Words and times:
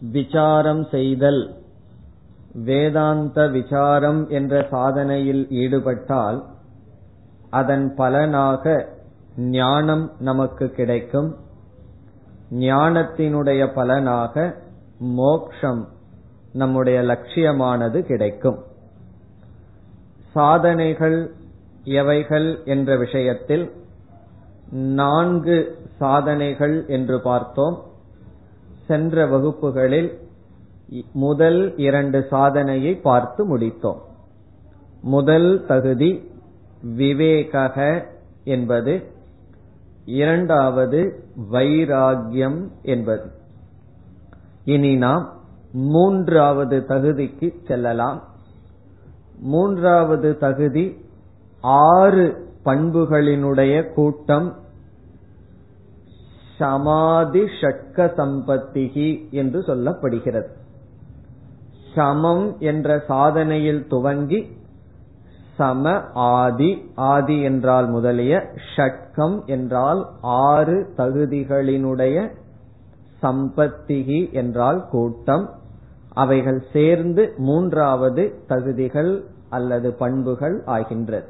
விசாரம் 0.00 0.86
செய்தல் 0.90 1.54
வேதாந்த 2.52 3.48
விசாரம் 3.48 4.28
என்ற 4.28 4.66
சாதனையில் 4.70 5.48
ஈடுபட்டால் 5.48 6.44
அதன் 7.50 7.94
பலனாக 7.94 8.88
ஞானம் 9.36 10.12
நமக்கு 10.18 10.70
கிடைக்கும். 10.70 11.36
ஞானத்தினுடைய 12.50 13.74
பலனாக 13.74 14.56
மோக்ஷம் 14.98 15.88
நம்முடைய 16.52 17.02
லட்சியமானது 17.02 18.00
கிடைக்கும். 18.00 18.58
சாதனைகள் 20.32 21.34
எவைகள் 21.84 22.60
என்ற 22.64 22.96
விஷயத்தில் 22.96 23.79
நான்கு 24.70 25.78
சாதனைகள் 25.98 26.86
என்று 26.86 27.20
பார்த்தோம். 27.20 27.82
சென்ற 28.86 29.26
வகுப்புகளில் 29.26 30.18
முதல் 31.12 31.76
இரண்டு 31.76 32.26
சாதனையை 32.30 32.94
பார்த்து 32.94 33.56
முடித்தோம். 33.56 33.98
முதல் 35.02 35.64
தகுதி 35.66 36.30
விவேகக 36.84 38.04
என்பது. 38.44 39.02
இரண்டாவது 40.04 41.24
வைராகியம் 41.52 42.68
என்பது. 42.82 43.30
இனி 44.64 44.96
நாம் 44.96 45.32
மூன்றாவது 45.72 46.84
தகுதிக்கு 46.88 47.54
செல்லலாம். 47.66 48.22
மூன்றாவது 49.38 50.38
தகுதி 50.38 51.04
ஆறு 51.60 52.48
பண்புகளினுடைய 52.64 53.92
கூட்டம் 53.92 54.56
சமாதி 56.60 57.42
ஷட்க 57.60 58.06
சம்பத்திகி 58.18 59.10
என்று 59.30 59.58
சொல்லப்படுகிறது. 59.60 60.50
சமம் 61.94 62.46
என்ற 62.60 62.88
சாதனையில் 63.08 63.82
துவங்கி 63.86 64.40
சம 65.56 65.92
ஆதி 66.34 66.68
ஆதி 66.94 67.38
என்றால் 67.42 67.88
முதலிய 67.88 68.34
ஷட்கம் 68.74 69.38
என்றால் 69.46 70.00
ஆறு 70.44 70.76
தகுதிகளினுடைய 70.96 72.16
சம்பத்திகி 73.22 74.20
என்றால் 74.32 74.80
கூட்டம். 74.90 75.46
அவைகள் 76.14 76.60
சேர்ந்து 76.72 77.24
மூன்றாவது 77.38 78.24
தகுதிகள் 78.46 79.12
அல்லது 79.50 79.88
பண்புகள் 80.00 80.56
ஆகின்றது. 80.66 81.28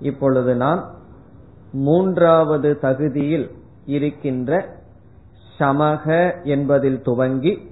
இப்பொழுது 0.00 0.52
நாம் 0.56 0.82
மூன்றாவது 1.72 2.70
தகுதியில் 2.82 3.48
இருக்கின்ற 3.84 4.78
சமக 5.58 6.34
என்பதில் 6.44 7.02
துவங்கி 7.02 7.68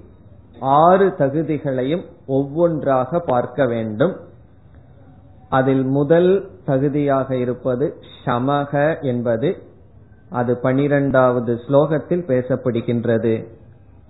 ஆறு 0.59 1.07
தகுதிகளையும் 1.07 2.05
ஒவ்வொன்றாக 2.25 3.19
பார்க்க 3.19 3.65
வேண்டும். 3.65 4.15
அதில் 5.49 5.83
முதல் 5.83 6.49
தகுதியாக 6.65 7.35
இருப்பது 7.35 7.95
சமக 8.25 9.01
என்பது 9.01 9.63
அது 10.29 10.57
பனிரெண்டாவது 10.57 11.59
ஸ்லோகத்தில் 11.67 12.25
பேசப்படுகின்றது. 12.27 13.47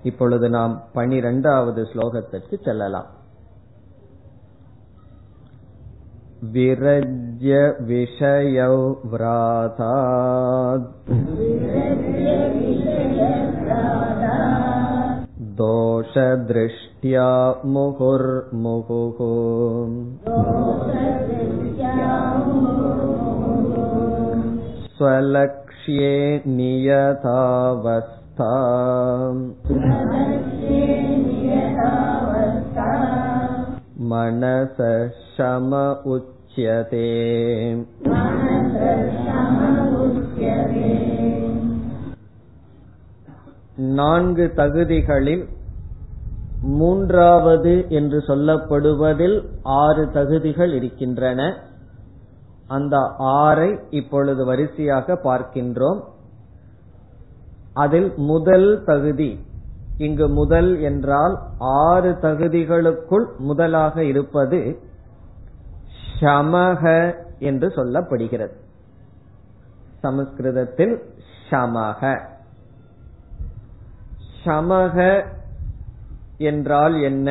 இப்பொழுது 0.03 0.49
நாம் 0.49 0.83
பனிரெண்டாவது 0.93 1.87
ஸ்லோகத்திற்கு 1.93 2.63
செல்லலாம். 2.63 3.05
विरज्य 6.54 7.60
विषयौ 7.88 8.76
व्रातात् 9.12 10.90
दोषदृष्ट्या 15.60 17.28
मुहुर्मुहुः 17.74 19.18
स्वलक्ष्ये 24.96 26.14
नियतावस्था 26.56 28.52
மனச 34.09 35.07
உச்சியதே. 36.03 37.09
நான்கு 43.75 44.51
தகுதிகளில் 44.55 45.45
மூன்றாவது 46.61 47.85
என்று 47.89 48.23
சொல்லப்படுவதில் 48.27 49.45
ஆறு 49.63 50.11
தகுதிகள் 50.11 50.73
இருக்கின்றன. 50.73 51.57
அந்த 52.67 52.97
ஆறை 53.19 53.79
இப்பொழுது 53.89 54.45
வரிசையாக 54.45 55.19
பார்க்கின்றோம். 55.23 56.01
அதில் 57.73 58.13
முதல் 58.15 58.83
தகுதி 58.85 59.39
இங்கு 59.99 60.27
முதல் 60.29 60.69
என்றால் 60.79 61.35
ஆறு 61.57 62.11
தகுதிகளுக்குள் 62.21 63.25
முதலாக 63.37 64.03
இருப்பது 64.03 64.59
ஷமக 66.19 66.83
என்று 67.39 67.67
சொல்லப்படுகிறது. 67.67 68.55
சமஸ்கிருதத்தில் 69.99 70.95
ஷமக 71.49 72.01
ஷமக 74.43 75.25
என்றால் 76.37 76.95
என்ன 77.01 77.29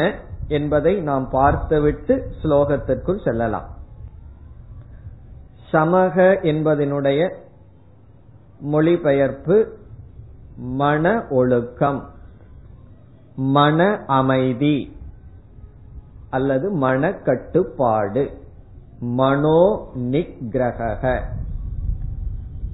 என்பதை 0.48 0.94
நாம் 1.00 1.28
பார்த்துவிட்டு 1.30 2.14
ஸ்லோகத்திற்குள் 2.42 3.24
செல்லலாம். 3.24 3.68
சமக 5.72 6.16
என்பதனுடைய 6.42 7.22
மொழிபெயர்ப்பு 8.60 9.56
மன 10.56 11.26
ஒழுக்கம். 11.30 12.00
மன 13.38 14.04
அமைதி 14.06 14.98
அல்லது 16.30 16.70
மன 16.70 17.12
கட்டுப்பாடு 17.12 18.30
மனோ 18.98 19.86
நிகிரக 19.94 21.20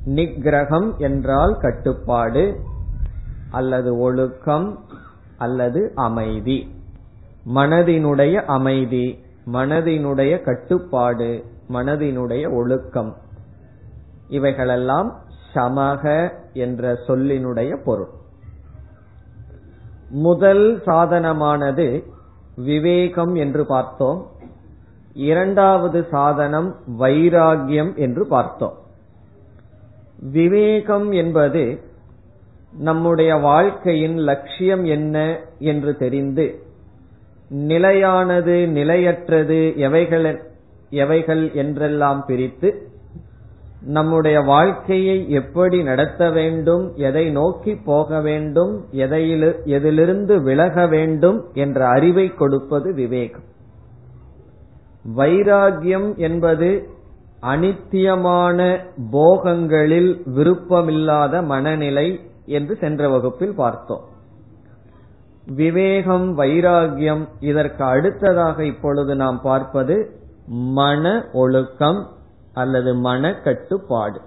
நிகிரகம் 0.07 0.97
என்றால் 0.97 1.57
கட்டுப்பாடு 1.61 2.61
அல்லது 3.51 3.99
ஒழுக்கம் 3.99 4.85
அல்லது 5.37 5.93
அமைதி. 5.95 6.59
மனதினுடைய 7.55 8.35
அமைதி 8.35 9.25
மனதினுடைய 9.53 10.43
கட்டுப்பாடு 10.43 11.45
மனதினுடைய 11.69 12.53
ஒழுக்கம். 12.53 13.17
இவைகளெல்லாம் 14.29 15.21
சமக 15.55 16.33
என்ற 16.53 16.93
சொல்லினுடைய 17.07 17.77
பொருள். 17.85 18.14
முதல் 20.15 20.83
சாதனமானது 20.87 22.05
விவேகம் 22.57 23.35
என்று 23.35 23.67
பார்த்தோம். 23.67 24.27
இரண்டாவது 25.15 26.07
சாதனம் 26.11 26.77
வைராகியம் 26.99 27.95
என்று 27.95 28.27
பார்த்தோம். 28.27 28.75
விவேகம் 30.33 31.13
என்பது 31.13 31.81
நம்முடைய 32.73 33.35
வாழ்க்கையின் 33.35 34.17
லட்சியம் 34.19 34.85
என்ன 34.85 35.41
என்று 35.59 35.97
தெரிந்து 35.97 36.63
நிலையானது 37.49 38.67
நிலையற்றது 38.67 39.77
எவைகள் 39.77 40.43
எவைகள் 40.91 41.53
என்றெல்லாம் 41.53 42.25
பிரித்து 42.27 42.89
நம்முடைய 43.87 44.41
வாழ்க்கையை 44.41 45.31
எப்படி 45.31 45.83
நடத்த 45.83 46.31
வேண்டும் 46.31 46.93
எதை 46.95 47.31
நோக்கி 47.31 47.75
போக 47.75 48.21
வேண்டும் 48.21 48.85
எதிலிருந்து 49.65 50.43
விலக 50.43 50.87
வேண்டும் 50.87 51.45
என்ற 51.55 51.87
அறிவை 51.89 52.35
கொடுப்பது 52.35 52.95
விவேகம். 52.95 53.43
வைராகியம் 55.17 56.17
என்பது 56.17 56.89
அனித்தியமான 57.43 58.79
போகங்களில் 59.13 60.21
விருப்பமில்லாத 60.37 61.43
மனநிலை 61.43 62.21
என்று 62.47 62.77
சென்ற 62.77 63.09
வகுப்பில் 63.09 63.55
பார்த்தோம். 63.55 64.05
விவேகம் 65.47 66.39
வைராகியம் 66.39 67.29
இதற்கு 67.41 67.85
அடுத்ததாக 67.85 68.65
இப்பொழுது 68.65 69.15
நாம் 69.15 69.41
பார்ப்பது 69.43 70.11
மன 70.49 71.25
ஒழுக்கம் 71.33 72.07
அல்லது 72.55 72.95
மன 72.95 73.35
கட்டுப்பாடு 73.35 74.21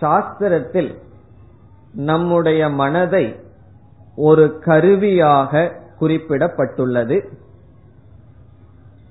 சாஸ்திரத்தில் 0.00 0.90
நம்முடைய 1.92 2.68
மனதை 2.68 3.24
ஒரு 4.16 4.58
கருவியாக 4.58 5.80
குறிப்பிடப்பட்டுள்ளது. 6.00 7.16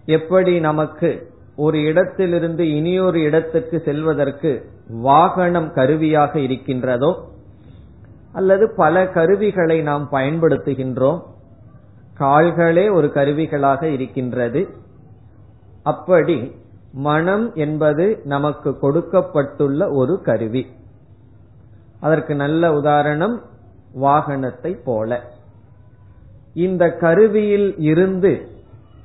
எப்படி 0.05 0.59
நமக்கு 0.59 1.09
ஒரு 1.55 1.81
இடத்திலிருந்து 1.81 2.63
இனியொரு 2.69 3.21
இடத்துக்கு 3.21 3.81
செல்வதற்கு 3.85 4.51
வாகனம் 4.87 5.73
கருவியாக 5.73 6.39
இருக்கின்றதோ 6.39 7.11
அல்லது 8.33 8.73
பல 8.75 9.07
கருவிகளை 9.07 9.81
நாம் 9.81 10.07
பயன்படுத்துகின்றோம் 10.11 11.19
கால்களே 12.19 12.93
ஒரு 12.93 13.11
கருவிகளாக 13.13 13.83
இருக்கின்றது. 13.83 14.61
அப்படி 15.83 16.37
மனம் 17.05 17.53
என்பது 17.53 18.21
நமக்கு 18.23 18.79
கொடுக்கப்பட்டுள்ள 18.79 19.89
ஒரு 19.91 20.21
கருவி. 20.21 20.63
அதற்கு 21.99 22.35
நல்ல 22.35 22.73
உதாரணம் 22.73 23.41
வாகனத்தை 24.01 24.71
போல. 24.83 25.19
இந்த 26.53 26.83
கருவியில் 26.89 27.69
இருந்து 27.77 28.31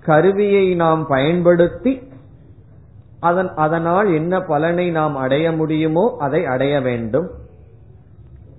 கருவியை 0.05 0.75
நாம் 0.75 1.06
பயன்படுத்தி 1.06 1.93
அதன் 3.21 3.50
அதனால் 3.55 4.15
என்ன 4.15 4.41
பலனை 4.41 4.91
நாம் 4.91 5.17
அடைய 5.17 5.53
முடியுமோ 5.53 6.17
அதை 6.19 6.45
அடைய 6.45 6.81
வேண்டும். 6.81 7.29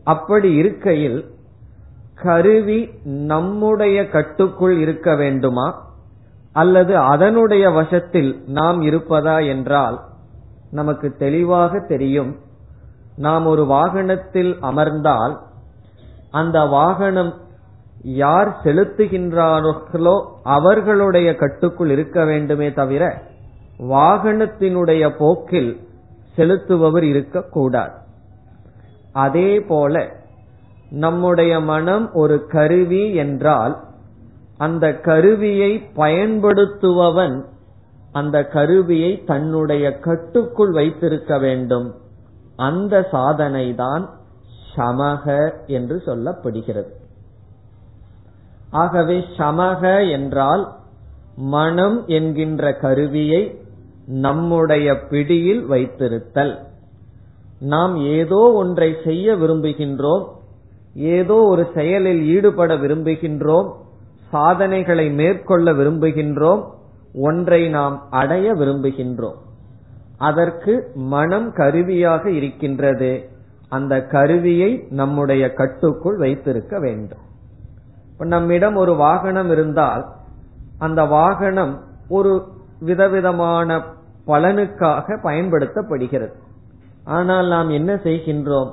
அப்படி 0.04 0.54
இருக்கையில் 0.54 1.20
கருவி 2.24 2.80
நம்முடைய 3.04 3.98
கட்டுக்குள் 4.10 4.78
இருக்க 4.78 5.16
வேண்டுமா? 5.16 5.68
அல்லது 6.54 6.98
அதனுடைய 6.98 7.70
வசத்தில் 7.70 8.44
நாம் 8.46 8.82
இருப்பதா 8.82 9.48
என்றால் 9.48 10.00
நமக்கு 10.72 11.16
தெளிவாக 11.18 11.80
தெரியும். 11.80 12.36
நாம் 13.16 13.46
ஒரு 13.46 13.66
வாகனத்தில் 13.66 14.58
அமர்ந்தால் 14.62 15.38
அந்த 16.32 16.66
வாகனம் 16.66 17.34
யார் 18.04 18.58
செலுத்துகின்றார்களோ 18.64 20.26
அவர்களுடைய 20.44 21.36
கட்டுக்குள் 21.36 21.90
இருக்க 21.90 22.26
வேண்டுமே 22.26 22.74
தவிர 22.74 23.22
வாகனத்தினுடைய 23.80 25.10
போக்கில் 25.18 25.88
செலுத்துபவர் 26.38 27.04
இருக்கக்கூடாது. 27.04 27.94
அதே 29.14 29.60
போல 29.60 30.12
நம்முடைய 30.90 31.60
மனம் 31.60 32.14
ஒரு 32.14 32.46
கருவி 32.48 33.16
என்றால் 33.16 33.84
அந்த 34.66 34.86
கருவியை 35.08 35.72
பயன்படுத்துபவன் 35.96 37.38
அந்த 38.12 38.38
கருவியை 38.56 39.12
தன்னுடைய 39.26 39.86
கட்டுக்குள் 40.00 40.72
வைத்திருக்க 40.72 41.38
வேண்டும். 41.38 41.88
அந்த 42.60 42.94
சாதனை 43.12 43.66
தான் 43.76 44.04
சமக 44.76 45.26
என்று 45.78 45.96
சொல்லப்படுகிறது. 46.06 46.92
ஆகவே 48.82 49.18
சமக 49.38 49.82
என்றால் 50.10 50.64
மனம் 51.56 51.98
என்கின்ற 52.18 52.64
கருவியை 52.86 53.42
நம்முடைய 54.24 54.88
பிடியில் 55.10 55.64
வைத்திருத்தல். 55.70 56.54
நாம் 57.74 57.94
ஏதோ 58.18 58.42
ஒன்றை 58.62 58.90
செய்ய 59.04 59.36
விரும்புகின்றோம் 59.36 60.24
ஏதோ 61.18 61.38
ஒரு 61.52 61.64
செயலில் 61.76 62.22
ஈடுபட 62.34 62.72
விரும்புகின்றோம் 62.76 63.70
சாதனைகளை 64.34 65.06
மேற்கொள்ள 65.12 65.74
விரும்புகின்றோம் 65.74 66.62
ஒன்றை 67.14 67.62
நாம் 67.70 67.96
அடைய 68.10 68.54
விரும்புகின்றோம். 68.54 69.40
அதற்கு 70.18 70.74
மனம் 70.96 71.48
கருவியாக 71.54 72.30
இருக்கின்றது. 72.30 73.12
அந்த 73.70 73.94
கருவியை 74.06 74.72
நம்முடைய 74.90 75.44
கட்டுக்குள் 75.54 76.18
வைத்திருக்க 76.18 76.80
வேண்டும். 76.80 77.24
இப்ப 78.12 78.26
நம்மிடம் 78.26 78.76
ஒரு 78.76 78.94
வாகனம் 78.96 79.52
இருந்தால் 79.52 80.04
அந்த 80.78 81.02
வாகனம் 81.04 81.74
ஒரு 82.10 82.32
விதவிதமான 82.80 83.78
பலனுக்காக 84.28 85.18
பயன்படுத்தப்படுகிறது. 85.24 86.36
ஆனால் 87.06 87.48
நாம் 87.48 87.70
என்ன 87.70 87.92
செய்கின்றோம்? 88.04 88.72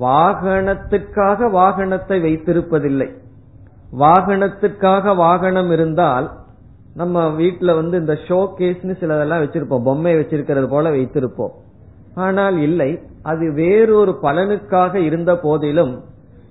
வாகனத்துக்காக 0.00 1.48
வாகனத்தை 1.50 2.16
வைத்திருப்பதில்லை. 2.26 3.08
வாகனத்துக்காக 3.98 5.16
வாகனம் 5.16 5.70
இருந்தால் 5.70 6.30
நம்ம 6.94 7.28
வீட்டுல 7.28 7.74
வந்து 7.74 7.98
இந்த 7.98 8.14
ஷோ 8.26 8.38
கேஸ்னு 8.58 8.94
சிலதெல்லாம் 9.00 9.42
வச்சிருப்போம். 9.44 9.82
பொம்மை 9.82 10.14
வச்சிருக்கிறது 10.16 10.68
போல 10.68 10.90
வைத்திருப்போம். 10.90 11.54
ஆனால் 12.14 12.56
இல்லை 12.58 12.90
அது 13.22 13.52
வேறொரு 13.52 14.18
பலனுக்காக 14.22 14.94
இருந்த 14.94 15.36
போதிலும் 15.36 15.94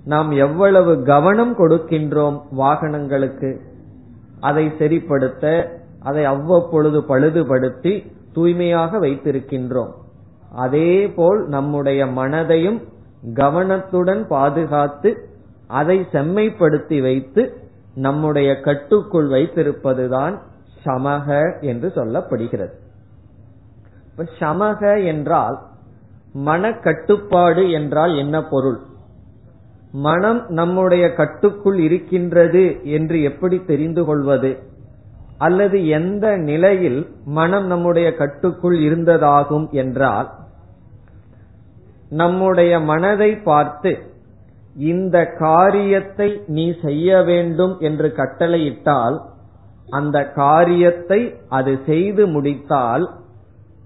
நாம் 0.04 0.30
எவ்வளவு 0.30 1.02
கவனம் 1.02 1.54
கொடுக்கின்றோம் 1.58 2.36
வாகனங்களுக்கு 2.50 3.60
அதை 4.40 4.66
சரிப்படுத்த 4.78 5.44
அதை 6.00 6.24
அவ்வப்பொழுது 6.24 7.00
பழுதுபடுத்தி 7.08 7.92
தூய்மையாக 8.32 8.98
வைத்திருக்கின்றோம். 8.98 9.92
அதேபோல் 10.54 11.40
நம்முடைய 11.48 12.06
மனதையும் 12.06 12.80
கவனத்துடன் 13.34 14.26
பாதுகாத்து 14.26 15.10
அதை 15.74 15.96
செம்மைப்படுத்தி 16.12 16.98
வைத்து 17.02 17.42
நம்முடைய 17.96 18.50
கட்டுக்குள் 18.60 19.28
வைத்திருப்பதுதான் 19.28 20.34
சமக 20.84 21.26
என்று 21.60 21.88
சொல்லப்படுகிறது. 21.94 22.74
இப்ப 24.10 24.26
சமக 24.38 25.04
என்றால் 25.06 25.56
மனக்கட்டுப்பாடு 26.46 27.64
என்றால் 27.70 28.14
என்ன 28.16 28.36
பொருள்? 28.50 28.78
மனம் 29.92 30.40
நம்முடைய 30.48 31.04
கட்டுக்குள் 31.12 31.78
இருக்கின்றது 31.78 32.64
என்று 32.90 33.18
எப்படி 33.22 33.56
தெரிந்து 33.64 34.04
கொள்வது? 34.04 34.52
அல்லது 35.38 35.78
எந்த 35.88 36.26
நிலையில் 36.36 37.00
மனம் 37.24 37.66
நம்முடைய 37.66 38.08
கட்டுக்குள் 38.14 38.78
இருந்ததாகும் 38.78 39.68
என்றால் 39.70 40.28
நம்முடைய 42.10 42.72
மனதை 42.80 43.30
பார்த்து 43.42 43.92
இந்த 44.76 45.26
காரியத்தை 45.38 46.40
நீ 46.46 46.74
செய்ய 46.82 47.22
வேண்டும் 47.22 47.78
என்று 47.78 48.12
கட்டளையிட்டால் 48.16 49.20
அந்த 49.88 50.30
காரியத்தை 50.30 51.34
அது 51.48 51.78
செய்து 51.86 52.26
முடித்தால் 52.26 53.10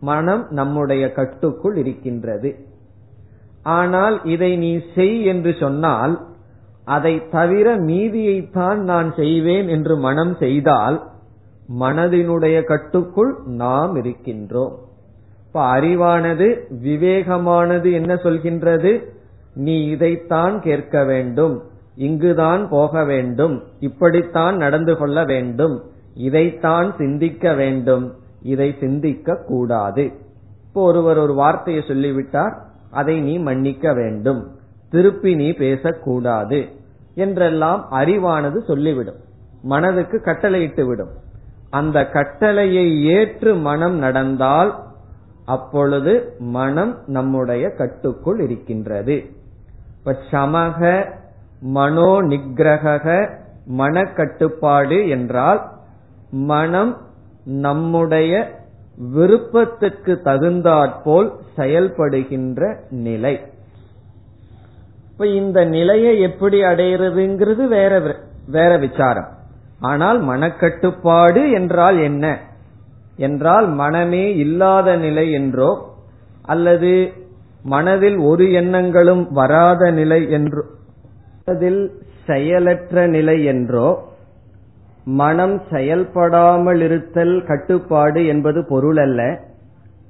மனம் 0.01 0.47
நம்முடைய 0.51 1.13
கட்டுக்குள் 1.13 1.77
இருக்கின்றது. 1.77 2.55
ஆனால் 3.63 4.25
இதை 4.25 4.57
நீ 4.57 4.81
செய் 4.95 5.25
என்று 5.25 5.55
சொன்னால் 5.61 6.15
அதை 6.85 7.29
தவிர 7.31 7.77
மீதியைத்தான் 7.77 8.75
நான் 8.75 9.15
செய்வேன் 9.15 9.69
என்று 9.69 9.97
மனம் 9.97 10.37
செய்தால் 10.39 11.03
மனதினுடைய 11.81 12.65
கட்டுக்குள் 12.65 13.37
நாம் 13.45 13.97
இருக்கின்றோம். 13.97 14.75
இப்ப 15.47 15.81
அறிவானது 15.81 16.47
விவேகமானது 16.83 17.93
என்ன 17.93 18.15
சொல்கின்றது? 18.15 18.93
நீ 19.59 19.85
இதைத்தான் 19.85 20.61
கேட்க 20.61 21.05
வேண்டும். 21.05 21.63
இங்குதான் 21.95 22.69
போக 22.69 23.05
வேண்டும். 23.05 23.63
இப்படித்தான் 23.79 24.57
நடந்து 24.57 24.97
கொள்ள 24.97 25.25
வேண்டும். 25.25 25.83
இதைத்தான் 26.15 26.95
சிந்திக்க 26.99 27.55
வேண்டும். 27.55 28.15
இதை 28.43 28.77
சிந்திக்க 28.81 29.37
கூடாது. 29.47 30.13
இப்போ 30.67 30.83
ஒருவர் 30.83 31.19
ஒரு 31.19 31.35
வார்த்தையை 31.35 31.85
சொல்லிவிட்டார். 31.89 32.55
அதை 32.91 33.21
நீ 33.21 33.39
மன்னிக்க 33.39 33.93
வேண்டும். 33.93 34.57
திருப்பி 34.91 35.35
நீ 35.35 35.53
பேசக்கூடாது 35.53 36.67
என்றெல்லாம் 37.15 37.89
அறிவானது 37.91 38.59
சொல்லிவிடும். 38.67 39.21
மனதுக்கு 39.63 40.21
கட்டளையிட்டு 40.21 40.87
விடும் 40.87 41.11
அந்த 41.71 42.07
கட்டளையை 42.07 43.05
ஏற்று 43.05 43.55
மனம் 43.55 43.99
நடந்தால் 43.99 44.79
அப்பொழுது 45.45 46.35
மனம் 46.39 46.99
நம்முடைய 47.07 47.69
கட்டுக்குள் 47.69 48.41
இருக்கின்றது. 48.41 49.37
இப்ப 50.09 50.21
சமக 50.31 51.11
மனோ 51.61 52.23
நிகிரக 52.23 53.07
மனக்கட்டுப்பாடு 53.79 55.09
என்றால் 55.09 55.69
மனம் 56.31 56.97
நம்முடைய 57.45 58.33
விருப்பத்துக்கு 59.13 60.21
தகுந்தாற்போல் 60.23 61.33
செயல்படுகின்ற 61.57 62.77
நிலை. 62.91 63.41
இப்ப 65.13 65.27
இந்த 65.27 65.65
நிலையை 65.65 66.21
எப்படி 66.21 66.63
அடையிறதுங்கிறது 66.63 67.67
வேற 67.69 68.17
வேற 68.47 68.79
விசாரம். 68.79 69.29
ஆனால் 69.81 70.27
மனக்கட்டுப்பாடு 70.29 71.53
என்றால் 71.53 71.99
என்ன? 71.99 72.39
என்றால் 73.17 73.69
மனமே 73.69 74.37
இல்லாத 74.37 74.97
நிலை 74.97 75.33
என்றோ 75.33 75.97
அல்லது 76.43 77.13
மனதில் 77.69 78.19
ஒரு 78.31 78.45
எண்ணங்களும் 78.53 79.25
வராத 79.33 79.91
நிலை 79.91 80.21
என்றோ 80.31 80.63
மனதில் 81.45 81.83
செயலற்ற 82.27 83.07
நிலை 83.07 83.37
என்றோ 83.45 83.89
மனம் 85.19 85.57
செயல்படாமல் 85.71 86.81
இருத்தல் 86.81 87.37
கட்டுப்பாடு 87.47 88.23
என்பது 88.27 88.61
பொருள் 88.69 88.97
அல்ல 88.97 89.21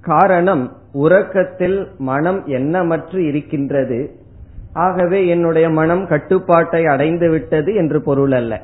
காரணம் 0.02 0.64
உறக்கத்தில் 0.92 1.78
மனம் 1.98 2.40
எண்ணமற்று 2.46 3.18
இருக்கின்றது. 3.26 3.98
ஆகவே 4.72 5.20
என்னுடைய 5.26 5.66
மனம் 5.70 6.04
கட்டுப்பாட்டை 6.06 6.80
அடைந்து 6.86 7.26
விட்டது 7.30 7.70
என்று 7.74 7.98
பொருள் 8.02 8.32
அல்ல 8.32 8.54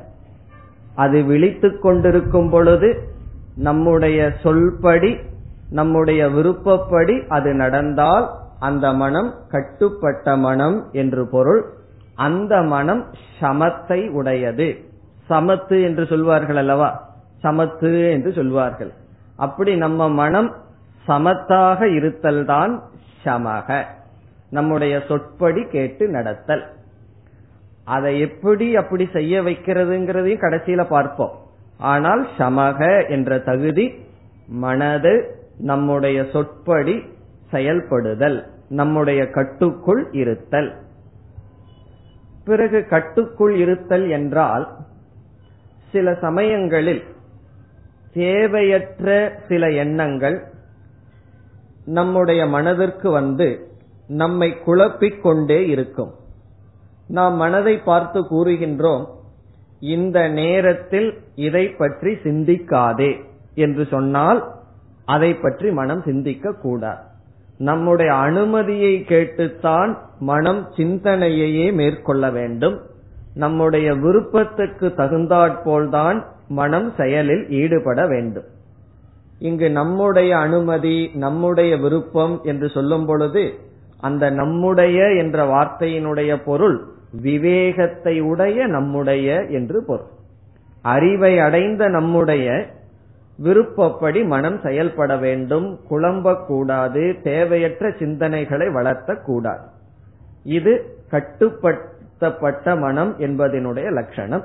அது 0.95 1.19
விழித்துக் 1.25 1.83
கொண்டிருக்கும் 1.83 2.51
பொழுது 2.51 2.91
நம்முடைய 3.57 4.19
சொல்படி 4.43 5.13
நம்முடைய 5.71 6.23
விருப்பப்படி 6.29 7.15
அது 7.29 7.51
நடந்தால் 7.55 8.27
அந்த 8.65 8.93
மனம் 8.93 9.31
கட்டுப்பட்ட 9.51 10.37
மனம் 10.47 10.77
என்று 10.93 11.23
பொருள். 11.27 11.63
அந்த 12.27 12.63
மனம் 12.75 13.03
சமத்தை 13.41 14.01
உடையது. 14.11 14.69
சமத்து 15.31 15.77
என்று 15.83 16.05
சொல்வார்கள் 16.07 16.57
அல்லவா? 16.57 16.91
சமத்து 17.43 17.91
என்று 18.11 18.31
சொல்வார்கள். 18.33 18.93
அப்படி 19.37 19.73
நம்ம 19.77 20.09
மனம் 20.23 20.51
சமத்தாக 21.09 21.83
இருத்தல் 21.97 22.45
தான் 22.45 22.75
சமக. 23.25 23.69
நம்முடைய 24.51 24.95
சொற்படி 25.09 25.63
கேட்டு 25.69 26.05
நடத்தல். 26.09 26.65
அதை 27.85 28.13
எப்படி 28.21 28.67
அப்படி 28.77 29.05
செய்ய 29.13 29.43
வைக்கிறதுங்கிறதையும் 29.43 30.45
கடைசியில 30.45 30.83
பார்ப்போம். 30.89 31.35
ஆனால் 31.79 32.23
சமக 32.39 32.81
என்ற 33.09 33.39
தகுதி 33.39 33.87
மனது 34.47 35.15
நம்முடைய 35.59 36.19
சொற்படி 36.33 36.95
செயல்படுதல். 37.51 38.39
நம்முடைய 38.69 39.27
கட்டுக்குள் 39.31 40.13
இருத்தல். 40.13 40.75
பிறகு 42.45 42.87
கட்டுக்குள் 42.87 43.55
இருத்தல் 43.57 44.09
என்றால் 44.09 44.77
சில 45.93 46.15
சமயங்களில் 46.15 47.03
தேவையற்ற 48.13 49.39
சில 49.49 49.71
எண்ணங்கள் 49.71 50.45
நம்முடைய 51.85 52.47
மனதிற்கு 52.47 53.11
வந்து 53.11 53.69
நம்மை 54.09 54.59
குழப்பிக் 54.59 55.23
கொண்டே 55.23 55.69
இருக்கும். 55.69 56.13
நாம் 57.09 57.35
மனதை 57.35 57.79
பார்த்து 57.79 58.21
கூறுகின்றோம் 58.21 59.07
இந்த 59.79 60.29
நேரத்தில் 60.29 61.19
இதை 61.35 61.69
பற்றி 61.69 62.13
சிந்திக்காதே 62.13 63.25
என்று 63.55 63.87
சொன்னால் 63.87 64.53
அதை 65.05 65.35
பற்றி 65.35 65.71
மனம் 65.71 66.03
சிந்திக்க 66.03 66.53
கூடாது 66.53 67.03
நம்முடைய 67.59 68.15
அனுமதியை 68.15 69.05
கேட்டுத்தான் 69.05 69.99
மனம் 70.19 70.69
சிந்தனையையே 70.77 71.73
மேற்கொள்ள 71.73 72.31
வேண்டும். 72.31 72.81
நம்முடைய 73.35 73.95
விருப்பத்துக்கு 73.95 74.93
தகுந்தாற்போல்தான் 74.97 76.25
மனம் 76.49 76.93
செயலில் 76.97 77.51
ஈடுபட 77.51 78.07
வேண்டும். 78.07 78.45
இங்கு 79.39 79.71
நம்முடைய 79.71 80.39
அனுமதி 80.39 81.11
நம்முடைய 81.15 81.77
விருப்பம் 81.77 82.41
என்று 82.43 82.69
சொல்லும் 82.69 83.07
பொழுது 83.07 83.53
அந்த 84.01 84.31
நம்முடைய 84.31 85.13
என்ற 85.13 85.45
வார்த்தையினுடைய 85.45 86.43
பொருள் 86.45 86.85
விவேகத்தை 87.11 88.21
உடைய 88.21 88.67
நம்முடைய 88.67 89.47
என்று 89.49 89.85
பொருள். 89.85 90.07
அறிவை 90.83 91.39
அடைந்த 91.39 91.89
நம்முடைய 91.89 92.67
விருப்பப்படி 93.37 94.25
மனம் 94.25 94.61
செயல்பட 94.61 95.17
வேண்டும் 95.17 95.81
குழம்பக்கூடாது 95.91 97.23
தேவையற்ற 97.23 97.89
சிந்தனைகளை 97.89 98.67
வளர்த்தக்கூடாது 98.71 99.65
இது 100.45 100.99
கட்டுப்படுத்தப்பட்ட 101.11 102.79
மனம் 102.79 103.19
என்பதனுடைய 103.19 103.91
லட்சணம். 103.91 104.45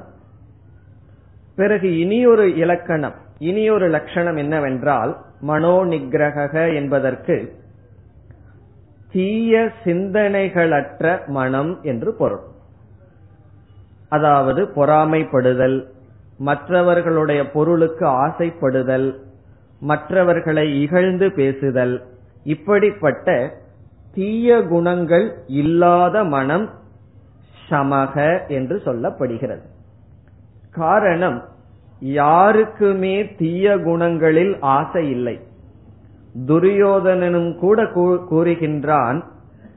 பிறகு 1.55 1.99
இனியொரு 1.99 2.55
இலக்கணம் 2.55 3.13
இனியொரு 3.39 3.87
லட்சணம் 3.89 4.35
என்னவென்றால் 4.35 5.17
மனோ 5.41 5.85
நிகிரக 5.85 6.75
என்பதற்கு 6.75 7.55
தீய 9.11 9.71
சிந்தனைகளற்ற 9.83 11.27
மனம் 11.27 11.79
என்று 11.81 12.13
பொருள். 12.13 12.45
அதாவது 14.09 14.61
பொறாமைப்படுதல் 14.75 15.87
மற்றவர்களுடைய 16.39 17.41
பொருளுக்கு 17.51 18.05
ஆசைப்படுதல் 18.25 19.07
மற்றவர்களை 19.81 20.65
இகழ்ந்து 20.81 21.27
பேசுதல் 21.31 21.95
இப்படிப்பட்ட 22.43 23.27
தீய 24.13 24.61
குணங்கள் 24.63 25.25
இல்லாத 25.47 26.23
மனம் 26.23 26.69
சமக 27.69 28.15
என்று 28.47 28.81
சொல்லப்படுகிறது. 28.85 29.65
காரணம் 30.71 31.39
யாருக்குமே 31.99 33.15
தீய 33.35 33.75
குணங்களில் 33.77 34.53
ஆசை 34.59 35.09
இல்லை. 35.09 35.35
துரியோதனனும் 36.47 37.51
கூட 37.57 37.83
கூறுகின்றான் 38.31 39.19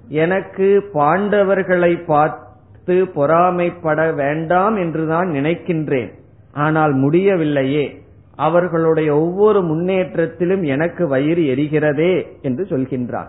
எனக்கு 0.08 0.68
பாண்டவர்களை 0.94 1.92
பார்த்து 2.04 2.96
பொறாமைப்பட 3.14 4.00
வேண்டாம் 4.14 4.76
என்றுதான் 4.76 5.28
நினைக்கின்றேன். 5.28 6.12
ஆனால் 6.52 6.94
முடியவில்லையே. 6.94 8.00
அவர்களுடைய 8.36 9.18
ஒவ்வொரு 9.18 9.62
முன்னேற்றத்திலும் 9.62 10.64
எனக்கு 10.64 11.08
வயிறு 11.08 11.42
எரிகிறதே 11.42 12.26
என்று 12.42 12.64
சொல்கின்றான். 12.64 13.26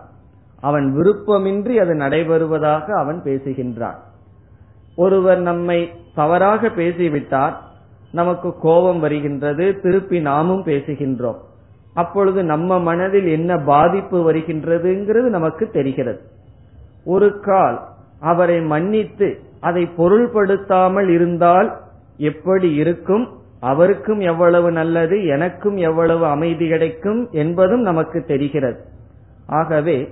அவன் 0.59 0.95
விருப்பமின்றி 0.97 1.75
அது 1.75 1.93
நடைபெறுவதாக 1.93 2.85
அவன் 2.85 3.21
பேசுகின்றான். 3.23 3.95
ஒருவர் 4.95 5.39
நம்மை 5.39 5.91
தவறாக 6.15 6.67
பேசிவிட்டார் 6.67 7.53
நமக்கு 8.11 8.53
கோபம் 8.59 8.99
வருகின்றது 8.99 9.81
திருப்பி 9.81 10.19
நாமும் 10.19 10.63
பேசுகின்றோம். 10.63 11.37
அப்பொழுது 11.93 12.43
நம்ம 12.43 12.79
மனதில் 12.79 13.27
என்ன 13.27 13.57
பாதிப்பு 13.57 14.33
வருகின்றதுங்கிறது 14.33 15.29
நமக்கு 15.29 15.69
தெரிகிறது. 15.69 16.21
ஒரு 17.05 17.39
கால் 17.39 17.87
அவரை 18.19 18.61
மன்னித்து 18.61 19.39
அதை 19.59 19.89
பொருள்படுத்தாமல் 19.97 21.07
இருந்தால் 21.07 21.82
எப்படி 22.17 22.75
இருக்கும் 22.75 23.25
அவருக்கும் 23.59 24.19
எவ்வளவு 24.19 24.71
நல்லது 24.71 25.25
எனக்கும் 25.25 25.77
எவ்வளவு 25.77 26.25
அமைதி 26.25 26.67
கிடைக்கும் 26.67 27.29
என்பதும் 27.31 27.81
நமக்கு 27.81 28.23
தெரிகிறது. 28.23 28.79
ஆகவே 29.47 30.09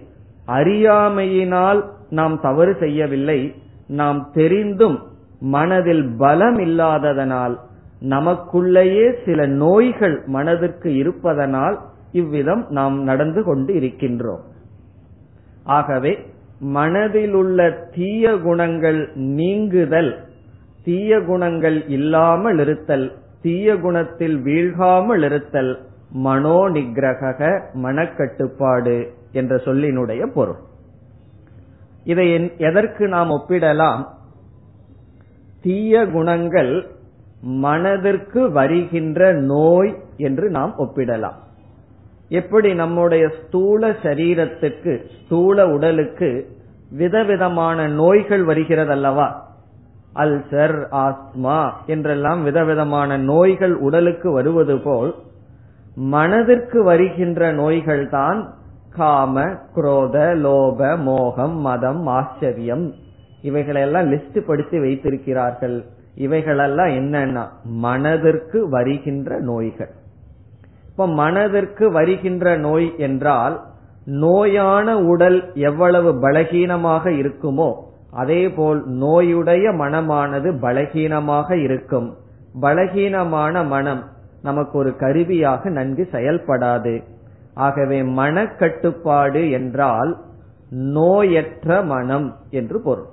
அறியாமையினால் 0.48 1.86
நாம் 2.10 2.40
தவறு 2.40 2.76
செய்யவில்லை 2.80 3.56
நாம் 3.88 4.30
தெரிந்தும் 4.34 5.00
மனதில் 5.40 6.16
பலம் 6.18 6.60
இல்லாததனால் 6.60 7.60
நமக்குள்ளேயே 8.02 9.16
சில 9.26 9.46
நோய்கள் 9.46 10.24
மனதிற்கு 10.26 10.96
இருப்பதனால் 10.96 11.80
இவ்விதம் 12.12 12.66
நாம் 12.70 13.04
நடந்து 13.04 13.44
கொண்டு 13.44 13.74
இருக்கின்றோம். 13.74 14.42
ஆகவே 15.64 16.18
மனதிலுள்ள 16.74 17.90
தீய 17.96 18.38
குணங்கள் 18.38 19.12
நீங்குதல் 19.14 20.12
தீய 20.84 21.20
குணங்கள் 21.22 21.88
இல்லாமல் 21.88 22.60
இருத்தல் 22.60 23.12
தீய 23.42 23.76
குணத்தில் 23.76 24.38
வீழ்காமல் 24.38 25.24
இருத்தல் 25.24 25.80
மனோ 26.12 26.70
நிகிரக 26.70 27.62
மனக்கட்டுப்பாடு 27.74 29.08
என்ற 29.32 29.56
சொல்லினுடைய 29.56 30.26
பொருள். 30.26 30.60
இதை 32.04 32.52
எதற்கு 32.58 33.08
நாம் 33.08 33.30
ஒப்பிடலாம்? 33.30 34.08
தீய 35.62 36.06
குணங்கள் 36.06 36.88
மனதிற்கு 37.42 38.52
வருகின்ற 38.52 39.34
நோய் 39.34 39.96
என்று 40.18 40.50
நாம் 40.50 40.74
ஒப்பிடலாம். 40.78 41.38
எப்படி 42.30 42.74
நம்முடைய 42.74 43.30
ஸ்தூல 43.30 43.90
சரீரத்துக்கு 43.90 45.06
ஸ்தூல 45.26 45.68
உடலுக்கு 45.68 46.48
விதவிதமான 46.92 47.88
நோய்கள் 47.88 48.46
வருகிறதல்லவா? 48.46 49.28
அல்சர் 50.14 50.78
ஆஸ்மா 50.92 51.60
என்றெல்லாம் 51.86 52.44
விதவிதமான 52.44 53.18
நோய்கள் 53.18 53.74
உடலுக்கு 53.74 54.32
வருவது 54.32 54.80
போல் 54.80 55.16
மனதிற்கு 55.96 56.84
வருகின்ற 56.84 57.52
நோய்கள் 57.52 58.10
தான் 58.10 58.40
காம 58.90 59.44
குரோத 59.76 60.18
லோப 60.44 60.98
மோகம் 60.98 61.56
மதம் 61.58 62.06
ஆச்சரியம். 62.06 62.94
இவைகளெல்லாம் 63.42 64.12
லிஸ்ட் 64.12 64.40
படுத்தி 64.40 64.80
வைத்திருக்கிறார்கள். 64.80 65.84
இவைகளெல்லாம் 66.16 66.88
என்னன்னா 66.88 67.44
மனதிற்கு 67.64 68.70
வருகின்ற 68.70 69.40
நோய்கள். 69.40 69.92
இப்ப 70.90 71.08
மனதிற்கு 71.08 71.92
வருகின்ற 71.92 72.58
நோய் 72.58 72.98
என்றால் 72.98 73.56
நோயான 74.22 74.94
உடல் 74.94 75.40
எவ்வளவு 75.54 76.12
பலகீனமாக 76.22 77.12
இருக்குமோ 77.12 77.70
அதேபோல் 78.12 78.90
நோயுடைய 78.90 79.76
மனமானது 79.76 80.58
பலகீனமாக 80.62 81.52
இருக்கும். 81.52 82.18
பலகீனமான 82.62 83.68
மனம் 83.68 84.04
நமக்கு 84.42 84.78
ஒரு 84.78 84.96
கருவியாக 84.96 85.70
நன்கு 85.70 86.08
செயல்படாது. 86.12 87.04
ஆகவே 87.54 88.02
மனக்கட்டுப்பாடு 88.02 89.52
என்றால் 89.52 90.18
நோயற்ற 90.70 91.86
மனம் 91.86 92.36
என்று 92.50 92.82
பொருள். 92.82 93.06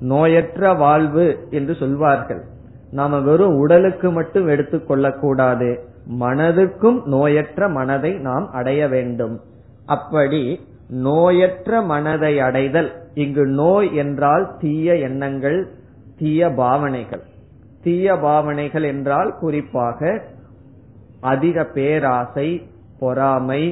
நோயற்ற 0.00 0.76
வாழ்வு 0.76 1.46
என்று 1.50 1.74
சொல்வார்கள். 1.74 2.42
நாம 2.90 3.20
வெறும் 3.20 3.56
உடலுக்கு 3.56 4.10
மட்டும் 4.10 4.48
எடுத்துக்கொள்ளக்கூடாது 4.48 5.78
மனதுக்கும் 6.20 7.02
நோயற்ற 7.04 7.70
மனதை 7.70 8.12
நாம் 8.12 8.50
அடைய 8.50 8.88
வேண்டும். 8.88 9.40
அப்படி 9.86 10.66
நோயற்ற 11.04 11.84
மனதை 11.84 12.40
அடைதல் 12.40 12.92
இங்கு 13.22 13.44
நோய் 13.60 13.88
என்றால் 13.94 14.44
தீய 14.60 14.96
எண்ணங்கள் 15.08 15.58
தீய 16.18 16.50
பாவனைகள். 16.60 17.22
தீய 17.82 18.16
பாவனைகள் 18.16 18.82
என்றால் 18.82 19.30
குறிப்பாக 19.40 20.00
அதிக 21.20 21.64
பேராசை 21.76 22.48
பொறாமை 23.00 23.62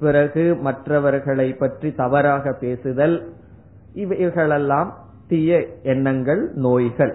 பிறகு 0.00 0.44
மற்றவர்களை 0.60 1.48
பற்றி 1.52 1.88
தவறாக 1.94 2.52
பேசுதல் 2.60 3.16
இவைகளெல்லாம் 3.94 4.90
தீய 5.28 5.50
எண்ணங்கள் 5.82 6.42
நோய்கள். 6.64 7.14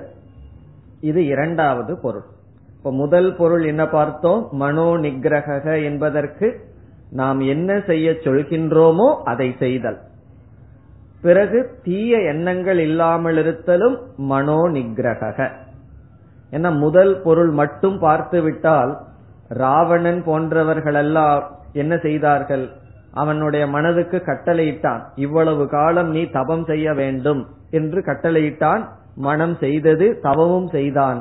இது 1.02 1.22
இரண்டாவது 1.26 1.94
பொருள். 1.98 2.28
இப்ப 2.78 2.92
முதல் 2.92 3.30
பொருள் 3.36 3.64
என்ன 3.64 3.84
பார்த்தோம்? 3.88 4.42
மனோ 4.52 4.90
நிகிரக 5.06 5.66
என்பதற்கு 5.84 6.48
நாம் 7.12 7.40
என்ன 7.54 7.80
செய்ய 7.88 8.10
சொல்கின்றோமோ 8.26 9.10
அதை 9.24 9.50
செய்தல். 9.60 10.00
பிறகு 11.22 11.60
தீய 11.86 12.18
எண்ணங்கள் 12.32 12.80
இல்லாமல் 12.80 13.38
இருத்தலும் 13.44 13.96
மனோ 14.32 14.60
நிகிரக 14.76 15.48
என 16.52 16.70
முதல் 16.84 17.14
பொருள் 17.24 17.52
மட்டும் 17.52 17.98
பார்த்து 18.00 18.40
விட்டால் 18.42 18.92
ராவணன் 19.62 20.22
போன்றவர்களெல்லாம் 20.28 21.44
என்ன 21.74 21.94
செய்தார்கள்? 21.98 22.66
அவனுடைய 23.14 23.64
மனதுக்கு 23.68 24.18
கட்டளையிட்டான் 24.26 25.02
இவ்வளவு 25.16 25.64
காலம் 25.68 26.10
நீ 26.16 26.22
தபம் 26.38 26.66
செய்ய 26.66 26.94
வேண்டும் 26.94 27.42
என்று 27.72 28.00
கட்டளையிட்டான் 28.02 28.84
மனம் 29.28 29.56
செய்தது 29.64 30.08
தவமும் 30.22 30.70
செய்தான். 30.76 31.20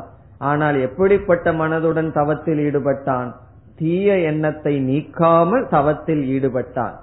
ஆனால் 0.51 0.77
எப்படிப்பட்ட 0.87 1.53
மனதுடன் 1.53 2.11
தவத்தில் 2.13 2.61
ஈடுபட்டான்? 2.67 3.31
தீய 3.79 4.15
எண்ணத்தை 4.31 4.75
நீக்காமல் 4.91 5.65
தவத்தில் 5.69 6.23
ஈடுபட்டான். 6.35 6.95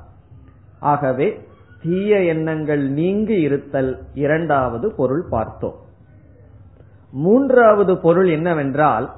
ஆகவே 0.91 1.27
தீய 1.86 2.24
எண்ணங்கள் 2.24 2.89
நீங்கி 2.89 3.41
இருத்தல் 3.41 3.98
இரண்டாவது 4.13 4.91
பொருள் 4.91 5.24
பார்த்தோம். 5.30 5.76
மூன்றாவது 7.12 7.98
பொருள் 7.98 8.30
என்னவென்றால் 8.30 9.13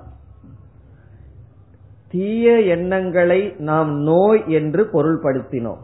தீய 2.11 2.61
எண்ணங்களை 2.61 3.55
நாம் 3.57 3.91
நோய் 4.01 4.43
என்று 4.47 4.89
பொருள்படுத்தினோம். 4.93 5.81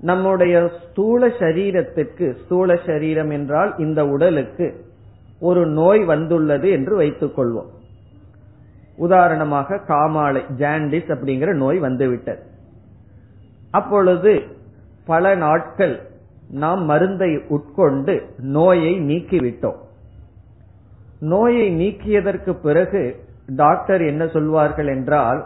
நம்முடைய 0.00 0.70
ஸ்தூல 0.82 1.26
சரீரத்திற்கு 1.26 2.34
ஸ்தூல 2.44 2.76
சரீரம் 2.86 3.30
என்றால் 3.30 3.74
இந்த 3.78 4.06
உடலுக்கு 4.06 4.84
ஒரு 5.40 5.66
நோய் 5.66 6.04
வந்துள்ளது 6.04 6.70
என்று 6.70 6.96
வைத்துக் 6.96 7.38
கொள்வோம். 7.38 7.70
உதாரணமாக 8.96 9.80
காமாலை 9.88 10.42
ஜாண்டிஸ் 10.58 11.10
அப்படிங்கிற 11.14 11.54
நோய் 11.54 11.78
வந்துவிட்டது. 11.78 12.42
அப்பொழுது 13.70 14.56
பல 15.10 15.34
நாட்கள் 15.44 15.94
நாம் 16.62 16.82
மருந்தை 16.90 17.30
உட்கொண்டு 17.56 18.14
நோயை 18.56 18.92
நீக்கிவிட்டோம். 19.10 19.78
நோயை 21.32 21.66
நீக்கியதற்கு 21.80 22.52
பிறகு 22.66 23.02
டாக்டர் 23.62 24.02
என்ன 24.10 24.22
சொல்வார்கள் 24.34 24.90
என்றால் 24.94 25.40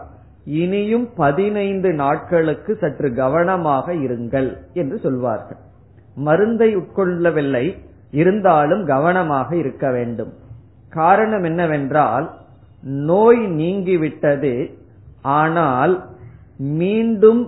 இனியும் 0.60 1.06
பதினைந்து 1.14 1.90
நாட்களுக்கு 2.02 2.72
சற்று 2.82 3.08
கவனமாக 3.14 3.94
இருங்கள் 4.06 4.50
என்று 4.80 4.96
சொல்வார்கள். 5.04 5.60
மருந்தை 6.26 6.68
உட்கொள்ளவில்லை 6.80 7.64
இருந்தாலும் 8.20 8.84
கவனமாக 8.86 9.48
இருக்க 9.62 9.84
வேண்டும். 9.96 10.32
காரணம் 10.92 11.44
என்னவென்றால் 11.50 12.26
நோய் 13.10 13.42
நீங்கிவிட்டது 13.60 14.54
ஆனால் 15.38 15.94
மீண்டும் 16.80 17.42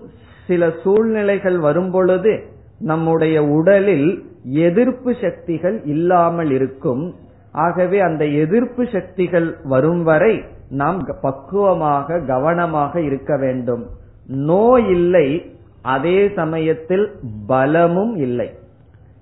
சில 0.46 0.70
சூழ்நிலைகள் 0.83 1.59
வரும்பொழுது 1.59 2.44
நம்முடைய 2.78 3.44
உடலில் 3.44 4.24
எதிர்ப்பு 4.44 5.14
சக்திகள் 5.20 5.83
இல்லாமல் 5.85 6.50
இருக்கும். 6.50 7.14
ஆகவே 7.52 8.00
அந்த 8.00 8.24
எதிர்ப்பு 8.26 8.87
சக்திகள் 8.92 9.57
வரும் 9.64 10.02
வரை 10.02 10.42
நாம் 10.68 11.00
பக்குவமாக 11.20 12.20
கவனமாக 12.20 13.00
இருக்க 13.00 13.37
வேண்டும். 13.37 13.87
நோய் 14.26 14.88
இல்லை 14.90 15.52
அதே 15.83 16.30
சமயத்தில் 16.37 17.12
பலமும் 17.46 18.16
இல்லை. 18.16 18.50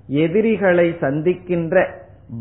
எதிரிகளை 0.06 0.94
சந்திக்கின்ற 1.00 1.84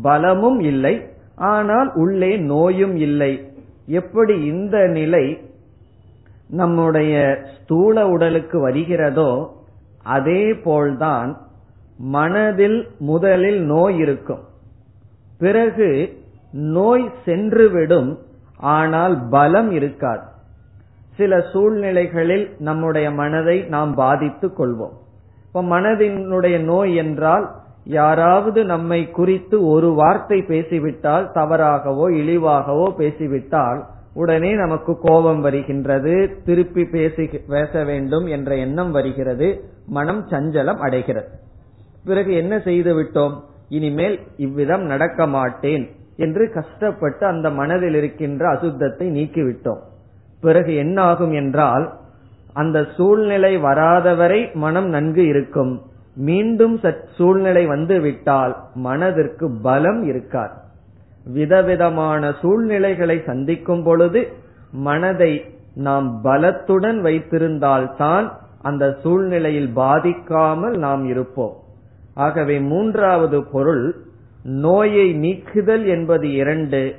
பலமும் 0.02 0.60
இல்லை. 0.60 1.02
ஆனால் 1.36 1.92
உள்ளே 1.94 2.36
நோயும் 2.36 2.96
இல்லை. 2.96 3.32
எப்படி 3.86 4.44
இந்த 4.44 4.86
நிலை 4.86 5.24
நம்முடைய 6.52 7.14
ஸ்தூல 7.54 7.96
உடலுக்கு 8.08 8.56
வருகிறதோ 8.60 9.30
அதே 10.16 10.42
போல்தான் 10.64 11.30
மனதில் 12.14 12.78
முதலில் 12.98 13.60
நோய் 13.64 13.96
இருக்கும். 13.96 14.42
பிறகு 15.38 15.88
நோய் 16.76 17.06
சென்றுவிடும் 17.26 18.10
ஆனால் 18.74 19.14
பலம் 19.30 19.70
இருக்காது. 19.70 20.24
சில 21.16 21.32
சூழ்நிலைகளில் 21.52 22.46
நம்முடைய 22.58 23.06
மனதை 23.10 23.56
நாம் 23.74 23.92
பாதித்துக் 23.94 24.56
கொள்வோம். 24.58 24.94
இப்ப 25.46 25.62
மனதினுடைய 25.74 26.56
நோய் 26.64 26.92
என்றால் 26.94 27.46
யாராவது 27.84 28.60
நம்மை 28.64 29.00
குறித்து 29.10 29.56
ஒரு 29.66 29.88
வார்த்தை 29.94 30.38
பேசிவிட்டால் 30.42 31.26
தவறாகவோ 31.34 32.06
இழிவாகவோ 32.20 32.86
பேசிவிட்டால் 32.96 33.80
உடனே 34.14 34.54
நமக்கு 34.54 34.98
கோபம் 34.98 35.40
வருகின்றது. 35.40 36.36
திருப்பி 36.44 36.84
பேசி 36.84 37.26
பேச 37.26 37.84
வேண்டும் 37.84 38.26
என்ற 38.26 38.56
எண்ணம் 38.56 38.90
வருகிறது. 38.90 39.64
மனம் 39.86 40.26
சஞ்சலம் 40.30 40.78
அடைகிறது. 40.78 41.28
பிறகு 42.04 42.34
என்ன 42.34 42.58
செய்து 42.58 43.02
விட்டோம்? 43.02 43.40
இனிமேல் 43.68 44.20
இவ்விதம் 44.36 44.82
நடக்க 44.82 45.26
மாட்டேன் 45.26 45.90
என்று 46.16 46.52
கஷ்டப்பட்டு 46.52 47.26
அந்த 47.26 47.50
மனதில் 47.50 47.94
இருக்கின்ற 47.94 48.52
அசுத்தத்தை 48.52 49.06
நீக்கிவிட்டோம். 49.10 49.82
பிறகு 50.40 50.74
என்ன 50.74 51.02
ஆகும் 51.02 51.32
என்றால் 51.32 51.92
அந்த 52.52 52.86
சூழ்நிலை 52.96 53.58
வராதவரை 53.58 54.54
மனம் 54.54 54.88
நன்கு 54.88 55.26
இருக்கும். 55.26 55.82
மீண்டும் 56.14 56.80
சூழ்நிலை 57.16 57.66
வந்து 57.66 58.00
விட்டால் 58.00 58.56
மனதிற்கு 58.74 59.50
பலம் 59.62 60.02
இருக்காது. 60.02 60.60
விதவிதமான 61.24 62.32
சூழ்நிலைகளை 62.40 63.22
சந்திக்கும் 63.26 63.82
பொழுது 63.82 64.20
மனதை 64.72 65.32
நாம் 65.74 66.20
பலத்துடன் 66.24 66.98
வைத்திருந்தால் 67.00 67.96
தான் 67.96 68.26
அந்த 68.62 68.84
சூழ்நிலையில் 69.02 69.70
பாதிக்காமல் 69.76 70.76
நாம் 70.76 71.04
இருப்போம். 71.04 71.54
ஆகவே 72.14 72.60
மூன்றாவது 72.60 73.44
பொருள் 73.44 73.84
நோயை 74.44 75.14
நீக்குதல் 75.14 75.84
என்பது 75.86 76.32
இரண்டு 76.32 76.94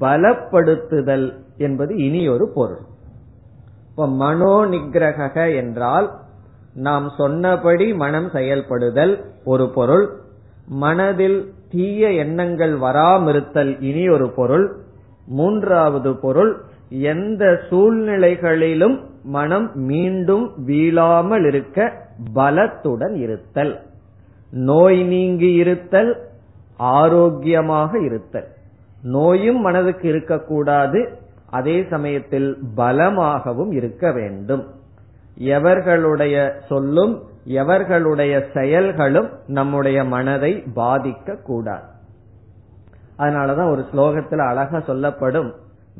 பலப்படுத்துதல் 0.00 1.32
என்பது 1.56 1.96
இனி 1.96 2.28
ஒரு 2.28 2.46
பொருள். 2.54 2.82
இப்ப 3.90 4.06
மனோ 4.06 4.56
நிகிரக 4.64 5.56
என்றால் 5.56 6.08
நாம் 6.74 7.06
சொன்னபடி 7.16 7.94
மனம் 7.94 8.28
செயல்படுதல் 8.30 9.14
ஒரு 9.44 9.70
பொருள் 9.70 10.06
மனதில் 10.66 11.38
தீய 11.76 12.10
எண்ணங்கள் 12.24 12.74
வராமிருத்தல் 12.78 13.72
இனி 13.80 14.04
ஒரு 14.08 14.28
பொருள். 14.30 14.66
மூன்றாவது 15.38 16.10
பொருள் 16.16 16.52
எந்த 16.88 17.44
சூழ்நிலைகளிலும் 17.70 18.96
மனம் 19.36 19.68
மீண்டும் 19.74 20.44
வீழாமல் 20.66 21.46
இருக்க 21.46 21.92
பலத்துடன் 22.34 23.14
இருத்தல். 23.14 23.74
நோய் 24.50 25.00
நீங்கி 25.02 25.50
இருத்தல் 25.54 26.12
ஆரோக்கியமாக 26.76 27.98
இருத்தல். 27.98 28.48
நோயும் 29.02 29.60
மனதுக்கு 29.60 30.08
இருக்கக்கூடாது 30.08 31.00
அதே 31.50 31.76
சமயத்தில் 31.90 32.50
பலமாகவும் 32.76 33.72
இருக்க 33.72 34.12
வேண்டும். 34.12 34.64
எவர்களுடைய 35.54 36.36
சொல்லும் 36.68 37.14
எவர்களுடைய 37.46 38.44
செயல்களும் 38.54 39.30
நம்முடைய 39.46 40.04
மனதை 40.04 40.62
பாதிக்க 40.76 41.42
கூடாது. 41.42 41.84
அதனாலதான் 43.18 43.70
ஒரு 43.70 43.84
ஸ்லோகத்தில் 43.92 44.46
அழகா 44.48 44.80
சொல்லப்படும் 44.80 45.54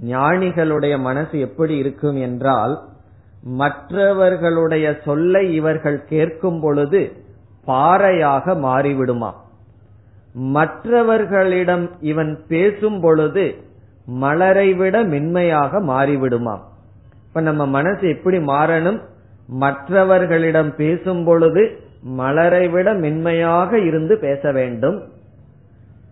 ஞானிகளுடைய 0.04 0.98
மனசு 0.98 1.40
எப்படி 1.40 1.76
இருக்கும் 1.76 2.16
என்றால் 2.16 2.82
மற்றவர்களுடைய 3.42 4.96
சொல்லை 5.04 5.54
இவர்கள் 5.54 6.04
கேட்கும் 6.04 6.60
பொழுது 6.60 7.12
பாறையாக 7.64 8.54
மாறிவிடுமா? 8.54 9.32
மற்றவர்களிடம் 10.32 11.90
இவன் 12.00 12.44
பேசும் 12.48 13.00
பொழுது 13.00 13.54
மலரை 14.06 14.74
விட 14.74 15.02
மென்மையாக 15.02 15.82
மாறிவிடுமாம் 15.82 16.60
இப்ப 17.26 17.40
நம்ம 17.40 17.66
மனசு 17.66 18.08
எப்படி 18.08 18.38
மாறணும்? 18.38 19.00
மற்றவர்களிடம் 19.48 20.76
பேசும் 20.76 21.24
பொழுது 21.24 21.78
மலரை 22.02 22.68
விட 22.68 22.94
மென்மையாக 22.94 23.78
இருந்து 23.78 24.18
பேச 24.18 24.52
வேண்டும். 24.52 25.02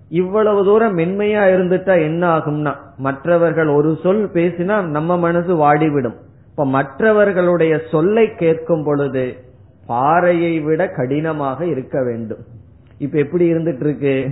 இவ்வளவு 0.08 0.64
தூரம் 0.64 0.98
மென்மையா 0.98 1.42
இருந்துட்டா 1.54 2.02
என்ன 2.02 2.38
ஆகும்னா 2.38 2.74
மற்றவர்கள் 2.96 3.68
ஒரு 3.68 3.98
சொல் 4.02 4.30
பேசினா 4.32 4.86
நம்ம 4.88 5.18
மனசு 5.18 5.56
வாடிவிடும். 5.56 6.14
இப்ப 6.50 6.66
மற்றவர்களுடைய 6.66 7.80
சொல்லை 7.90 8.34
கேட்கும் 8.34 8.84
பொழுது 8.84 9.34
பாறையை 9.86 10.60
விட 10.60 10.88
கடினமாக 10.88 11.66
இருக்க 11.66 12.02
வேண்டும். 12.02 12.38
இப்ப 12.98 13.18
எப்படி 13.18 13.52
இருந்துட்டு 13.52 13.80
இருக்கு 13.80 14.30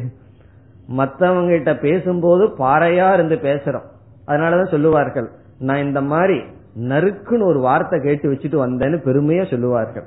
மத்தவங்க 0.87 1.53
கிட்ட 1.53 1.77
பேசும்போது 1.77 2.47
பாறையா 2.47 3.15
இருந்து 3.15 3.35
பேசுறோம். 3.35 3.89
அதனாலதான் 4.27 4.71
சொல்லுவார்கள் 4.71 5.31
நான் 5.59 5.85
இந்த 5.85 6.01
மாதிரி 6.01 6.43
நறுக்குன்னு 6.81 7.45
ஒரு 7.45 7.61
வார்த்தை 7.61 8.01
கேட்டு 8.01 8.33
வச்சுட்டு 8.33 8.59
வந்தேன்னு 8.67 8.99
பெருமையா 9.07 9.51
சொல்லுவார்கள். 9.51 10.05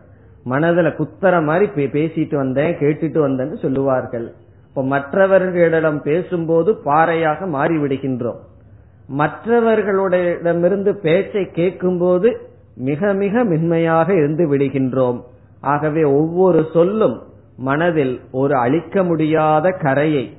மனதுல 0.49 0.87
குத்தர 0.95 1.43
மாதிரி 1.43 1.87
பேசிட்டு 1.91 2.35
வந்தேன் 2.35 2.75
கேட்டுட்டு 2.75 3.19
வந்தேன்னு 3.27 3.61
சொல்லுவார்கள். 3.61 4.33
இப்ப 4.67 4.83
மற்றவர்களிடம் 4.83 6.01
பேசும்போது 6.01 6.75
பாறையாக 6.83 7.45
மாறி 7.45 7.77
விடுகின்றோம் 7.77 8.41
மற்றவர்களுடையிடமிருந்து 9.17 10.91
பேச்சை 10.91 11.51
கேட்கும்போது 11.51 12.37
மிக 12.75 13.13
மிக 13.13 13.43
மென்மையாக 13.43 14.13
இருந்து 14.13 14.57
விடுகின்றோம். 14.57 15.21
ஆகவே 15.61 16.03
ஒவ்வொரு 16.03 16.65
சொல்லும் 16.73 17.21
மனதில் 17.57 18.19
ஒரு 18.31 18.55
அழிக்க 18.55 19.03
முடியாத 19.03 19.71
கரையை 19.71 20.37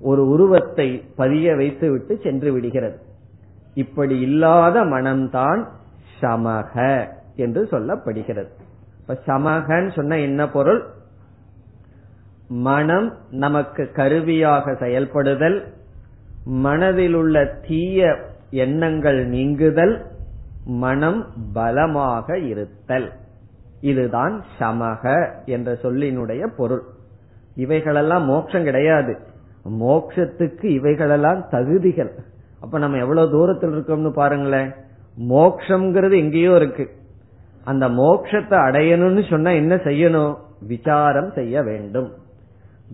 ஒரு 0.00 0.28
உருவத்தை 0.28 1.02
பதிய 1.16 1.54
வைத்துவிட்டு 1.54 2.18
சென்று 2.22 2.52
விடுகிறது. 2.52 2.96
இப்படி 3.74 4.20
இல்லாத 4.20 4.84
மனம்தான் 4.84 5.66
சமக 6.20 7.06
என்று 7.36 7.68
சொல்லப்படுகிறது. 7.70 8.48
இப்ப 9.00 9.20
சமகன்னு 9.26 9.92
சொன்ன 9.92 10.18
என்ன 10.18 10.48
பொருள்? 10.48 10.86
மனம் 12.48 13.16
நமக்கு 13.30 13.90
கருவியாக 13.92 14.74
செயல்படுதல் 14.74 15.72
மனதில் 16.44 17.14
உள்ள 17.14 17.44
தீய 17.44 18.16
எண்ணங்கள் 18.50 19.26
நீங்குதல் 19.26 20.06
மனம் 20.64 21.26
பலமாக 21.52 22.38
இருத்தல். 22.38 23.12
இதுதான் 23.80 24.44
சமக 24.60 25.30
என்ற 25.44 25.72
சொல்லினுடைய 25.72 26.46
பொருள். 26.46 26.82
இவைகளெல்லாம் 27.54 28.24
மோட்சம் 28.24 28.64
கிடையாது. 28.64 29.18
மோக்ஷத்துக்கு 29.68 30.64
இவைகளெல்லாம் 30.64 31.48
தகுதிகள். 31.50 32.14
அப்ப 32.62 32.78
நம்ம 32.78 32.96
எவ்வளவு 32.96 33.30
தூரத்தில் 33.30 33.70
இருக்கோம்னு 33.70 34.10
பாருங்களேன். 34.10 34.74
மோக்ஷங்கிறது 35.28 36.16
எங்கேயோ 36.16 36.54
இருக்கு. 36.56 36.90
அந்த 37.64 37.88
மோக்ஷத்தை 37.88 38.58
அடையணும்னு 38.68 39.30
சொன்னா 39.30 39.50
என்ன 39.50 39.74
செய்யணும்? 39.74 40.36
விசாரம் 40.66 41.30
செய்ய 41.34 41.62
வேண்டும். 41.62 42.12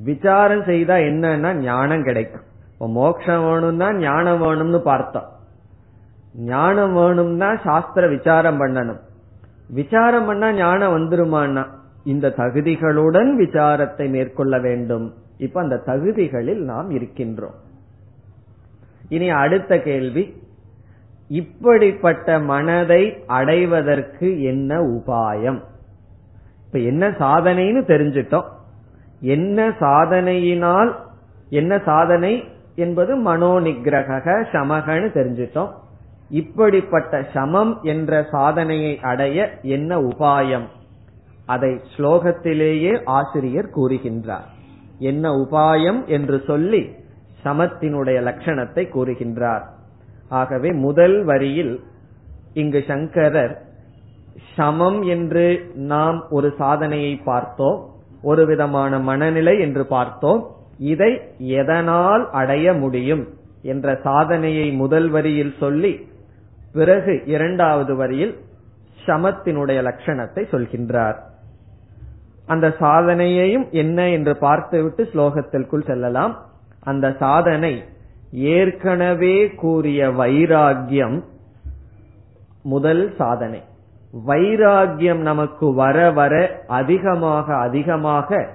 விசாரம் 0.04 0.62
செய்தா 0.62 0.94
என்னன்னா 0.94 1.54
ஞானம் 1.54 2.02
கிடைக்கும். 2.02 2.46
இப்ப 2.72 2.88
மோட்சம் 2.88 3.44
வேணும்னா 3.44 3.94
ஞானம் 3.94 4.42
வேணும்னு 4.42 4.78
பார்த்தோம். 4.78 5.28
ஞானம் 6.34 6.94
வேணும்னா 6.94 7.56
சாஸ்திர 7.64 8.08
விசாரம் 8.08 8.60
பண்ணணும். 8.60 9.00
விசாரம் 9.68 10.26
பண்ணா 10.26 10.52
ஞானம் 10.52 10.94
வந்துருமான்னா 10.96 11.66
இந்த 12.04 12.34
தகுதிகளுடன் 12.36 13.30
விசாரத்தை 13.38 14.08
மேற்கொள்ள 14.08 14.58
வேண்டும். 14.58 15.14
இப்ப 15.38 15.60
அந்த 15.60 15.76
தகுதிகளில் 15.76 16.62
நாம் 16.64 16.90
இருக்கின்றோம். 16.90 17.66
இனி 19.08 19.30
அடுத்த 19.30 19.80
கேள்வி. 19.80 20.42
இப்படிப்பட்ட 21.28 22.38
மனதை 22.38 23.24
அடைவதற்கு 23.26 24.42
என்ன 24.42 24.80
உபாயம்? 24.80 25.60
இப்ப 26.66 26.78
என்ன 26.78 27.08
சாதனைன்னு 27.08 27.82
தெரிஞ்சிட்டோம். 27.86 28.44
என்ன 29.20 29.68
சாதனையினால் 29.68 30.94
என்ன 31.48 31.80
சாதனை 31.84 32.44
என்பது 32.74 33.16
மனோ 33.16 33.60
நிகிரக 33.60 34.44
சமகன்னு 34.52 35.08
தெரிஞ்சிட்டோம். 35.14 35.70
இப்படிப்பட்ட 36.28 37.26
சமம் 37.34 37.78
என்ற 37.82 38.26
சாதனையை 38.30 39.00
அடைய 39.00 39.58
என்ன 39.62 40.00
உபாயம்? 40.00 40.66
அதை 41.46 41.80
ஸ்லோகத்திலேயே 41.96 43.00
ஆசிரியர் 43.04 43.70
கூறுகின்றார். 43.76 44.46
என்ன 44.98 45.30
உபாயம் 45.30 46.06
என்று 46.06 46.42
சொல்லி 46.46 46.96
சமத்தினுடைய 47.44 48.18
லட்சணத்தை 48.22 48.84
கூறுகின்றார். 48.94 49.64
ஆகவே 50.28 50.70
முதல் 50.72 51.24
வரியில் 51.24 51.84
இங்கு 52.54 52.84
சங்கரர் 52.86 53.62
சமம் 54.56 55.02
என்று 55.02 55.72
நாம் 55.74 56.26
ஒரு 56.30 56.54
சாதனையை 56.58 57.16
பார்த்தோம் 57.24 57.78
ஒரு 58.22 58.46
விதமான 58.46 58.98
மனநிலை 58.98 59.60
என்று 59.60 59.86
பார்த்தோம் 59.86 60.46
இதை 60.78 61.20
எதனால் 61.38 62.30
அடைய 62.30 62.72
முடியும்? 62.72 63.28
என்ற 63.62 63.98
சாதனையை 64.02 64.70
முதல் 64.70 65.08
வரியில் 65.10 65.54
சொல்லி 65.58 66.06
பிறகு 66.72 67.22
இரண்டாவது 67.24 67.96
வரியில் 67.96 68.34
சமத்தினுடைய 69.06 69.78
லட்சணத்தை 69.82 70.42
சொல்கின்றார். 70.50 71.16
அந்த 72.46 72.66
சாதனையையும் 72.68 73.70
என்ன 73.70 74.08
என்று 74.08 74.36
பார்த்துவிட்டு 74.36 75.02
ஸ்லோகத்திற்குள் 75.02 75.86
செல்லலாம். 75.86 76.34
அந்த 76.88 77.16
சாதனை 77.18 77.82
ஏற்கனவே 78.32 79.36
கூறிய 79.54 80.08
வைராகியம் 80.08 81.24
முதல் 82.62 83.14
சாதனை. 83.18 83.60
வைராகியம் 84.26 85.22
நமக்கு 85.30 85.74
வர 85.74 86.10
வர 86.10 86.62
அதிகமாக 86.66 87.56
அதிகமாக 87.56 88.48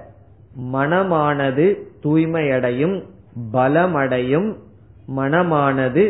மனமானது 0.72 1.66
தூய்மையடையும் 2.02 2.96
பலமடையும். 3.52 4.48
மனமானது 5.16 6.04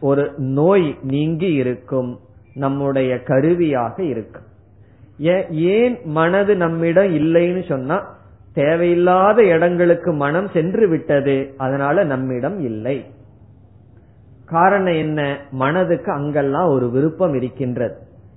ஒரு 0.00 0.24
நோய் 0.36 0.98
நீங்கி 1.02 1.52
இருக்கும் 1.52 2.18
நம்முடைய 2.54 3.22
கருவியாக 3.22 4.02
இருக்கும். 4.02 4.46
ஏன் 5.50 5.98
மனது 6.04 6.56
நம்மிடம் 6.56 7.10
இல்லைன்னு 7.16 7.68
சொன்னா 7.68 8.17
தேவையில்லாத 8.62 9.44
இடங்களுக்கு 9.44 10.12
மனம் 10.12 10.48
சென்று 10.48 10.88
விட்டது. 10.88 11.36
அதனால 11.56 12.04
நம்மிடம் 12.04 12.58
இல்லை. 12.60 13.04
காரணம் 14.44 14.94
என்ன? 14.94 15.38
மனதுக்கு 15.50 16.12
அங்கெல்லாம் 16.12 16.68
ஒரு 16.68 16.90
விருப்பம் 16.90 17.34
இருக்கின்றது. 17.34 17.94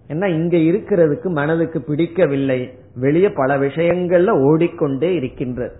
ஏன்னா 0.07 0.25
இங்க 0.25 0.57
இருக்கிறதுக்கு 0.57 1.23
மனதுக்கு 1.23 1.81
பிடிக்கவில்லை. 1.81 2.59
வெளியே 2.95 3.29
பல 3.29 3.57
விஷயங்கள்ல 3.57 4.29
ஓடிக்கொண்டே 4.29 5.15
இருக்கின்றது. 5.15 5.75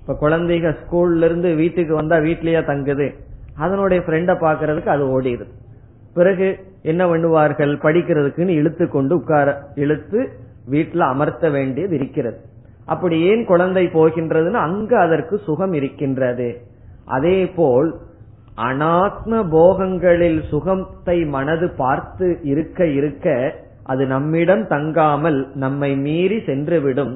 இப்ப 0.00 0.16
குழந்தைங்க 0.20 0.74
ஸ்கூல்ல 0.80 1.24
இருந்து 1.24 1.54
வீட்டுக்கு 1.54 1.94
வந்தா 1.94 2.16
வீட்லயே 2.16 2.62
தங்குது. 2.64 3.14
அதனுடைய 3.56 4.02
ஃப்ரெண்ட 4.06 4.34
பாக்குறதுக்கு 4.40 4.86
அது 4.86 5.20
ஓடிடுது. 5.20 5.48
பிறகு 6.14 6.58
என்ன 6.82 7.06
பண்ணுவார்கள்? 7.06 7.72
படிக்கிறதுக்குன்னு 7.82 8.48
இழுத்து 8.48 8.88
கொண்டு 8.88 9.16
உட்கார 9.16 9.58
இழுத்து 9.74 10.28
வீட்டுல 10.70 10.98
அமர்த்த 10.98 11.50
வேண்டியது 11.50 11.94
இருக்கிறது. 11.94 12.40
அப்படி 12.86 13.16
ஏன் 13.20 13.44
குழந்தை 13.44 13.84
போகின்றதுன்னு 13.86 14.58
அங்க 14.66 14.92
அதற்கு 15.00 15.38
சுகம் 15.38 15.72
இருக்கின்றது. 15.72 16.48
அதே 17.04 17.38
போல் 17.46 17.88
அனாத்ம 18.56 19.32
போகங்களில் 19.50 20.40
சுகத்தை 20.48 21.24
மனது 21.26 21.68
பார்த்து 21.76 22.26
இருக்க 22.42 22.86
இருக்க 22.86 23.28
அது 23.82 24.06
நம்மிடம் 24.06 24.66
தங்காமல் 24.66 25.38
நம்மை 25.54 25.96
மீறி 25.96 26.36
சென்றுவிடும். 26.36 27.14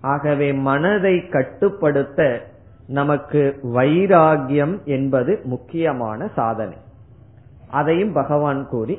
ஆகவே 0.00 0.52
மனதை 0.52 1.28
கட்டுப்படுத்த 1.28 2.40
நமக்கு 2.86 3.60
வைராகியம் 3.74 4.84
என்பது 4.84 5.40
முக்கியமான 5.44 6.28
சாதனை. 6.34 6.76
அதையும் 7.70 8.12
பகவான் 8.12 8.68
கூறி 8.68 8.96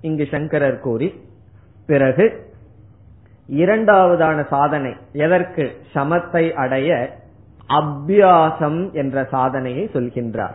இங்கு 0.00 0.24
சங்கரர் 0.30 0.80
கூறி 0.80 1.08
பிறகு 1.86 2.24
இரண்டாவதான 3.48 4.46
சாதனை 4.46 4.94
எதற்கு? 5.12 5.76
சமத்தை 5.94 6.52
அடைய 6.52 7.18
அபியாசம் 7.68 8.92
என்ற 8.92 9.26
சாதனையை 9.30 9.90
சொல்கின்றார். 9.92 10.54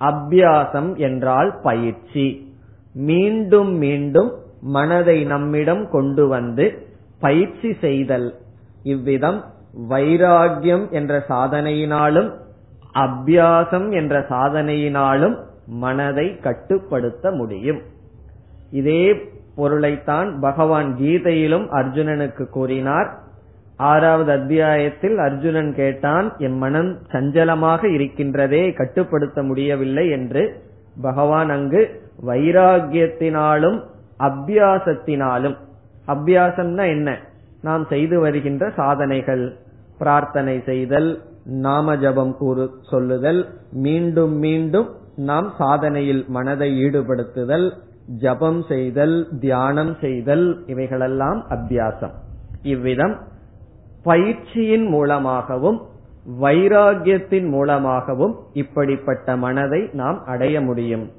அபியாசம் 0.00 0.96
என்றால் 0.96 1.60
பயிற்சி. 1.62 2.54
மீண்டும் 2.92 3.72
மீண்டும் 3.72 4.32
மனதை 4.60 5.24
நம்மிடம் 5.24 5.90
கொண்டு 5.90 6.26
வந்து 6.26 6.86
பயிற்சி 7.20 7.76
செய்தல். 7.80 8.34
இவ்விதம் 8.82 9.44
வைராகியம் 9.88 10.90
என்ற 10.90 11.24
சாதனையினாலும் 11.28 12.30
அபியாசம் 12.94 13.92
என்ற 13.92 14.20
சாதனையினாலும் 14.20 15.36
மனதை 15.66 16.38
கட்டுப்படுத்த 16.38 17.30
முடியும். 17.30 17.80
இதே 18.70 19.14
பொருளைத்தான் 19.56 20.40
பகவான் 20.40 20.96
கீதையிலும் 21.00 21.66
அர்ஜுனனுக்கு 21.72 22.44
கூறினார். 22.46 23.08
ஆறாவது 23.76 24.32
அத்தியாயத்தில் 24.32 25.18
அர்ஜுனன் 25.18 25.74
கேட்டான் 25.74 26.34
என் 26.38 26.56
மனம் 26.56 26.98
சஞ்சலமாக 27.12 27.82
இருக்கின்றதே 27.84 28.74
கட்டுப்படுத்த 28.74 29.42
முடியவில்லை 29.42 30.10
என்று. 30.10 30.62
பகவான் 31.00 31.50
அங்கு 31.50 31.82
வைராகியத்தினாலும் 32.26 33.78
அபியாசத்தினாலும் 34.18 35.56
அபியாசம்னா 36.06 36.86
என்ன? 36.86 37.18
நாம் 37.62 37.84
செய்து 37.88 38.20
வருகின்ற 38.20 38.70
சாதனைகள் 38.76 39.44
பிரார்த்தனை 39.98 40.62
செய்தல் 40.66 41.22
நாம 41.44 41.96
ஜபம் 41.96 42.34
கூறு 42.36 42.70
சொல்லுதல் 42.90 43.40
மீண்டும் 43.72 44.34
மீண்டும் 44.36 44.88
நாம் 45.16 45.52
சாதனையில் 45.58 46.26
மனதை 46.26 46.68
ஈடுபடுத்துதல் 46.84 47.72
ஜபம் 48.06 48.62
செய்தல் 48.62 49.28
தியானம் 49.40 49.96
செய்தல் 50.00 50.64
இவைகளெல்லாம் 50.66 51.44
அத்தியாசம் 51.50 52.10
இவ்விதம் 52.62 53.18
பயிற்சியின் 54.02 54.86
மூலமாகவும் 54.86 55.82
வைராகியத்தின் 56.40 57.48
மூலமாகவும் 57.48 58.38
இப்படிப்பட்ட 58.52 59.36
மனதை 59.36 59.88
நாம் 59.92 60.24
அடைய 60.24 60.60
முடியும். 60.60 61.10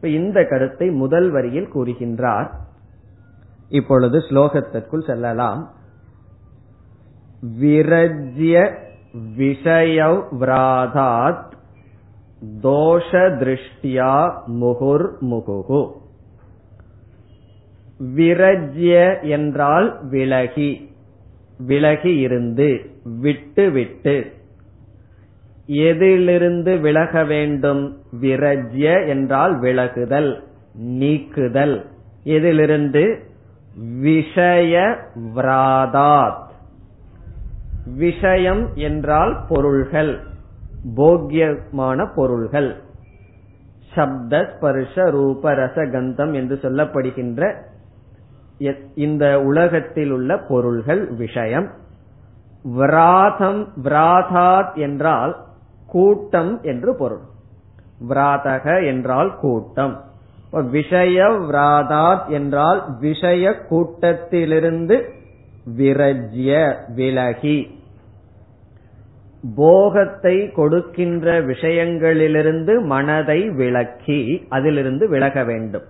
இந்த 0.00 0.44
கருத்தை 0.44 0.90
முதல் 0.90 1.30
வரியில் 1.30 1.74
கூறுகின்றார். 1.74 2.50
இப்பொழுது 3.68 4.18
ஸ்லோகத்திற்குள் 4.18 5.06
செல்லலாம். 5.06 5.70
விரஜ்ய 7.60 8.74
விஷயவ்ராதாத் 9.38 11.50
தோஷ 12.62 13.12
திருஷ்டியா 13.12 14.32
முகுர் 14.46 15.20
முகுகு. 15.20 16.00
விரஜ்ய 18.00 19.22
என்றால் 19.22 20.06
விலகி. 20.06 20.94
விலகி 21.58 22.18
இருந்து 22.18 22.90
விட்டு 23.04 23.70
விட்டு. 23.70 24.32
எதிலிருந்து 25.66 26.78
விலக 26.78 27.24
வேண்டும்? 27.24 27.98
விரஜ்ய 28.20 29.08
என்றால் 29.08 29.60
விலகுதல் 29.60 30.42
நீக்குதல். 30.74 31.84
எதிலிருந்து? 32.24 33.22
விஷய 34.00 34.96
விராதாத். 35.36 36.50
விஷயம் 37.96 38.68
என்றால் 38.74 39.44
பொருள்கள் 39.48 40.20
போக்கியமான 40.94 42.06
பொருள்கள். 42.14 42.74
சப்த 43.94 44.56
ஸ்பர்ஷ 44.56 45.10
ரூப 45.10 45.54
ரச 45.54 45.86
கந்தம் 45.86 46.32
என்று 46.34 46.58
சொல்லப்படுகின்ற 46.62 47.54
இந்த 48.94 49.42
உலகத்தில் 49.42 50.10
உள்ள 50.10 50.38
பொருள்கள் 50.38 51.10
விஷயம். 51.10 51.70
விராதம் 52.76 53.68
விராதாத் 53.84 54.74
என்றால் 54.74 55.36
கூட்டம் 55.86 56.60
என்று 56.62 56.96
பொருள். 56.96 57.20
விராதக 58.08 58.86
என்றால் 58.86 59.36
கூட்டம். 59.40 60.00
விஷய 60.50 61.28
விராதாத் 61.28 62.28
என்றால் 62.28 62.82
விஷய 63.00 63.54
கூட்டத்திலிருந்து 63.70 65.02
விரஜ்ய 65.76 66.76
விலகி. 66.94 67.80
போகத்தை 69.56 70.52
கொடுக்கின்ற 70.52 71.42
விஷயங்களிலிருந்து 71.42 72.84
மனதை 72.84 73.50
விளக்கி 73.50 74.46
அதிலிருந்து 74.48 75.08
விலக 75.08 75.44
வேண்டும். 75.44 75.82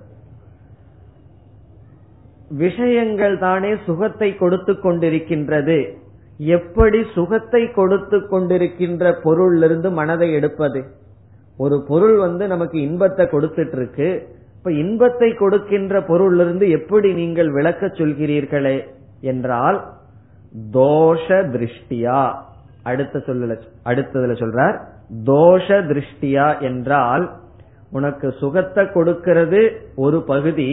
விஷயங்கள் 2.58 3.34
தானே 3.38 3.70
சுகத்தை 3.86 4.28
கொடுத்து 4.36 4.72
கொண்டிருக்கின்றது. 4.72 5.78
எப்படி 6.38 6.98
சுகத்தை 7.14 7.62
கொடுத்து 7.70 8.18
கொண்டிருக்கின்ற 8.32 9.12
பொருளிலிருந்து 9.24 9.90
மனதை 9.90 10.28
எடுப்பது? 10.32 10.80
ஒரு 11.58 11.76
பொருள் 11.88 12.16
வந்து 12.16 12.46
நமக்கு 12.46 12.76
இன்பத்தை 12.80 13.24
கொடுத்துட்டு 13.26 13.76
இருக்கு 13.76 14.08
இப்ப 14.56 14.72
இன்பத்தை 14.72 15.28
கொடுக்கின்ற 15.34 16.00
பொருளிலிருந்து 16.00 16.66
எப்படி 16.70 17.08
நீங்கள் 17.12 17.50
விளக்க 17.50 17.86
சொல்கிறீர்களே 17.86 18.76
என்றால் 19.20 19.78
தோஷ 20.72 21.26
திருஷ்டியா. 21.54 22.20
அடுத்த 22.82 23.16
சொல்ல 23.26 23.58
அடுத்ததுல 23.84 24.34
சொல்றார் 24.42 24.76
தோஷ 25.26 25.66
திருஷ்டியா 25.90 26.46
என்றால் 26.60 27.24
உனக்கு 27.90 28.28
சுகத்தை 28.40 28.84
கொடுக்கிறது 28.92 29.60
ஒரு 29.96 30.18
பகுதி 30.22 30.70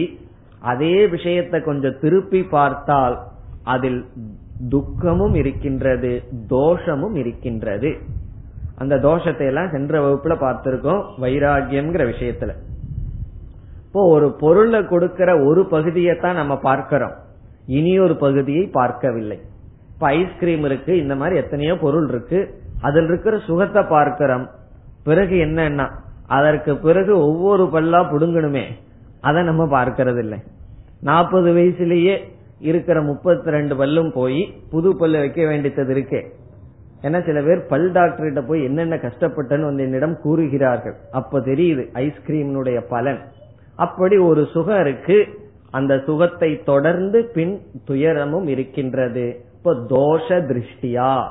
அதே 0.60 1.06
விஷயத்தை 1.06 1.62
கொஞ்சம் 1.62 1.98
திருப்பி 2.00 2.42
பார்த்தால் 2.42 3.18
அதில் 3.64 4.06
துக்கமும் 4.68 5.34
இருக்கின்றது 5.34 6.22
தோஷமும் 6.48 7.14
இருக்கின்றது. 7.14 7.96
அந்த 8.76 8.96
தோஷத்தை 8.96 9.46
எல்லாம் 9.46 9.70
சென்ற 9.70 10.00
வகுப்புல 10.00 10.34
பார்த்திருக்கோம் 10.40 11.02
வைராகியம்ங்கிற 11.20 12.04
விஷயத்துல. 12.12 12.52
இப்போ 13.86 14.08
ஒரு 14.08 14.30
பொருளை 14.32 14.86
கொடுக்கிற 14.86 15.44
ஒரு 15.44 15.66
பகுதியைத்தான் 15.70 16.34
நம்ம 16.34 16.58
பார்க்கிறோம். 16.58 17.12
இனி 17.66 17.98
ஒரு 17.98 18.16
பகுதியை 18.16 18.66
பார்க்கவில்லை. 18.66 19.38
இப்ப 19.94 20.06
ஐஸ்கிரீம் 20.06 20.64
இருக்கு 20.64 20.98
இந்த 20.98 21.14
மாதிரி 21.14 21.36
எத்தனையோ 21.36 21.76
பொருள் 21.76 22.08
இருக்கு. 22.08 22.60
அதில் 22.80 23.04
இருக்கிற 23.04 23.38
சுகத்தை 23.38 23.82
பார்க்கிறோம். 23.82 24.48
பிறகு 25.04 25.36
என்னன்னா 25.36 25.90
அதற்கு 26.26 26.76
பிறகு 26.76 27.18
ஒவ்வொரு 27.18 27.64
பல்லா 27.72 28.00
புடுங்கணுமே. 28.12 28.64
அதை 29.20 29.42
நம்ம 29.42 29.84
பார்க்கறது 29.84 30.18
இல்லை 30.18 30.38
நாற்பது 31.02 31.54
வயசுலயே 31.54 32.22
இருக்கிற 32.60 33.02
முப்பத்தி 33.02 33.50
ரெண்டு 33.50 33.74
பல்லும் 33.74 34.10
போய் 34.12 34.54
புது 34.70 34.96
பல்லு 34.96 35.18
வைக்க 35.18 35.46
வேண்டியது 35.46 35.94
இருக்கே. 35.94 36.22
ஏன்னா 37.02 37.24
சில 37.24 37.42
பேர் 37.42 37.66
பல் 37.66 37.92
டாக்டர்கிட்ட 37.92 38.46
போய் 38.46 38.64
என்னென்ன 38.64 38.96
கஷ்டப்பட்டன்னு 38.96 39.62
வந்து 39.62 39.82
என்னிடம் 39.82 40.20
கூறுகிறார்கள். 40.20 40.96
அப்ப 41.12 41.40
தெரியுது 41.40 41.84
ஐஸ்கிரீம்னுடைய 41.94 42.80
பலன். 42.88 43.18
அப்படி 43.76 44.16
ஒரு 44.16 44.46
சுகம் 44.46 44.80
இருக்கு 44.80 45.28
அந்த 45.70 46.02
சுகத்தை 46.06 46.62
தொடர்ந்து 46.64 47.30
பின் 47.34 47.60
துயரமும் 47.84 48.46
இருக்கின்றது. 48.46 49.44
இப்ப 49.56 49.74
தோஷ 49.88 50.28
திருஷ்டியா? 50.28 51.28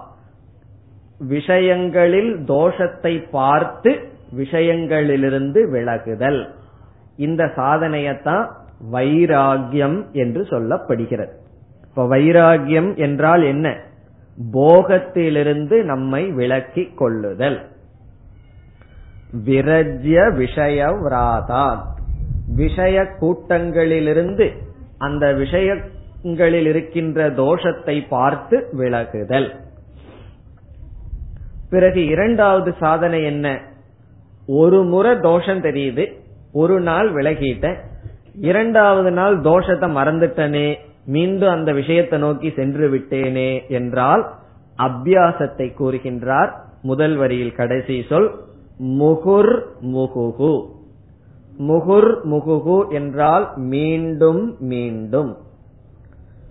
விஷயங்களில் 1.20 2.38
தோஷத்தை 2.38 3.24
பார்த்து 3.32 4.00
விஷயங்களிலிருந்து 4.38 5.70
விலகுதல். 5.70 6.50
இந்த 7.20 7.46
சாதனையத்தான் 7.46 8.48
வைராகியம் 8.92 10.12
என்று 10.12 10.42
சொல்லப்படுகிறது. 10.42 11.32
இப்ப 11.90 12.08
வைராகியம் 12.08 12.96
என்றால் 12.96 13.44
என்ன? 13.44 13.76
போகத்திலிருந்து 14.54 15.84
நம்மை 15.84 16.32
விலக்கி 16.32 16.92
கொள்ளுதல். 16.96 17.68
விரஜ்ய 19.46 20.36
விஷய 20.36 20.88
விராதாத். 20.88 21.84
விஷய 22.56 23.02
கூட்டங்களிலிருந்து 23.02 24.52
அந்த 24.98 25.34
விஷயங்களில் 25.34 26.66
இருக்கின்ற 26.66 27.30
தோஷத்தை 27.30 28.08
பார்த்து 28.10 28.70
விலகுதல். 28.72 29.50
பிறகு 31.70 32.06
இரண்டாவது 32.06 32.76
சாதனை 32.80 33.24
என்ன? 33.24 33.60
ஒரு 34.48 34.84
முறை 34.84 35.20
தோஷம் 35.20 35.62
தெரியுது 35.62 36.28
ஒரு 36.52 36.80
நாள் 36.80 37.14
விலகிட்ட 37.14 37.76
இரண்டாவது 38.34 39.12
நாள் 39.12 39.38
தோஷத்தை 39.38 39.88
மறந்துட்டனே 39.92 40.78
மீண்டும் 41.06 41.50
அந்த 41.50 41.72
விஷயத்தை 41.72 42.20
நோக்கி 42.20 42.52
சென்று 42.56 42.90
விட்டேனே 42.90 43.68
என்றால் 43.68 44.34
அபியாசத்தை 44.78 45.74
கூறுகின்றார் 45.80 46.52
முதல் 46.82 47.16
வரியில் 47.16 47.56
கடைசி 47.56 48.06
சொல் 48.10 48.48
முகுர் 49.00 49.64
முகுகு. 49.82 50.64
முகுர் 51.60 52.22
முகுகு 52.24 52.90
என்றால் 52.90 53.54
மீண்டும் 53.56 54.56
மீண்டும். 54.60 55.38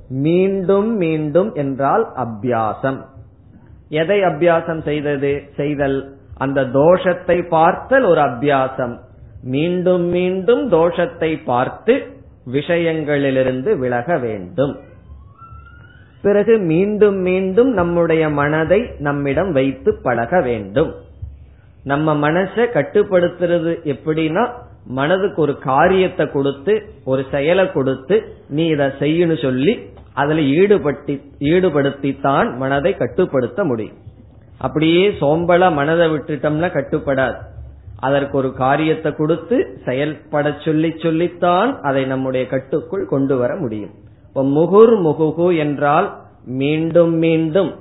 மீண்டும் 0.09 0.97
மீண்டும் 0.97 1.55
என்றால் 1.55 2.13
அபியாசம். 2.17 3.01
எதை 3.89 4.21
அபியாசம் 4.21 4.83
செய்தது? 4.83 5.43
செய்தல் 5.57 6.17
அந்த 6.37 6.63
தோஷத்தை 6.63 7.49
பார்த்தல் 7.49 8.03
ஒரு 8.03 8.21
அபியாசம். 8.21 8.99
மீண்டும் 9.43 10.05
மீண்டும் 10.05 10.73
தோஷத்தை 10.73 11.45
பார்த்து 11.45 12.07
விஷயங்களிலிருந்து 12.53 13.79
விலக 13.79 14.19
வேண்டும். 14.19 14.77
பிறகு 16.23 16.59
மீண்டும் 16.59 17.17
மீண்டும் 17.17 17.73
நம்முடைய 17.73 18.29
மனதை 18.29 18.91
நம்மிடம் 18.99 19.53
வைத்து 19.53 19.99
பழக 20.03 20.41
வேண்டும். 20.41 20.95
நம்ம 21.85 22.31
மனசை 22.31 22.65
கட்டுப்படுத்துறது 22.75 23.73
எப்படின்னா 23.85 24.51
மனதுக்கு 24.85 25.43
ஒரு 25.43 25.59
காரியத்தை 25.59 26.31
கொடுத்து 26.31 26.83
ஒரு 27.05 27.25
செயலை 27.31 27.73
கொடுத்து 27.73 28.23
நீ 28.49 28.67
இதை 28.67 28.87
செய்யணும் 28.87 29.43
சொல்லி 29.43 29.79
அதுல 30.13 30.41
ஈடுபடுத்தி 30.41 31.21
ஈடுபடுத்தித்தான் 31.41 32.57
மனதை 32.57 32.97
கட்டுப்படுத்த 32.97 33.65
முடியும். 33.65 33.97
அப்படியே 34.59 35.09
சோம்பலா 35.09 35.75
மனதை 35.75 36.09
விட்டுட்டோம்னா 36.09 36.71
கட்டுப்படாது. 36.73 37.37
அதற்கு 38.01 38.37
ஒரு 38.37 38.51
காரியத்தை 38.53 39.15
கொடுத்து 39.15 39.81
செயல்பட 39.85 40.55
சொல்லி 40.65 40.91
சொல்லித்தான் 40.99 41.81
அதை 41.81 42.05
நம்முடைய 42.05 42.47
கட்டுக்குள் 42.47 43.07
கொண்டு 43.07 43.37
வர 43.37 43.57
முடியும். 43.57 43.95
இப்ப 44.29 44.43
முகுர் 44.43 44.95
முகுகு 45.07 45.59
என்றால் 45.59 46.09
மீண்டும் 46.45 47.15
மீண்டும் 47.15 47.75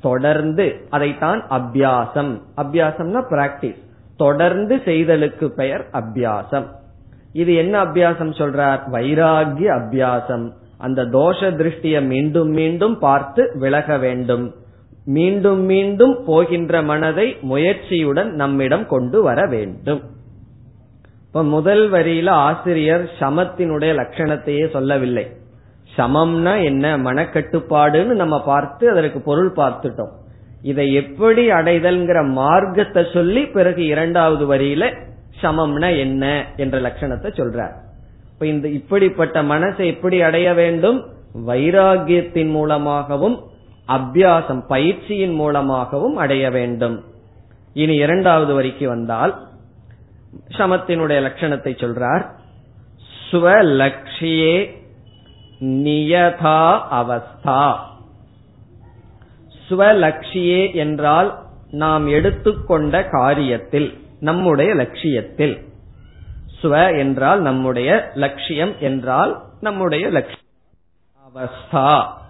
தொடர்ந்து 0.00 0.66
அதைத்தான் 0.90 1.40
அபியாசம். 1.50 2.32
அபியாசம்னா 2.56 3.20
பிராக்டிஸ் 3.30 3.80
தொடர்ந்து 4.16 4.80
செய்தலுக்கு 4.84 5.50
பெயர் 5.50 5.84
அபியாசம். 5.92 6.66
இது 7.32 7.54
என்ன 7.54 7.84
அபியாசம் 7.84 8.32
சொல்றார்? 8.40 8.80
வைராகிய 8.92 9.68
அபியாசம். 9.78 10.46
அந்த 10.78 11.02
தோஷ 11.02 11.50
திருஷ்டியை 11.50 12.06
மீண்டும் 12.06 12.48
மீண்டும் 12.48 12.98
பார்த்து 12.98 13.42
விலக 13.54 13.98
வேண்டும். 13.98 14.54
மீண்டும் 15.04 15.60
மீண்டும் 15.60 16.24
போகின்ற 16.24 16.82
மனதை 16.82 17.36
முயற்சியுடன் 17.50 18.30
நம்மிடம் 18.30 18.86
கொண்டு 18.86 19.22
வர 19.22 19.46
வேண்டும். 19.46 20.02
இப்ப 21.26 21.42
முதல் 21.42 21.92
வரியில 21.92 22.28
ஆசிரியர் 22.28 23.10
சமத்தினுடைய 23.20 23.92
லட்சணத்தையே 23.94 24.70
சொல்லவில்லை. 24.70 25.30
சமம்னா 25.96 26.62
என்ன? 26.64 26.98
மனக்கட்டுப்பாடுன்னு 26.98 28.04
நம்ம 28.04 28.42
பார்த்து 28.42 28.90
அதற்கு 28.90 29.20
பொருள் 29.20 29.52
பார்த்துட்டோம். 29.56 30.12
இதை 30.62 30.94
எப்படி 30.94 31.50
அடைதல்ங்கிற 31.50 32.30
மார்க்கத்தை 32.30 33.06
சொல்லி 33.12 33.46
பிறகு 33.46 33.84
இரண்டாவது 33.84 34.54
வரியில 34.54 34.96
சமம்னா 35.42 35.98
என்ன 35.98 36.46
என்ற 36.56 36.80
லட்சணத்தை 36.80 37.30
சொல்றார். 37.40 37.72
இப்ப 38.32 38.46
இந்த 38.46 38.68
இப்படிப்பட்ட 38.68 39.42
மனசை 39.42 39.86
எப்படி 39.86 40.22
அடைய 40.22 40.54
வேண்டும்? 40.54 41.06
வைராகியத்தின் 41.46 42.50
மூலமாகவும் 42.50 43.40
அபியாசம் 43.92 44.66
பயிற்சியின் 44.66 45.34
மூலமாகவும் 45.34 46.16
அடைய 46.16 46.50
வேண்டும். 46.50 47.04
இனி 47.74 47.94
இரண்டாவது 47.94 48.54
வரிக்கு 48.54 48.88
வந்தால் 48.88 49.46
சமத்தினுடைய 50.48 51.18
லட்சணத்தை 51.26 51.72
சொல்றார். 51.74 52.24
ஸ்வலக்ஷியே 53.30 54.56
நியதா 55.60 56.60
அவஸ்தா. 56.90 57.74
ஸ்வலக்ஷியே 59.68 60.74
என்றால் 60.74 61.38
நாம் 61.70 62.06
எடுத்துக்கொண்ட 62.08 63.00
காரியத்தில் 63.00 63.98
நம்முடைய 64.20 64.74
லட்சியத்தில். 64.74 65.54
ஸ்வ 66.62 66.98
என்றால் 66.98 67.40
நம்முடைய 67.40 68.10
லட்சியம் 68.14 68.74
என்றால் 68.80 69.42
நம்முடைய 69.60 70.08
லட்சியம். 70.08 70.50
அவஸ்தா. 71.28 72.20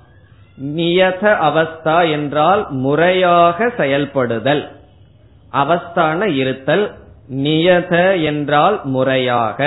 நியத 0.70 1.22
அவஸ்தா 1.48 2.10
என்றால் 2.10 2.62
முறையாக 2.70 3.68
செயல்படுதல். 3.76 4.62
அவஸ்தான 5.52 6.24
இருத்தல் 6.24 6.84
நியத 7.42 8.22
என்றால் 8.22 8.80
முறையாக. 8.84 9.60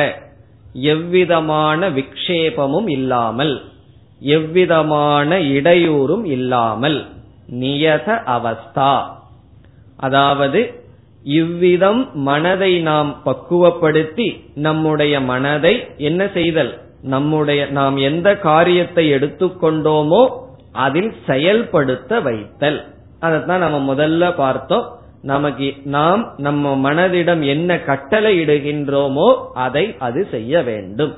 எவ்விதமான 0.74 1.90
விக்ஷேபமும் 1.90 2.88
இல்லாமல் 2.88 3.62
எவ்விதமான 4.22 5.40
இடையூறும் 5.40 6.24
இல்லாமல் 6.24 7.06
நியத 7.62 8.08
அவஸ்தா. 8.38 8.94
அதாவது 9.98 10.62
இவ்விதம் 11.26 12.02
மனதை 12.14 12.80
நாம் 12.80 13.22
பக்குவப்படுத்தி 13.24 14.28
நம்முடைய 14.56 15.22
மனதை 15.22 15.74
என்ன 15.98 16.28
செய்தல்? 16.34 16.74
நம்முடைய 17.04 17.62
நாம் 17.68 17.98
எந்த 17.98 18.30
காரியத்தை 18.40 19.06
எடுத்துக்கொண்டோமோ 19.12 20.24
அதில் 20.76 21.14
செயல்படுத்த 21.28 22.20
வைத்தல். 22.20 22.86
அதைத்தான் 23.20 23.60
நம்ம 23.60 23.94
முதல்ல 23.94 24.36
பார்த்தோம். 24.36 24.86
நமக்கு 25.22 25.74
நாம் 25.84 26.34
நம்ம 26.38 26.94
மனதிடம் 26.94 27.46
என்ன 27.46 27.80
கட்டளை 27.80 28.40
இடுகின்றோமோ 28.40 29.46
அதை 29.54 29.96
அது 30.00 30.28
செய்ய 30.32 30.62
வேண்டும். 30.62 31.14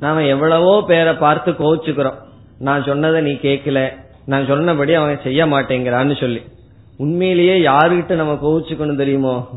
நாம 0.00 0.24
எவ்வளவோ 0.24 0.84
பேரை 0.86 1.14
பார்த்து 1.14 1.52
கோச்சுக்கிறோம் 1.52 2.18
நான் 2.58 2.82
சொன்னதை 2.82 3.22
நீ 3.22 3.30
கேட்கல. 3.30 3.92
நான் 4.26 4.46
சொன்னபடி 4.46 4.94
அவன் 4.94 5.20
செய்ய 5.22 5.46
மாட்டேங்கிறான்னு 5.46 6.20
சொல்லி. 6.20 6.42
உண்மையிலேயே 6.96 7.56
யாருகிட்ட 7.66 8.14
நம்ம 8.14 8.38
கோவிச்சுக்கணும் 8.42 8.96
தெரியுமோ? 8.96 9.48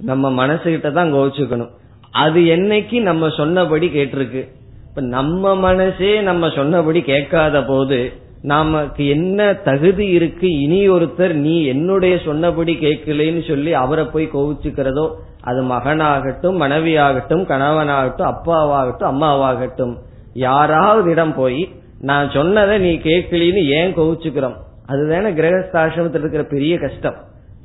நம்ம 0.00 0.46
மனசுகிட்ட 0.46 0.92
தான் 0.92 1.14
கோவிச்சுக்கணும். 1.14 1.70
அது 2.10 2.40
என்னைக்கு 2.40 3.02
நம்ம 3.02 3.28
சொன்னபடி 3.28 3.86
கேட்டிருக்கு. 3.88 4.42
இப்ப 4.88 5.00
நம்ம 5.00 5.54
மனசே 5.56 6.20
நம்ம 6.20 6.50
சொன்னபடி 6.50 7.02
கேட்காத 7.02 7.64
போது 7.64 8.12
நமக்கு 8.42 9.08
என்ன 9.08 9.54
தகுதி 9.54 10.06
இருக்கு? 10.06 10.48
இனி 10.60 10.88
ஒருத்தர் 10.88 11.32
நீ 11.32 11.64
என்னுடைய 11.64 12.18
சொன்னபடி 12.24 12.74
கேட்கலன்னு 12.74 13.48
சொல்லி 13.48 13.72
அவரை 13.72 14.04
போய் 14.04 14.30
கோவிச்சுக்கிறதோ 14.32 15.10
அது 15.40 15.62
மகனாகட்டும் 15.62 16.60
மனைவியாகட்டும் 16.62 17.44
கணவனாகட்டும் 17.44 18.30
அப்பாவாகட்டும் 18.32 19.10
அம்மாவாகட்டும் 19.12 19.94
யாராவது 20.32 21.10
இடம் 21.10 21.34
போய் 21.34 21.68
நான் 22.00 22.30
சொன்னதை 22.30 22.78
நீ 22.78 22.92
கேட்கலின்னு 22.96 23.64
ஏன் 23.64 23.96
கோவிச்சுக்கிறோம்? 23.96 24.56
அதுதானே 24.86 25.28
கிரகஸ்தாசிரமத்தில் 25.28 26.18
இருக்கிற 26.18 26.42
பெரிய 26.42 26.78
கஷ்டம். 26.78 27.14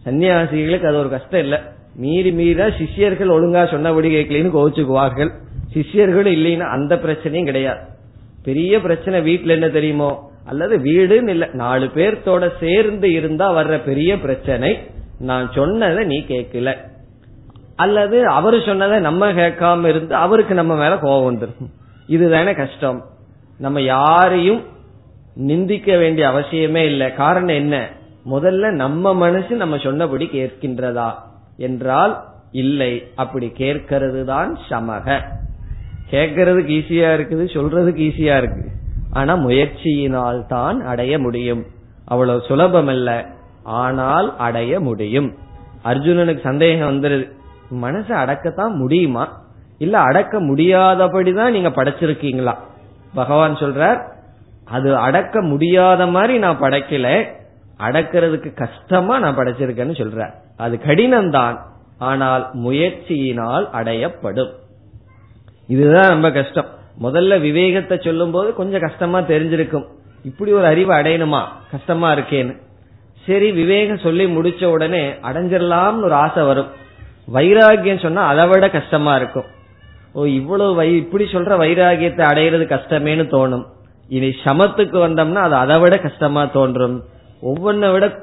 சன்னியாசிகளுக்கு 0.06 0.88
அது 0.88 0.98
ஒரு 0.98 1.10
கஷ்டம் 1.10 1.40
இல்ல. 1.40 1.62
மீறி 1.96 2.32
மீறா 2.32 2.70
சிஷ்யர்கள் 2.78 3.28
ஒழுங்கா 3.28 3.72
சொன்னபடி 3.72 4.16
கேட்கலன்னு 4.16 4.56
கோவிச்சுக்குவார்கள். 4.58 5.32
சிஷ்யர்கள் 5.74 6.26
இல்லைன்னா 6.26 6.70
அந்த 6.70 6.96
பிரச்சனையும் 6.96 7.44
கிடையாது. 7.44 7.80
பெரிய 8.44 8.82
பிரச்சனை 8.82 9.20
வீட்டுல 9.20 9.48
என்ன 9.48 9.70
தெரியுமோ? 9.70 10.32
அல்லது 10.46 10.78
வீடுன்னு 10.78 11.28
இல்ல 11.28 11.50
நாலு 11.54 11.86
பேர்த்தோட 11.86 12.50
சேர்ந்து 12.60 13.12
இருந்தா 13.12 13.52
வர்ற 13.52 13.84
பெரிய 13.84 14.20
பிரச்சனை 14.20 14.80
நான் 15.20 15.52
சொன்னதை 15.56 16.06
நீ 16.06 16.26
கேட்கல. 16.28 16.78
அல்லது 17.76 18.28
அவரு 18.28 18.62
சொன்னதை 18.66 19.00
நம்ம 19.00 19.32
கேட்காம 19.32 19.86
இருந்து 19.86 20.16
அவருக்கு 20.16 20.54
நம்ம 20.54 20.76
மேல 20.76 20.98
கோபம் 20.98 21.40
வந்துடும் 21.40 21.70
இதுதானே 22.08 22.54
கஷ்டம். 22.54 23.04
நம்ம 23.58 23.82
யாரையும் 23.82 24.64
நிந்திக்க 25.36 25.98
வேண்டிய 25.98 26.28
அவசியமே 26.28 26.86
இல்லை. 26.86 27.14
காரணம் 27.14 27.56
என்ன? 27.56 27.90
முதல்ல 28.32 28.72
நம்ம 28.72 29.14
மனசு 29.14 29.56
நம்ம 29.56 29.78
சொன்னபடி 29.78 30.30
கேட்கின்றதா? 30.34 31.14
என்றால் 31.58 32.24
இல்லை. 32.52 33.08
அப்படி 33.16 33.50
கேட்கிறது 33.50 34.26
தான் 34.26 34.58
சமக. 34.70 35.22
கேட்கறதுக்கு 36.13 36.73
ஈஸியா 36.80 37.10
இருக்குது 37.17 37.45
சொல்றதுக்கு 37.54 38.02
ஈஸியா 38.10 38.38
இருக்கு 38.38 38.63
ஆனா 39.12 39.36
முயற்சியினால் 39.36 40.47
தான் 40.47 40.86
அடைய 40.86 41.19
முடியும். 41.19 41.65
அவ்வளவு 42.06 42.41
சுலபம் 42.47 42.88
அல்ல 42.88 43.26
ஆனால் 43.63 44.38
அடைய 44.38 44.80
முடியும். 44.80 45.30
அர்ஜுனனுக்கு 45.86 46.41
சந்தேகம் 46.41 46.89
வந்துருது. 46.89 47.26
மனசை 47.82 48.13
அடக்கத்தான் 48.23 48.73
முடியுமா? 48.73 49.41
இல்ல 49.78 49.99
அடக்க 49.99 50.41
முடியாதபடிதான் 50.41 51.52
நீங்க 51.52 51.69
படைச்சிருக்கீங்களா? 51.69 52.53
பகவான் 53.14 53.55
சொல்றார் 53.55 53.99
அது 54.66 54.95
அடக்க 54.97 55.41
முடியாத 55.41 56.07
மாதிரி 56.07 56.38
நான் 56.38 56.61
படைக்கல. 56.61 57.07
அடக்கிறதுக்கு 57.80 58.53
கஷ்டமா 58.53 59.20
நான் 59.20 59.38
படைச்சிருக்கேன்னு 59.38 59.99
சொல்ற 60.01 60.34
அது 60.57 60.80
கடினம்தான். 60.86 61.57
ஆனால் 61.97 62.49
முயற்சியினால் 62.53 63.70
அடையப்படும். 63.70 64.51
இதுதான் 65.68 66.09
ரொம்ப 66.09 66.32
கஷ்டம். 66.32 66.66
முதல்ல 67.01 67.39
விவேகத்தை 67.39 67.99
சொல்லும் 68.03 68.32
போது 68.32 68.53
கொஞ்சம் 68.53 68.82
கஷ்டமா 68.82 69.20
தெரிஞ்சிருக்கும். 69.20 69.86
இப்படி 70.24 70.51
ஒரு 70.51 70.66
அறிவு 70.66 70.93
அடையணுமா? 70.93 71.41
கஷ்டமா 71.72 72.14
இருக்கேன்னு. 72.14 72.61
சரி 73.26 73.51
விவேகம் 73.51 73.97
சொல்லி 73.97 74.26
முடிச்ச 74.26 74.66
உடனே 74.66 75.09
அடைஞ்சிடலாம்னு 75.09 76.03
ஒரு 76.03 76.14
ஆசை 76.14 76.43
வரும். 76.43 76.68
வைராகியம் 77.34 78.01
சொன்னா 78.01 78.26
அதை 78.26 78.47
விட 78.47 78.70
கஷ்டமா 78.70 79.16
இருக்கும். 79.16 79.43
ஓ 80.14 80.26
இவ்வளவு 80.26 80.76
வை 80.76 80.95
இப்படி 80.95 81.24
சொல்ற 81.24 81.53
வைராகியத்தை 81.64 82.24
அடையிறது 82.24 82.66
கஷ்டமேனு 82.74 83.26
தோணும். 83.32 83.66
இனி 84.07 84.34
சமத்துக்கு 84.43 85.07
வந்தோம்னா 85.07 85.36
அது 85.36 85.55
அதை 85.55 85.82
விட 85.82 85.97
கஷ்டமா 85.97 86.45
தோன்றும். 86.45 87.03
ஒவ்வொன்ன 87.41 87.91
விட 87.91 88.20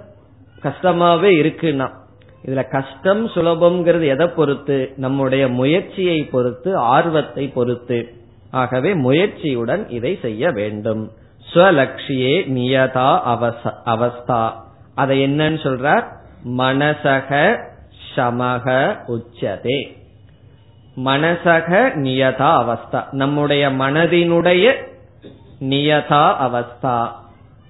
கஷ்டமாவே 0.63 1.31
இருக்குன்னா. 1.43 1.89
இதுல 2.45 2.69
கஷ்டம் 2.69 3.29
சுலபம்ங்கிறது 3.29 4.07
எதை 4.07 4.27
பொறுத்து? 4.27 4.93
நம்முடைய 4.97 5.49
முயற்சியை 5.49 6.25
பொறுத்து 6.25 6.77
ஆர்வத்தை 6.77 7.49
பொறுத்து. 7.49 8.15
ஆகவே 8.51 8.95
முயற்சியுடன் 8.95 9.91
இதை 9.91 10.19
செய்ய 10.23 10.51
வேண்டும். 10.51 11.11
ஸ்வலக்ஷியே 11.53 12.49
நியதா 12.49 13.19
அவஸ்தா. 13.87 14.51
அதை 14.95 15.25
என்னன்னு 15.25 15.59
சொல்றார்? 15.63 16.05
மனசக 16.49 17.59
சமக 18.17 18.97
உச்சதே. 19.09 19.97
மனசக 21.05 21.95
நியதா 21.95 22.51
அவஸ்தா. 22.63 23.13
நம்முடைய 23.13 23.69
மனதினுடைய 23.69 24.75
நியதா 25.61 26.35
அவஸ்தா. 26.41 27.09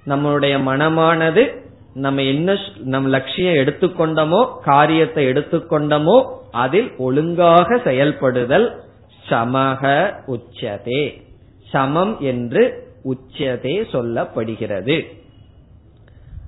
நம்முடைய 0.04 0.58
மனமானது 0.58 1.59
நம்ம 1.94 2.22
என்ன 2.22 2.56
நம் 2.84 3.06
லட்சியம் 3.06 3.54
எடுத்துக்கொண்டோமோ 3.54 4.60
காரியத்தை 4.60 5.26
எடுத்துக்கொண்டோமோ 5.26 6.26
அதில் 6.50 6.96
ஒழுங்காக 6.96 7.76
செயல்படுதல் 7.84 8.82
சமக 9.28 10.12
உச்சதே. 10.26 11.22
சமம் 11.70 12.20
என்று 12.20 12.92
உச்சதே 13.04 13.74
சொல்லப்படுகிறது. 13.92 15.06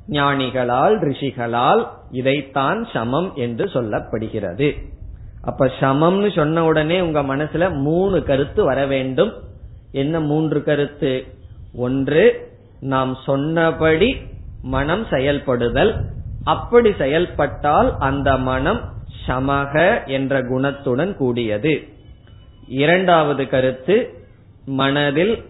ஞானிகளால் 0.09 0.97
ரிஷிகளால் 0.99 1.89
இதைத்தான் 2.11 2.89
சமம் 2.93 3.33
என்று 3.35 3.65
சொல்லப்படுகிறது. 3.65 4.77
அப்ப 5.43 5.71
சமம்னு 5.81 6.35
சொன்ன 6.35 6.65
உடனே 6.65 7.01
உங்க 7.01 7.23
மனசுல 7.23 7.75
மூணு 7.75 8.23
கருத்து 8.23 8.65
வர 8.65 8.87
வேண்டும். 8.87 9.33
என்ன 9.93 10.21
மூன்று 10.21 10.63
கருத்து? 10.63 11.25
ஒன்று 11.75 12.51
நாம் 12.81 13.19
சொன்னபடி 13.25 14.17
மனம் 14.63 15.07
செயல்படுதல். 15.11 15.93
அப்படி 16.45 16.93
செயல்பட்டால் 16.99 17.97
அந்த 17.99 18.37
மனம் 18.37 18.81
சமக 19.27 20.07
என்ற 20.07 20.43
குணத்துடன் 20.43 21.17
கூடியது. 21.17 21.89
இரண்டாவது 22.67 23.49
கருத்து 23.49 23.97
மனதில் 24.65 25.45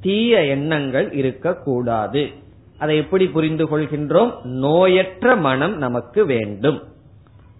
தீய 0.00 0.44
எண்ணங்கள் 0.44 1.12
இருக்கக்கூடாது. 1.12 2.32
அதை 2.78 2.96
எப்படி 2.96 3.26
புரிந்து 3.26 3.64
கொள்கின்றோம்? 3.64 4.32
நோயற்ற 4.44 5.36
மனம் 5.36 5.76
நமக்கு 5.76 6.26
வேண்டும். 6.26 6.82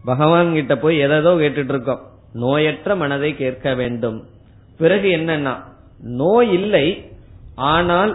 பகவான் 0.05 0.53
கிட்ட 0.53 0.76
போய் 0.76 0.99
எதோ 0.99 1.35
கேட்டுட்டு 1.35 1.68
இருக்கோம் 1.68 2.03
நோயற்ற 2.35 2.97
மனதை 2.97 3.37
கேட்க 3.37 3.74
வேண்டும். 3.74 4.24
பிறகு 4.76 5.09
என்னன்னா 5.09 5.55
நோய் 6.01 6.53
இல்லை 6.53 7.12
ஆனால் 7.55 8.12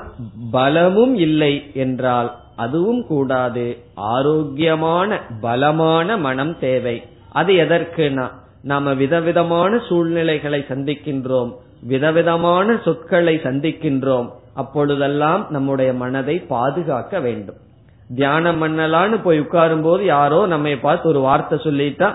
பலமும் 0.51 1.15
இல்லை 1.15 1.71
என்றால் 1.73 2.37
அதுவும் 2.65 3.01
கூடாது. 3.11 3.65
ஆரோக்கியமான 4.13 5.19
பலமான 5.41 6.17
மனம் 6.27 6.53
தேவை. 6.65 6.97
அது 7.39 7.53
எதற்குனா 7.63 8.25
நாம 8.71 8.93
விதவிதமான 9.01 9.71
சூழ்நிலைகளை 9.87 10.59
சந்திக்கின்றோம் 10.69 11.51
விதவிதமான 11.91 12.67
சொற்களை 12.85 13.35
சந்திக்கின்றோம் 13.43 14.27
அப்பொழுதெல்லாம் 14.61 15.43
நம்முடைய 15.49 15.89
மனதை 16.01 16.35
பாதுகாக்க 16.53 17.19
வேண்டும். 17.25 17.59
தியானம் 18.15 18.59
பண்ணலான்னு 18.61 19.17
போய் 19.23 19.41
உட்காரும் 19.43 19.85
போது 19.87 20.03
யாரோ 20.15 20.39
நம்ம 20.53 20.75
பார்த்து 20.81 21.05
ஒரு 21.09 21.21
வார்த்தை 21.27 21.57
சொல்லிட்டா 21.65 22.09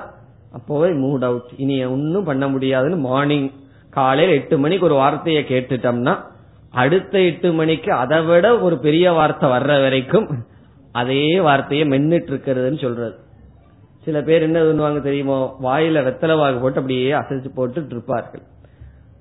அப்போவே 0.58 0.90
மூட் 1.02 1.24
அவுட். 1.28 1.50
இனி 1.62 1.76
ஒன்னும் 1.94 2.28
பண்ண 2.28 2.44
முடியாதுன்னு 2.54 2.98
மார்னிங் 3.08 3.48
காலையில் 3.96 4.36
எட்டு 4.38 4.54
மணிக்கு 4.62 4.88
ஒரு 4.88 4.96
வார்த்தையை 5.02 5.42
கேட்டுட்டோம்னா 5.48 6.14
அடுத்த 6.74 7.20
எட்டு 7.20 7.52
மணிக்கு 7.52 7.92
அதை 7.92 8.22
விட 8.22 8.46
ஒரு 8.58 8.78
பெரிய 8.78 9.12
வார்த்தை 9.12 9.48
வர்ற 9.50 9.72
வரைக்கும் 9.82 10.26
அதே 10.92 11.40
வார்த்தையை 11.40 11.88
மென்னுட்டு 11.88 12.30
இருக்கிறதுன்னு 12.32 12.80
சொல்றது. 12.80 13.14
சில 14.04 14.22
பேர் 14.22 14.42
என்ன 14.42 14.58
பண்ணுவாங்க 14.62 15.00
தெரியுமோ 15.02 15.56
வாயில 15.62 16.02
வெத்தலவாக 16.06 16.36
வாக்கு 16.36 16.60
போட்டு 16.60 16.80
அப்படியே 16.80 17.12
அசைச்சு 17.12 17.50
போட்டு 17.54 17.86
இருப்பார்கள். 17.90 18.42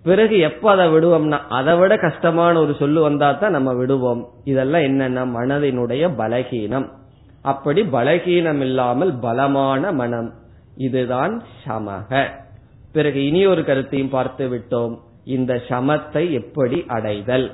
பிறகு 0.03 0.39
எப்ப 0.39 0.71
அதை 0.71 0.85
விடுவோம்னா 0.87 1.39
அதை 1.49 1.75
விட 1.75 1.97
கஷ்டமான 1.97 2.59
ஒரு 2.59 2.75
சொல்லு 2.79 3.01
வந்தா 3.01 3.31
தான் 3.31 3.51
நம்ம 3.51 3.73
விடுவோம். 3.73 4.23
இதெல்லாம் 4.43 4.81
என்னன்னா 4.81 5.23
மனதினுடைய 5.37 6.09
பலகீனம். 6.17 6.87
அப்படி 7.41 7.81
பலகீனம் 7.81 8.61
இல்லாமல் 8.61 9.13
பலமான 9.19 9.91
மனம். 9.91 10.33
இதுதான் 10.77 11.43
சமக. 11.65 12.27
பிறகு 12.91 13.25
இனி 13.25 13.45
ஒரு 13.45 13.63
கருத்தையும் 13.65 14.09
பார்த்து 14.09 14.47
விட்டோம். 14.47 14.95
இந்த 15.23 15.61
சமத்தை 15.67 16.31
எப்படி 16.31 16.83
அடைதல்? 16.87 17.51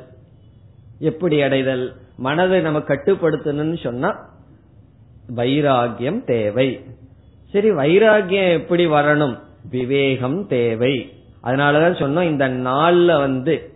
எப்படி 0.99 1.41
அடைதல்? 1.41 1.95
மனதை 2.17 2.61
நம்ம 2.61 2.79
கட்டுப்படுத்தணும்னு 2.79 3.79
சொன்னா 3.83 4.29
வைராகியம் 5.35 6.23
தேவை. 6.23 6.81
சரி 7.51 7.71
வைராகியம் 7.71 8.51
எப்படி 8.51 8.87
வரணும்? 8.87 9.39
விவேகம் 9.69 10.47
தேவை. 10.47 11.13
அதனாலதான் 11.43 11.99
சொன்னோம் 12.01 12.23
இந்த 12.23 12.49
நாள்ல 12.49 13.19
வந்து 13.19 13.73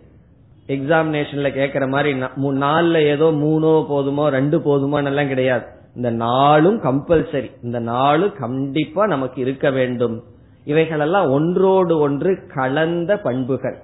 எக்ஸாமினேஷன்ல 0.66 1.48
கேக்குற 1.52 1.88
மாதிரி 1.88 2.22
நாலுல 2.60 3.02
ஏதோ 3.02 3.24
மூணோ 3.24 3.84
போதுமோ 3.88 4.28
ரெண்டு 4.28 4.60
போதுமோ 4.60 5.02
எல்லாம் 5.02 5.28
கிடையாது. 5.28 5.66
இந்த 5.96 6.10
நாளும் 6.10 6.82
கம்பல்சரி 6.82 7.50
இந்த 7.62 7.78
நாளும் 7.78 8.32
கண்டிப்பா 8.38 9.06
நமக்கு 9.06 9.40
இருக்க 9.40 9.70
வேண்டும். 9.70 10.24
இவைகளெல்லாம் 10.64 11.30
ஒன்றோடு 11.30 11.98
ஒன்று 11.98 12.46
கலந்த 12.54 13.18
பண்புகள். 13.18 13.78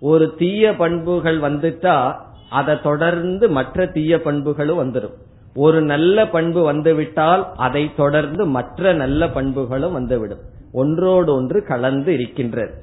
ஒரு 0.00 0.34
தீய 0.38 0.76
பண்புகள் 0.76 1.40
வந்துட்டா 1.40 2.14
அதை 2.50 2.74
தொடர்ந்து 2.82 3.50
மற்ற 3.50 3.86
தீய 3.86 4.20
பண்புகளும் 4.20 4.80
வந்துடும் 4.82 5.16
ஒரு 5.54 5.82
நல்ல 5.82 6.28
பண்பு 6.28 6.62
வந்துவிட்டால் 6.62 7.52
அதை 7.56 7.90
தொடர்ந்து 7.96 8.46
மற்ற 8.46 8.92
நல்ல 8.92 9.28
பண்புகளும் 9.28 9.92
வந்துவிடும். 9.92 10.38
ஒன்றோடு 10.72 11.34
ஒன்று 11.34 11.64
கலந்து 11.64 12.12
இருக்கின்றது. 12.12 12.74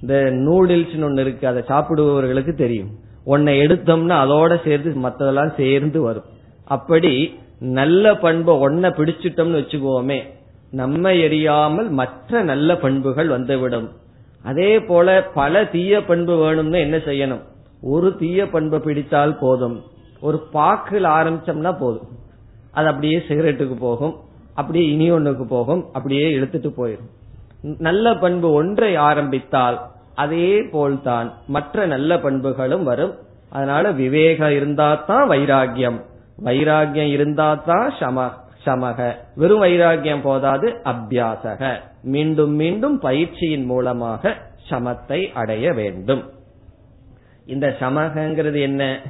இந்த 0.00 0.14
நூடுல்ஸ் 0.30 1.02
ஒன்னு 1.02 1.20
இருக்கு 1.20 1.46
அதை 1.46 1.62
சாப்பிடுபவர்களுக்கு 1.68 2.54
தெரியும். 2.54 2.88
உன்னை 3.24 3.60
எடுத்தோம்னா 3.60 4.16
அதோட 4.24 4.64
சேர்த்து 4.64 4.90
மற்றதெல்லாம் 4.90 5.54
சேர்ந்து 5.56 6.00
வரும். 6.00 6.24
அப்படி 6.64 7.38
நல்ல 7.60 8.16
பண்பை 8.16 8.54
ஒன்ன 8.54 8.90
பிடிச்சிட்டோம்னு 8.98 9.60
வச்சுக்கோமே 9.60 10.18
நம்ம 10.80 11.10
எரியாமல் 11.24 11.88
மற்ற 11.98 12.42
நல்ல 12.42 12.76
பண்புகள் 12.76 13.28
வந்துவிடும். 13.28 13.88
அதே 14.42 14.70
போல 14.80 15.08
பல 15.34 15.64
தீய 15.74 16.04
பண்பு 16.04 16.34
வேணும்னு 16.42 16.78
என்ன 16.84 16.96
செய்யணும்? 16.96 17.42
ஒரு 17.94 18.08
தீய 18.16 18.40
பண்பு 18.54 18.78
பிடித்தால் 18.80 19.38
போதும். 19.38 19.76
ஒரு 20.20 20.38
பாக்கில் 20.52 21.06
ஆரம்பிச்சோம்னா 21.18 21.72
போதும். 21.78 22.08
அது 22.72 22.86
அப்படியே 22.86 23.18
சிகரெட்டுக்கு 23.28 23.76
போகும். 23.78 24.14
அப்படியே 24.54 24.84
இனி 24.92 25.06
ஒண்ணுக்கு 25.10 25.44
போகும். 25.48 25.82
அப்படியே 25.92 26.26
இழுத்துட்டு 26.38 26.70
போயிடும் 26.78 27.10
நல்ல 27.78 28.06
பண்பு 28.14 28.48
ஒன்றை 28.52 28.90
ஆரம்பித்தால் 29.08 29.76
அதே 30.14 30.48
போல்தான் 30.72 31.28
மற்ற 31.46 31.86
நல்ல 31.86 32.18
பண்புகளும் 32.18 32.84
வரும். 32.84 33.14
அதனால 33.50 33.92
விவேகம் 33.92 34.54
இருந்தா 34.58 34.88
தான் 35.08 35.28
வைராகியம் 35.30 35.98
வைராகியம் 36.44 37.10
இருந்தா 37.16 37.48
தான் 37.68 37.88
சம. 38.00 38.18
சமக. 38.66 39.14
வெறும் 39.34 39.62
வைராகியம் 39.62 40.20
போதாது 40.20 40.80
அபியாசக. 40.84 41.78
மீண்டும் 42.02 42.50
மீண்டும் 42.50 42.98
பயிற்சியின் 42.98 43.64
மூலமாக 43.64 44.36
சமத்தை 44.70 45.32
அடைய 45.32 45.72
வேண்டும். 45.72 46.30
இந்த 47.46 47.76
சமகங்கிறது 47.80 48.60
என்ன? 48.60 49.00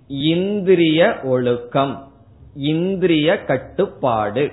இந்திரிய 0.08 1.20
ஒழுக்கம் 1.24 2.12
இந்திரிய 2.56 3.44
கட்டுப்பாடு. 3.44 4.52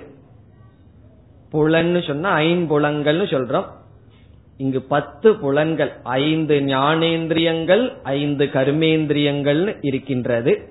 புலன்னு 1.51 2.07
சொன்னா 2.07 2.37
ஐம்புலங்கள்னு 2.37 3.25
சொல்றோம். 3.27 3.79
இங்கு 4.57 4.81
பத்து 4.81 5.35
புலன்கள் 5.35 5.91
ஐந்து 6.03 6.59
ஞானேந்திரியங்கள் 6.59 7.93
ஐந்து 8.03 8.45
கர்மேந்திரியங்கள் 8.45 9.77
இருக்கின்றது. 9.81 10.69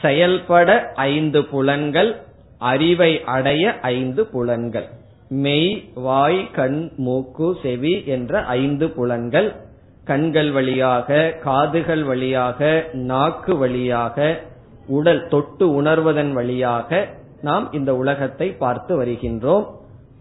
செயல்பட 0.00 0.92
ஐந்து 0.94 1.44
புலன்கள் 1.44 2.20
அறிவை 2.58 3.24
அடைய 3.24 3.80
ஐந்து 3.80 4.26
புலன்கள். 4.26 4.88
மெய் 5.28 5.84
வாய் 5.94 6.50
கண் 6.50 6.90
மூக்கு 6.96 7.56
செவி 7.62 8.04
என்ற 8.06 8.42
ஐந்து 8.44 8.90
புலன்கள். 8.90 9.56
கண்கள் 10.04 10.50
வழியாக 10.50 11.30
காதுகள் 11.42 12.04
வழியாக 12.04 12.88
நாக்கு 12.92 13.56
வழியாக 13.56 14.40
உடல் 14.86 15.28
தொட்டு 15.28 15.82
உணர்வதன் 15.82 16.32
வழியாக 16.32 17.08
நாம் 17.42 17.72
இந்த 17.72 17.96
உலகத்தை 17.96 18.48
பார்த்து 18.52 19.02
வருகின்றோம் 19.02 19.66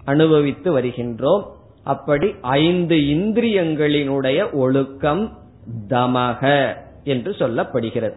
அனுபவித்து 0.06 0.80
வருகின்றோம். 0.80 1.44
அப்படி 1.84 2.36
ஐந்து 2.42 2.96
இந்திரியங்களினுடைய 2.96 4.54
ஒழுக்கம் 4.54 5.38
தமக 5.88 6.74
என்று 7.04 7.32
சொல்லப்படுகிறது. 7.32 8.16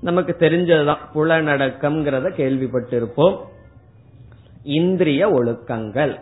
நமக்கு 0.00 0.36
தெரிஞ்சதுதான் 0.38 0.98
புலநடக்கம்ங்கிறத 1.14 2.28
கேள்விப்பட்டிருப்போம். 2.36 3.36
இந்திரிய 4.62 5.28
ஒழுக்கங்கள். 5.28 6.20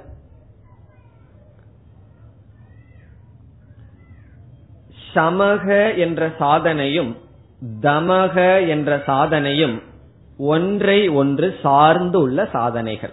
சமக 5.14 5.96
என்ற 5.96 6.28
சாதனையும் 6.28 7.16
தமக 7.80 8.68
என்ற 8.68 8.96
சாதனையும் 8.96 9.82
ஒன்றை 10.38 11.08
ஒன்று 11.08 11.54
சார்ந்து 11.62 12.20
உள்ள 12.20 12.48
சாதனைகள். 12.52 13.12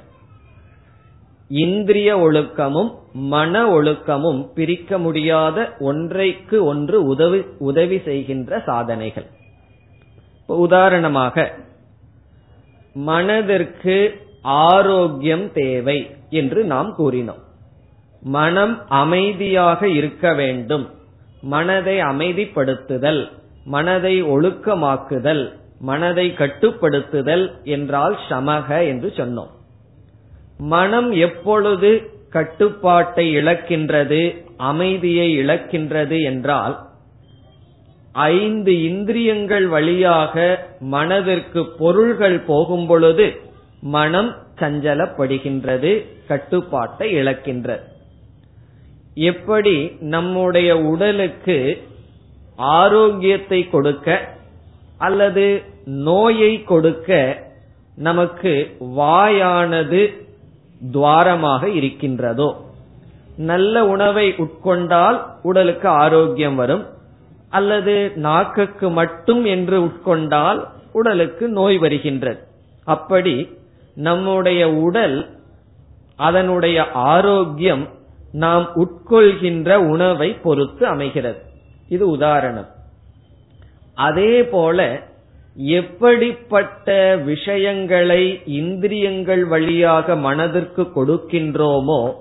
இந்திரிய 1.48 2.18
ஒழுக்கமும் 2.18 3.04
மன 3.16 3.82
ஒழுக்கமும் 3.82 4.48
பிரிக்க 4.56 4.98
முடியாத 4.98 5.76
ஒன்றைக்கு 5.80 6.66
ஒன்று 6.66 7.04
உதவி 7.04 7.44
உதவி 7.58 8.02
செய்கின்ற 8.06 8.62
சாதனைகள். 8.66 9.26
உதாரணமாக 10.46 11.54
மனதிற்கு 12.94 14.20
ஆரோக்கியம் 14.42 15.52
தேவை 15.52 16.16
என்று 16.30 16.64
நாம் 16.64 16.96
கூறினோம். 16.98 17.42
மனம் 18.22 18.88
அமைதியாக 18.88 19.88
இருக்க 19.88 20.34
வேண்டும். 20.34 20.90
மனதை 21.42 22.00
அமைதிப்படுத்துதல் 22.00 23.32
மனதை 23.66 24.24
ஒழுக்கமாக்குதல் 24.24 25.52
மனதை 25.80 26.32
கட்டுப்படுத்துதல் 26.32 27.64
என்றால் 27.64 28.20
சமக 28.30 28.88
என்று 28.88 29.14
சொன்னோம். 29.16 29.50
மனம் 30.58 31.12
எப்பொழுது 31.12 32.15
கட்டுப்பாட்டை 32.36 33.26
இழக்கின்றது 33.36 34.22
அமைதியை 34.66 35.28
இழக்கின்றது 35.42 36.18
என்றால் 36.24 36.76
ஐந்து 38.30 38.74
இந்திரியங்கள் 38.90 39.66
வழியாக 39.68 40.36
மனதிற்கு 40.90 41.62
பொருள்கள் 41.78 42.38
போகும் 42.46 42.86
பொழுது 42.88 43.28
மனம் 43.92 44.32
சஞ்சலப்படுகின்றது 44.60 45.92
கட்டுப்பாட்டை 46.28 47.08
இழக்கின்றது 47.14 47.84
எப்படி 49.24 49.76
நம்முடைய 50.10 50.70
உடலுக்கு 50.86 51.58
ஆரோக்கியத்தை 52.76 53.60
கொடுக்க 53.68 54.10
அல்லது 55.00 55.46
நோயை 56.06 56.54
கொடுக்க 56.64 57.10
நமக்கு 57.98 58.54
வாயானது 58.98 60.02
துவாரமாக 60.92 61.64
இருக்கின்றதோ. 61.64 62.64
நல்ல 63.38 63.86
உணவை 63.86 64.34
உட்கொண்டால் 64.38 65.22
உடலுக்கு 65.42 65.88
ஆரோக்கியம் 65.88 66.56
வரும். 66.56 66.86
அல்லது 67.50 68.12
நாக்குக்கு 68.16 68.90
மட்டும் 68.90 69.46
என்று 69.46 69.86
உட்கொண்டால் 69.86 70.64
உடலுக்கு 70.92 71.48
நோய் 71.48 71.78
வருகின்றது. 71.78 72.40
அப்படி 72.84 73.58
நம்முடைய 73.94 74.74
உடல் 74.74 75.40
அதனுடைய 76.16 76.92
ஆரோக்கியம் 76.92 77.88
நாம் 78.32 78.70
உட்கொள்கின்ற 78.76 79.76
உணவை 79.76 80.34
பொறுத்து 80.34 80.86
அமைகிறது. 80.86 81.42
இது 81.88 82.10
உதாரணம். 82.10 82.68
அதே 83.96 84.44
போல 84.44 85.02
எப்படிப்பட்ட 85.56 87.16
விஷயங்களை 87.16 88.42
இந்திரியங்கள் 88.46 89.48
வழியாக 89.48 90.16
மனதிற்கு 90.16 90.82
கொடுக்கின்றோமோ 90.96 92.14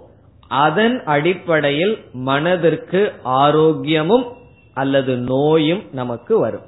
அதன் 0.48 1.04
அடிப்படையில் 1.04 1.98
மனதிற்கு 2.12 3.12
ஆரோக்கியமும் 3.24 4.26
அல்லது 4.74 5.16
நோயும் 5.16 5.82
நமக்கு 5.92 6.38
வரும். 6.38 6.62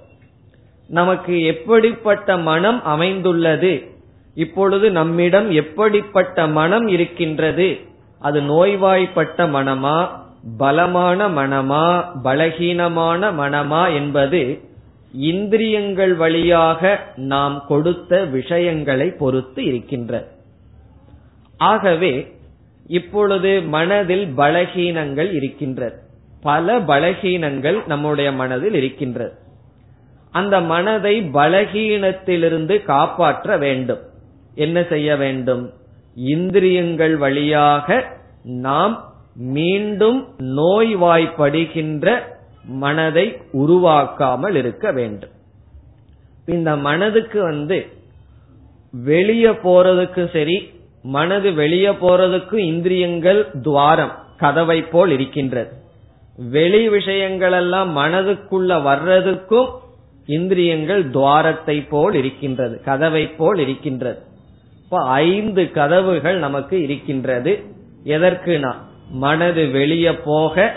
நமக்கு 0.89 1.43
எப்படிப்பட்ட 1.43 2.37
மனம் 2.37 2.85
அமைந்துள்ளது 2.85 3.95
இப்பொழுது 4.35 4.91
நம்மிடம் 4.91 5.51
எப்படிப்பட்ட 5.51 6.47
மனம் 6.47 6.89
இருக்கின்றது 6.89 7.81
அது 8.21 8.41
நோய்வாய்ப்பட்ட 8.41 9.47
மனமா 9.51 10.09
பலமான 10.59 11.29
மனமா 11.29 12.05
பலகீனமான 12.25 13.33
மனமா 13.33 13.95
என்பது 13.95 14.61
இந்திரியங்கள் 15.17 16.15
வழியாக 16.15 17.01
நாம் 17.17 17.65
கொடுத்த 17.69 18.25
விஷயங்களை 18.25 19.11
பொறுத்து 19.11 19.65
இருக்கின்ற. 19.65 20.29
ஆகவே 21.57 22.33
இப்பொழுது 22.87 23.63
மனதில் 23.63 24.37
பலகீனங்கள் 24.37 25.33
இருக்கின்றது 25.33 25.97
பல 26.43 26.79
பலகீனங்கள் 26.79 27.87
நம்முடைய 27.87 28.33
மனதில் 28.33 28.75
இருக்கின்றது 28.75 29.35
அந்த 30.31 30.61
மனதை 30.61 31.23
பலகீனத்திலிருந்து 31.23 32.83
காப்பாற்ற 32.83 33.57
வேண்டும். 33.57 34.01
என்ன 34.55 34.83
செய்ய 34.83 35.17
வேண்டும்? 35.17 35.73
இந்திரியங்கள் 36.15 37.17
வழியாக 37.17 38.05
நாம் 38.43 39.15
மீண்டும் 39.37 40.29
நோய்வாய்ப்படுகின்ற 40.39 42.35
மனதை 42.67 43.37
உருவாக்காமல் 43.53 44.55
இருக்க 44.55 44.93
வேண்டும். 44.93 45.31
இந்த 46.47 46.77
மனதுக்கு 46.77 47.43
வந்து 47.43 47.87
வெளியே 48.93 49.51
போறதுக்கு 49.51 50.33
சரி 50.33 50.71
மனது 51.03 51.53
வெளியே 51.53 51.89
போறதுக்கு 51.89 52.55
இந்திரியங்கள் 52.55 53.51
துவாரம் 53.63 54.15
கதவை 54.37 54.83
போல் 54.83 55.11
இருக்கின்றது. 55.11 55.71
வெளி 56.37 56.89
விஷயங்கள் 56.89 57.53
எல்லாம் 57.53 57.97
மனதுக்குள்ள 57.97 58.71
வர்றதுக்கும் 58.83 59.69
இந்திரியங்கள் 60.27 61.11
துவாரத்தை 61.11 61.89
போல் 61.89 62.15
இருக்கின்றது 62.15 62.81
கதவை 62.85 63.27
போல் 63.29 63.59
இருக்கின்றது. 63.59 64.19
இப்ப 64.85 65.05
ஐந்து 65.05 65.71
கதவுகள் 65.71 66.39
நமக்கு 66.39 66.83
இருக்கின்றது. 66.83 67.65
எதற்குனா 68.05 68.75
மனது 69.11 69.71
வெளியே 69.71 70.13
போக 70.13 70.75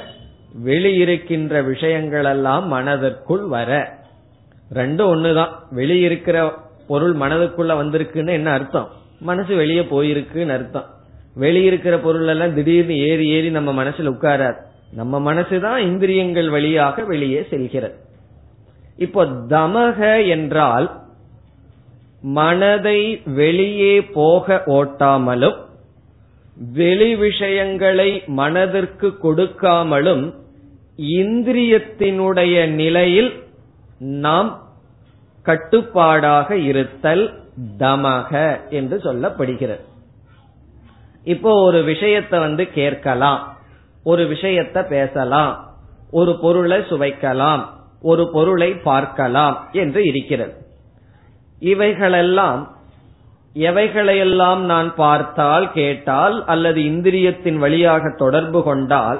வெளியிருக்கின்ற 0.65 1.63
விஷயங்கள் 1.63 2.25
எல்லாம் 2.25 2.67
மனதிற்குள் 2.67 3.43
வர. 3.43 3.97
ரெண்டும் 4.73 5.13
ஒண்ணுதான். 5.15 5.49
வெளியிருக்கிற 5.75 6.51
பொருள் 6.87 7.15
மனதுக்குள்ள 7.15 7.71
வந்திருக்குன்னு 7.71 8.29
என்ன 8.29 8.51
அர்த்தம்? 8.51 8.89
மனசு 9.19 9.55
வெளியே 9.55 9.81
போயிருக்குன்னு 9.81 10.49
அர்த்தம். 10.49 10.85
வெளியிருக்கிற 11.39 11.97
பொருள் 11.97 12.27
எல்லாம் 12.27 12.53
திடீர்னு 12.53 12.97
ஏறி 12.97 13.29
ஏறி 13.29 13.49
நம்ம 13.49 13.83
மனசுல 13.83 14.13
உட்காராது. 14.13 14.57
நம்ம 14.93 15.33
மனசுதான் 15.33 15.77
இந்திரியங்கள் 15.77 16.49
வழியாக 16.49 17.03
வெளியே 17.03 17.45
செல்கிறது. 17.49 17.95
இப்போ 18.97 19.25
தமக 19.25 20.27
என்றால் 20.27 21.01
மனதை 22.21 23.21
வெளியே 23.25 24.01
போக 24.01 24.63
ஓட்டாமலும் 24.65 25.67
வெளி 26.59 27.15
விஷயங்களை 27.15 28.23
மனதிற்கு 28.27 29.17
கொடுக்காமலும் 29.23 30.33
இந்திரியத்தினுடைய 30.97 32.67
நிலையில் 32.67 33.43
நாம் 33.99 34.61
கட்டுப்பாடாக 35.41 36.55
இருத்தல் 36.55 37.33
தமக 37.77 38.59
என்று 38.69 38.97
சொல்லப்படுகிறது. 38.97 39.79
இப்போ 41.23 41.61
ஒரு 41.61 41.83
விஷயத்தை 41.83 42.39
வந்து 42.39 42.67
கேட்கலாம் 42.67 43.57
ஒரு 44.03 44.27
விஷயத்தை 44.27 44.83
பேசலாம் 44.83 45.73
ஒரு 46.11 46.39
பொருளை 46.41 46.77
சுவைக்கலாம் 46.79 47.65
ஒரு 48.01 48.29
பொருளை 48.31 48.73
பார்க்கலாம் 48.73 49.69
என்று 49.71 50.05
இருக்கிறது. 50.05 50.53
இவைகளெல்லாம் 51.59 52.77
எவைகளையெல்லாம் 53.59 54.59
நான் 54.59 54.95
பார்த்தால் 54.95 55.71
கேட்டால் 55.71 56.45
அல்லது 56.45 56.81
இந்திரியத்தின் 56.81 57.57
வழியாக 57.57 58.13
தொடர்பு 58.17 58.63
கொண்டால் 58.63 59.19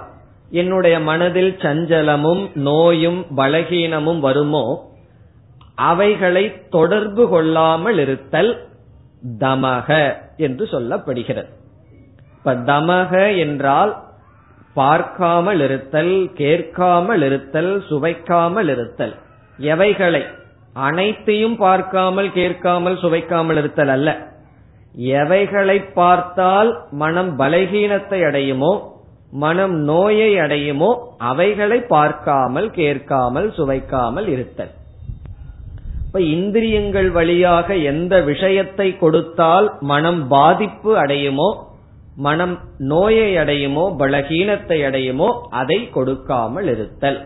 என்னுடைய 0.51 0.99
மனதில் 0.99 1.55
சஞ்சலமும் 1.59 2.43
நோயும் 2.53 3.25
பலகீனமும் 3.37 4.19
வருமோ? 4.19 4.65
அவைகளை 5.75 6.69
தொடர்பு 6.69 7.29
கொள்ளாமல் 7.29 7.97
இருத்தல் 7.97 8.51
தமக 9.39 10.13
என்று 10.37 10.65
சொல்லப்படுகிறது. 10.71 11.49
இப்ப 12.37 12.53
தமக 12.53 13.37
என்றால் 13.37 13.93
பார்க்காமல் 14.73 15.61
இருத்தல் 15.61 16.31
கேட்காமல் 16.33 17.21
இருத்தல் 17.21 17.83
சுவைக்காமல் 17.89 18.69
இருத்தல். 18.69 19.15
எவைகளை? 19.57 20.23
அனைத்தையும் 20.88 21.57
பார்க்காமல் 21.65 22.30
கேட்காமல் 22.39 22.97
சுவைக்காமல் 23.03 23.59
இருத்தல் 23.61 23.91
அல்ல. 23.95 24.09
எவைகளை 25.17 25.77
பார்த்தால் 25.99 26.69
மனம் 27.01 27.32
பலகீனத்தை 27.39 28.19
அடையுமோ 28.30 28.71
மனம் 29.43 29.75
நோயை 29.89 30.30
அடையுமோ 30.43 30.89
அவைகளை 31.32 31.80
பார்க்காமல் 31.93 32.67
கேட்காமல் 32.71 33.47
சுவைக்காமல் 33.57 34.27
இருத்தல். 34.36 34.71
இப்ப 36.05 36.21
இந்திரியங்கள் 36.36 37.09
வழியாக 37.17 37.75
எந்த 37.91 38.13
விஷயத்தை 38.30 38.88
கொடுத்தால் 38.97 39.67
மனம் 39.91 40.21
பாதிப்பு 40.27 40.91
அடையுமோ 41.03 41.49
மனம் 42.27 42.55
நோயை 42.91 43.27
அடையுமோ 43.41 43.84
பலகீனத்தை 43.99 44.77
அடையுமோ 44.88 45.27
அதை 45.59 45.80
கொடுக்காமல் 45.97 46.67
இருத்தல். 46.73 47.19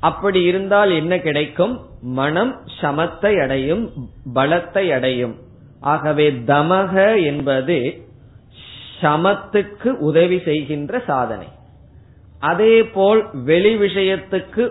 அப்படி 0.00 0.42
இருந்தால் 0.42 0.90
என்ன 0.90 1.14
கிடைக்கும்? 1.18 1.74
மனம் 2.02 2.52
சமத்தை 2.80 3.32
அடையும் 3.42 3.92
பலத்தை 4.34 4.84
அடையும். 4.92 5.34
ஆகவே 5.80 6.30
தமக 6.30 7.24
என்பது 7.24 7.78
சமத்துக்கு 9.00 9.90
உதவி 9.98 10.38
செய்கின்ற 10.38 11.00
சாதனை. 11.06 11.48
அதே 12.40 12.82
போல் 12.82 13.20
வெளி 13.44 13.72
விஷயத்துக்கு 13.76 14.64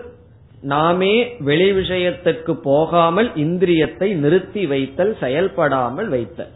நாமே 0.62 1.14
வெளி 1.38 1.72
விஷயத்துக்கு 1.72 2.52
போகாமல் 2.52 3.28
இந்திரியத்தை 3.34 4.08
நிறுத்தி 4.14 4.66
வைத்தல் 4.66 5.16
செயல்படாமல் 5.20 6.08
வைத்தல். 6.08 6.52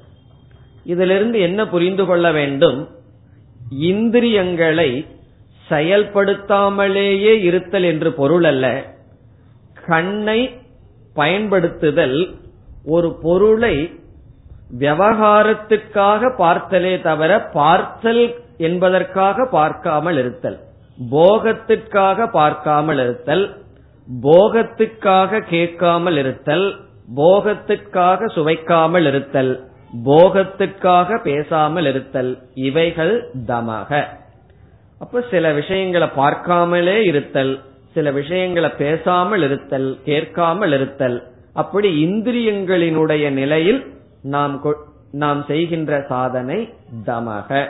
இதிலிருந்து 0.85 1.39
என்ன 1.41 1.69
புரிந்து 1.69 2.05
கொள்ள 2.07 2.33
வேண்டும்? 2.33 2.89
இந்திரியங்களை 3.79 4.91
செயல்படுத்தாமலேயே 5.69 7.41
இருத்தல் 7.41 7.83
என்று 7.83 8.13
பொருள் 8.13 8.45
அல்ல. 8.45 8.95
கண்ணை 9.87 10.61
பயன்படுத்துதல் 11.15 12.35
ஒரு 12.85 13.19
பொருளை 13.23 14.01
விவகாரத்துக்காக 14.79 16.31
பார்த்தலே 16.39 17.03
தவிர 17.03 17.41
பார்த்தல் 17.41 18.35
என்பதற்காக 18.59 19.47
பார்க்காமல் 19.47 20.19
இருத்தல். 20.19 20.59
போகத்திற்காக 21.11 22.31
பார்க்காமல் 22.31 22.99
இருத்தல். 22.99 23.63
போகத்துக்காக 24.23 25.41
கேட்காமல் 25.41 26.17
இருத்தல். 26.17 26.77
போகத்துக்காக 27.17 28.27
சுவைக்காமல் 28.35 29.07
இருத்தல். 29.07 29.69
போகத்துக்காக 30.05 31.23
பேசாமல் 31.23 31.87
இருத்தல். 31.87 32.39
இவைகள் 32.55 33.31
தமக. 33.47 34.05
அப்ப 34.99 35.25
சில 35.31 35.53
விஷயங்களை 35.53 36.09
பார்க்காமலே 36.17 37.07
இருத்தல் 37.07 37.63
சில 37.95 38.11
விஷயங்களை 38.11 38.71
பேசாமல் 38.71 39.43
இருத்தல் 39.43 39.99
கேட்காமல் 40.05 40.73
இருத்தல் 40.73 41.33
அப்படி 41.53 42.05
இந்திரியங்களினுடைய 42.05 43.31
நிலையில் 43.31 43.93
நாம் 44.23 44.63
நாம் 45.13 45.45
செய்கின்ற 45.49 46.05
சாதனை 46.09 46.73
தமக. 47.07 47.69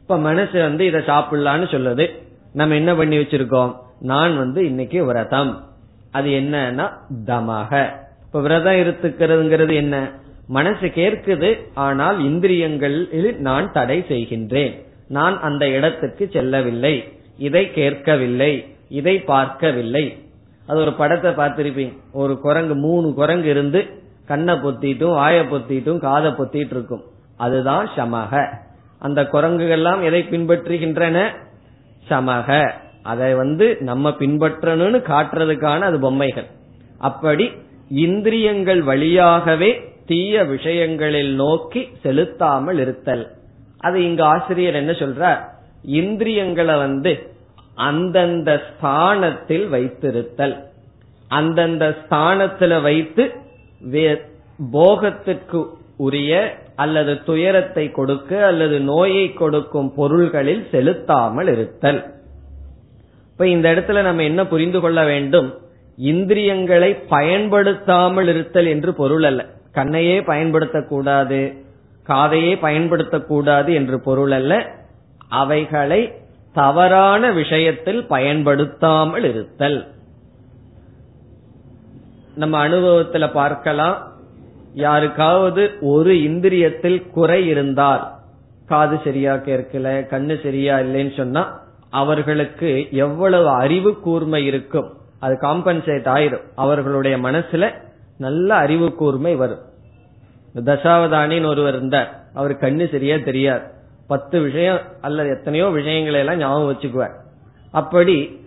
இப்ப 0.00 0.18
மனசு 0.18 0.60
வந்து 0.60 0.86
இதை 0.86 1.00
சாப்பிடலான்னு 1.00 1.66
சொல்லுது. 1.70 2.10
நம்ம 2.52 2.74
என்ன 2.74 2.94
பண்ணி 2.94 3.16
வச்சிருக்கோம்? 3.18 3.76
நான் 4.00 4.36
வந்து 4.36 4.64
இன்னைக்கு 4.66 5.04
விரதம். 5.04 5.64
அது 6.10 6.28
என்னன்னா 6.28 6.90
தமக. 7.26 7.88
இப்ப 8.26 8.40
விரதம் 8.40 8.72
இருத்துக்கிறதுங்கிறது 8.72 9.74
என்ன? 9.74 10.10
மனசு 10.46 10.86
கேட்குது 10.86 11.58
ஆனால் 11.74 12.18
இந்திரியங்களில் 12.18 13.36
நான் 13.36 13.72
தடை 13.72 14.04
செய்கின்றேன். 14.08 14.85
நான் 15.08 15.40
அந்த 15.40 15.68
இடத்துக்கு 15.68 16.28
செல்லவில்லை. 16.32 17.08
இதை 17.38 17.70
கேட்கவில்லை. 17.70 18.74
இதை 18.88 19.20
பார்க்கவில்லை. 19.20 20.18
அது 20.66 20.80
ஒரு 20.80 20.92
படத்தை 20.92 21.30
பார்த்திருப்பீங்க. 21.30 21.96
ஒரு 22.12 22.40
குரங்கு 22.40 22.74
மூணு 22.74 23.14
குரங்கு 23.14 23.48
இருந்து 23.48 23.86
கண்ணை 24.26 24.54
பொத்திட்டும் 24.54 25.14
வாய 25.14 25.42
பொத்திட்டும் 25.42 25.98
காதை 25.98 26.30
பொத்திட்டு 26.30 26.70
இருக்கும் 26.70 27.02
அதுதான் 27.36 27.88
சமக. 27.96 28.46
அந்த 28.98 29.22
குரங்குகள்லாம் 29.22 30.02
எதை 30.02 30.22
பின்பற்றுகின்றன? 30.22 31.28
சமக. 32.08 32.70
அதை 33.02 33.34
வந்து 33.34 33.76
நம்ம 33.80 34.10
பின்பற்றணும்னு 34.10 35.02
காட்டுறதுக்கான 35.08 35.80
அது 35.80 35.98
பொம்மைகள். 36.00 36.46
அப்படி 36.98 37.50
இந்திரியங்கள் 37.88 38.82
வழியாகவே 38.82 39.92
தீய 40.06 40.44
விஷயங்களில் 40.44 41.34
நோக்கி 41.34 41.88
செலுத்தாமல் 42.02 42.78
இருத்தல். 42.78 43.35
அது 43.78 44.04
இங்க 44.04 44.24
ஆசிரியர் 44.24 44.74
என்ன 44.74 44.92
சொல்றார்? 44.92 45.40
இந்திரியங்களை 45.82 46.76
வந்து 46.76 47.30
அந்தந்த 47.74 48.62
ஸ்தானத்தில் 48.68 49.72
வைத்திருத்தல். 49.72 50.64
அந்தந்த 51.28 51.96
ஸ்தானத்துல 52.02 52.82
வைத்து 52.82 53.32
போகத்திற்கு 54.72 55.66
உரிய 55.96 56.58
அல்லது 56.76 57.22
துயரத்தை 57.22 57.90
கொடுக்க 57.90 58.46
அல்லது 58.46 58.80
நோயை 58.80 59.32
கொடுக்கும் 59.32 59.94
பொருள்களில் 59.94 60.66
செலுத்தாமல் 60.70 61.46
இருத்தல். 61.46 62.14
இப்ப 63.32 63.48
இந்த 63.48 63.70
இடத்துல 63.70 64.02
நம்ம 64.02 64.22
என்ன 64.22 64.46
புரிந்து 64.46 64.80
கொள்ள 64.80 65.04
வேண்டும்? 65.04 65.58
இந்திரியங்களை 65.96 66.94
பயன்படுத்தாமல் 66.94 68.28
இருத்தல் 68.28 68.66
என்று 68.66 68.94
பொருள் 68.94 69.22
அல்ல. 69.22 69.46
கண்ணையே 69.74 70.18
பயன்படுத்தக்கூடாது. 70.20 71.65
காதையே 72.08 72.54
பயன்படுத்தக்கூடாது 72.62 73.74
என்று 73.74 74.00
பொருள் 74.00 74.30
அல்ல. 74.30 74.70
அவைகளை 75.28 76.12
தவறான 76.52 77.32
விஷயத்தில் 77.32 78.06
பயன்படுத்தாமல் 78.06 79.24
இருத்தல். 79.24 79.86
நம்ம 82.34 82.68
அனுபவத்துல 82.68 83.32
பார்க்கலாம். 83.32 84.12
யாருக்காவது 84.74 85.70
ஒரு 85.80 86.14
இந்திரியத்தில் 86.14 87.10
குறை 87.10 87.46
இருந்தால் 87.46 88.12
காது 88.66 89.00
சரியா 89.04 89.34
கேட்கல 89.34 89.86
கண்ணு 90.10 90.42
சரியா 90.42 90.78
இல்லைன்னு 90.78 91.16
சொன்னா 91.16 91.60
அவர்களுக்கு 91.90 92.88
எவ்வளவு 92.90 93.48
அறிவு 93.48 94.00
கூர்மை 94.00 94.46
இருக்கும். 94.46 94.92
அது 95.18 95.38
காம்பன்சேட் 95.40 96.06
ஆயிரும். 96.06 96.42
அவர்களுடைய 96.54 97.18
மனசுல 97.18 97.70
நல்ல 98.18 98.54
அறிவு 98.54 98.94
கூர்மை 98.94 99.34
வரும். 99.34 99.65
தசாவதானின்னு 100.64 101.46
ஒருவர் 101.46 101.74
இருந்தார். 101.74 102.24
அவர் 102.34 102.52
கண்ணு 102.52 102.90
சரியா 102.90 103.16
தெரியாது. 103.16 103.62
பத்து 104.06 104.40
விஷயம் 104.40 104.78
அல்லது 105.00 105.28
எத்தனையோ 105.28 105.68
விஷயங்களை 105.68 106.20
எல்லாம் 106.20 106.36
ஞாபகம் 106.36 106.70
வச்சுக்குவார். 106.72 107.14
அப்படி 107.70 108.44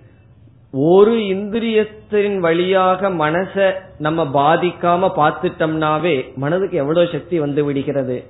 ஒரு 0.72 1.12
இந்திரியத்தின் 1.12 2.38
வழியாக 2.38 3.10
மனச 3.10 3.74
நம்ம 3.97 4.24
பாதிக்காம 4.24 5.12
பார்த்துட்டோம்னாவே 5.16 6.36
மனதுக்கு 6.36 6.78
எவ்வளவு 6.78 7.07
சக்தி 7.12 7.39
வந்து 7.39 7.64
விடுகிறது? 7.64 8.24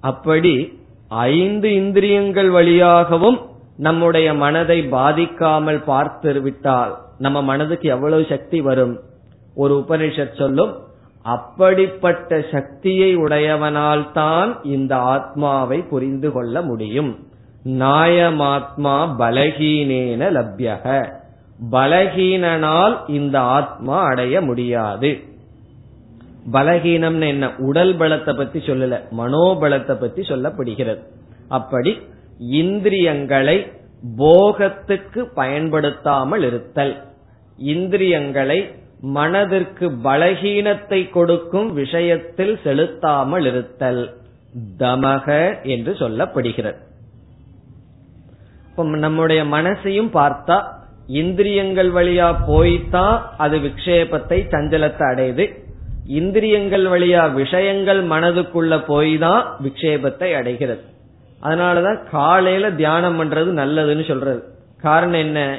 அப்படி 0.00 0.78
ஐந்து 1.08 1.74
இந்திரியங்கள் 1.74 2.50
வழியாகவும் 2.50 3.38
நம்முடைய 3.76 4.34
மனதை 4.34 4.88
பாதிக்காமல் 4.92 5.84
பார்த்து 5.84 6.40
விட்டால் 6.40 6.98
நம்ம 7.18 7.42
மனதுக்கு 7.42 7.88
எவ்வளவு 7.88 8.26
சக்தி 8.28 8.60
வரும்? 8.60 9.00
ஒரு 9.54 9.84
உபனிஷத் 9.88 10.38
சொல்லும் 10.38 10.88
அப்படிப்பட்ட 11.22 12.44
சக்தியை 12.52 13.16
உடையவனால் 13.16 14.12
தான் 14.12 14.60
இந்த 14.62 14.96
ஆத்மாவை 14.96 15.78
புரிந்து 15.78 16.32
கொள்ள 16.32 16.62
முடியும். 16.62 17.26
நாயமாத்மா 17.64 19.08
பலகீனேன 19.18 20.30
லப்யக. 20.30 21.12
பலகீனனால் 21.70 23.10
இந்த 23.10 23.40
ஆத்மா 23.40 24.04
அடைய 24.04 24.40
முடியாது. 24.40 25.18
பலகீனம்னு 26.52 27.26
என்ன? 27.26 27.56
உடல் 27.56 27.96
பலத்தை 27.96 28.36
பத்தி 28.36 28.58
சொல்லல 28.58 29.00
மனோபலத்தை 29.18 29.94
பத்தி 29.94 30.22
சொல்லப்படுகிறது. 30.22 31.02
அப்படி 31.48 31.98
இந்திரியங்களை 32.38 33.72
போகத்துக்கு 34.18 35.18
பயன்படுத்தாமல் 35.34 36.42
இருத்தல். 36.42 37.04
இந்திரியங்களை 37.56 38.74
மனதிற்கு 39.00 39.90
பலகீனத்தை 40.04 41.10
கொடுக்கும் 41.10 41.72
விஷயத்தில் 41.72 42.60
செலுத்தாமல் 42.62 43.46
இருத்தல் 43.46 44.16
தமக 44.78 45.26
என்று 45.62 45.92
சொல்லப்படுகிறது. 45.92 46.76
நம்முடைய 48.76 49.44
மனசையும் 49.44 50.10
பார்த்தா 50.14 50.64
இந்திரியங்கள் 51.06 51.92
வழியா 51.92 52.34
போய்தான் 52.48 53.20
அது 53.36 53.58
விக்ஷேபத்தை 53.58 54.38
சஞ்சலத்தை 54.54 55.04
அடையுது. 55.12 55.58
இந்திரியங்கள் 56.04 56.84
வழியா 56.84 57.32
விஷயங்கள் 57.34 58.08
மனதுக்குள்ள 58.08 58.84
போய் 58.86 59.18
தான் 59.18 59.56
விக்ஷேபத்தை 59.62 60.34
அடைகிறது. 60.34 60.82
அதனாலதான் 61.42 61.98
காலையில 62.10 62.70
தியானம் 62.70 63.20
பண்றது 63.20 63.50
நல்லதுன்னு 63.62 64.06
சொல்றது. 64.06 64.42
காரணம் 64.82 65.20
என்ன? 65.20 65.58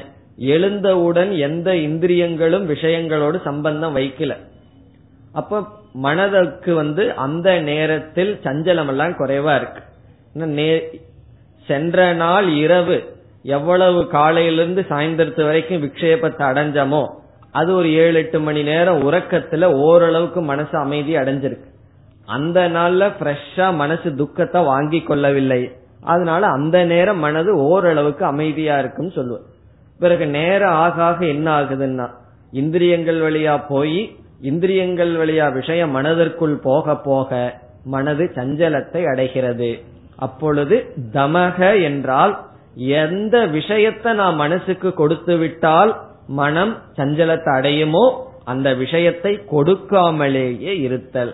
எழுந்தவுடன் 0.53 1.31
எந்த 1.47 1.69
இந்திரியங்களும் 1.87 2.65
விஷயங்களோடு 2.69 3.37
சம்பந்தம் 3.41 3.95
வைக்கல. 3.95 4.33
அப்ப 5.33 5.59
மனதுக்கு 6.05 6.71
வந்து 6.75 7.03
அந்த 7.25 7.49
நேரத்தில் 7.69 8.31
சஞ்சலம் 8.43 8.91
எல்லாம் 8.93 9.17
குறைவா 9.19 9.53
இருக்கு. 9.55 9.81
சென்ற 11.67 12.13
நாள் 12.13 12.47
இரவு 12.65 12.97
எவ்வளவு 13.57 13.99
காலையிலிருந்து 14.07 14.81
சாயந்தரத்து 14.89 15.43
வரைக்கும் 15.45 15.83
விக்ஷேபத்தை 15.83 16.43
அடைஞ்சமோ 16.51 17.03
அது 17.59 17.69
ஒரு 17.75 17.89
ஏழு 17.93 18.17
எட்டு 18.19 18.39
மணி 18.39 18.61
நேரம் 18.63 18.99
உறக்கத்துல 19.11 19.69
ஓரளவுக்கு 19.85 20.41
மனசு 20.41 20.75
அமைதி 20.77 21.13
அடைஞ்சிருக்கு. 21.15 21.69
அந்த 22.25 22.59
நாள்ல 22.69 23.03
ஃப்ரெஷ்ஷா 23.17 23.67
மனசு 23.75 24.09
துக்கத்தை 24.15 24.61
வாங்கி 24.63 24.99
கொள்ளவில்லை. 25.01 25.61
அதனால 26.03 26.47
அந்த 26.47 26.77
நேரம் 26.83 27.19
மனது 27.19 27.51
ஓரளவுக்கு 27.63 28.25
அமைதியா 28.25 28.75
இருக்குன்னு 28.79 29.17
சொல்லுவேன். 29.17 29.49
பிறகு 30.01 30.25
நேரம் 30.37 30.77
ஆக 30.83 31.03
ஆக 31.03 31.19
என்ன 31.25 31.47
ஆகுதுன்னா 31.59 32.07
இந்திரியங்கள் 32.53 33.19
வழியா 33.21 33.55
போய் 33.67 33.99
இந்திரியங்கள் 34.41 35.11
வழியா 35.11 35.47
விஷயம் 35.53 35.91
மனதிற்குள் 35.91 36.55
போக 36.59 36.95
போக 37.07 37.29
மனது 37.83 38.23
சஞ்சலத்தை 38.35 39.01
அடைகிறது. 39.11 39.69
அப்பொழுது 40.17 40.75
தமக 41.13 41.59
என்றால் 41.83 42.33
எந்த 43.03 43.35
விஷயத்தை 43.57 44.11
நான் 44.13 44.35
மனசுக்கு 44.35 44.89
கொடுத்து 44.93 45.35
விட்டால் 45.37 45.91
மனம் 46.39 46.73
சஞ்சலத்தை 46.97 47.51
அடையுமோ 47.59 48.05
அந்த 48.45 48.67
விஷயத்தை 48.73 49.31
கொடுக்காமலேயே 49.53 50.73
இருத்தல். 50.85 51.33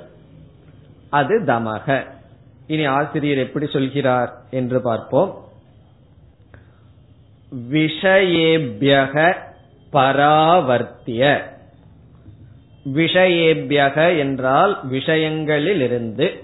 அது 1.09 1.35
தமக. 1.45 1.97
இனி 2.67 2.85
ஆசிரியர் 2.97 3.43
எப்படி 3.45 3.67
சொல்கிறார் 3.75 4.31
என்று 4.51 4.79
பார்ப்போம். 4.81 5.29
விஷயேபியக 7.55 9.33
பராவர்த்திய. 9.93 11.41
விஷயேபியக 12.93 14.17
என்றால் 14.17 14.79
விஷயங்களிலிருந்து 14.91 16.43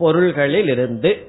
பொருள்களிலிருந்து. 0.00 1.26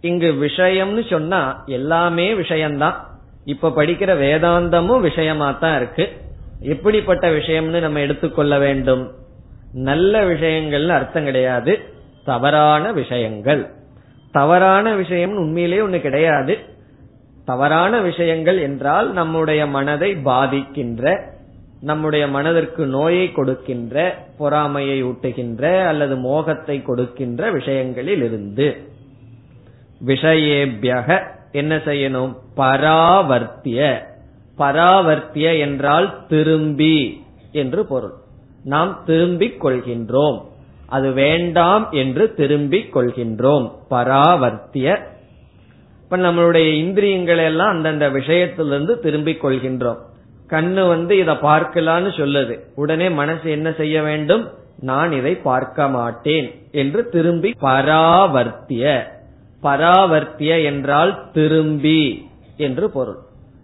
இங்கு 0.00 0.32
விஷயம்னு 0.32 1.10
சொன்னா 1.10 1.62
எல்லாமே 1.66 2.34
விஷயம்தான். 2.34 3.06
இப்ப 3.44 3.68
படிக்கிற 3.68 4.16
வேதாந்தமும் 4.16 5.00
விஷயமா 5.00 5.50
தான் 5.50 5.76
இருக்கு. 5.76 6.08
எப்படிப்பட்ட 6.60 7.30
விஷயம்னு 7.30 7.80
நம்ம 7.80 8.00
எடுத்துக்கொள்ள 8.00 8.58
வேண்டும்? 8.58 9.10
நல்ல 9.72 10.24
விஷயங்கள்னு 10.24 10.88
அர்த்தம் 10.88 11.24
கிடையாது. 11.24 11.80
தவறான 12.24 12.92
விஷயங்கள். 12.92 13.66
தவறான 14.32 14.96
விஷயம்னு 14.96 15.34
உண்மையிலேயே 15.34 15.82
ஒண்ணு 15.82 16.00
கிடையாது. 16.00 16.58
தவறான 17.44 18.00
விஷயங்கள் 18.00 18.58
என்றால் 18.58 19.12
நம்முடைய 19.12 19.66
மனதை 19.66 20.14
பாதிக்கின்ற 20.14 21.30
நம்முடைய 21.80 22.28
மனதிற்கு 22.28 22.86
நோயை 22.86 23.32
கொடுக்கின்ற 23.32 24.26
பொறாமையை 24.38 25.04
ஊட்டுகின்ற 25.04 25.86
அல்லது 25.86 26.16
மோகத்தை 26.16 26.82
கொடுக்கின்ற 26.82 27.50
விஷயங்களில் 27.50 28.22
இருந்து 28.22 28.90
விஷயேபியக 30.06 31.22
என்ன 31.52 31.76
செய்யணும்? 31.76 32.34
பராவர்த்திய. 32.56 33.98
பராவர்த்திய 34.58 35.58
என்றால் 35.58 36.26
திரும்பி 36.26 37.24
என்று 37.52 37.86
பொருள். 37.86 38.12
நாம் 38.64 39.02
திரும்பிக் 39.06 39.64
கொள்கின்றோம். 39.64 40.42
அது 40.86 41.12
வேண்டாம் 41.12 41.90
என்று 41.90 42.34
திரும்பிக் 42.34 42.96
கொள்கின்றோம். 42.96 43.72
பராவர்த்திய 43.90 44.98
இப்ப 46.12 46.30
நம்மளுடைய 46.30 46.72
இந்திரியங்களை 46.72 47.44
எல்லாம் 47.44 47.68
அந்தந்த 47.68 48.10
விஷயத்திலிருந்து 48.10 48.98
திரும்பிக் 48.98 49.46
கொள்கின்றோம். 49.46 49.98
கண்ணு 50.48 50.88
வந்து 50.88 51.18
இதை 51.18 51.34
பார்க்கலான்னு 51.34 52.10
சொல்லுது. 52.16 52.58
உடனே 52.74 53.08
மனசு 53.08 53.50
என்ன 53.50 53.72
செய்ய 53.72 54.02
வேண்டும்? 54.02 54.50
நான் 54.78 55.12
இதை 55.12 55.34
பார்க்க 55.34 55.88
மாட்டேன் 55.88 56.54
என்று 56.72 57.08
திரும்பி 57.08 57.54
பராவர்த்திய. 57.60 59.02
பராவர்த்திய 59.62 60.64
என்றால் 60.64 61.30
திரும்பி 61.32 62.28
என்று 62.56 62.90
பொருள். 62.90 63.18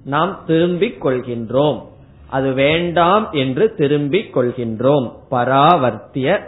நாம் 0.05 0.43
திரும்பிக் 0.47 1.07
கொள்கின்றோம். 1.07 1.83
அது 2.29 2.53
வேண்டாம் 2.53 3.33
என்று 3.33 3.75
திரும்பிக் 3.75 4.39
கொள்கின்றோம். 4.39 5.13
பராவர்த்திய. 5.31 6.41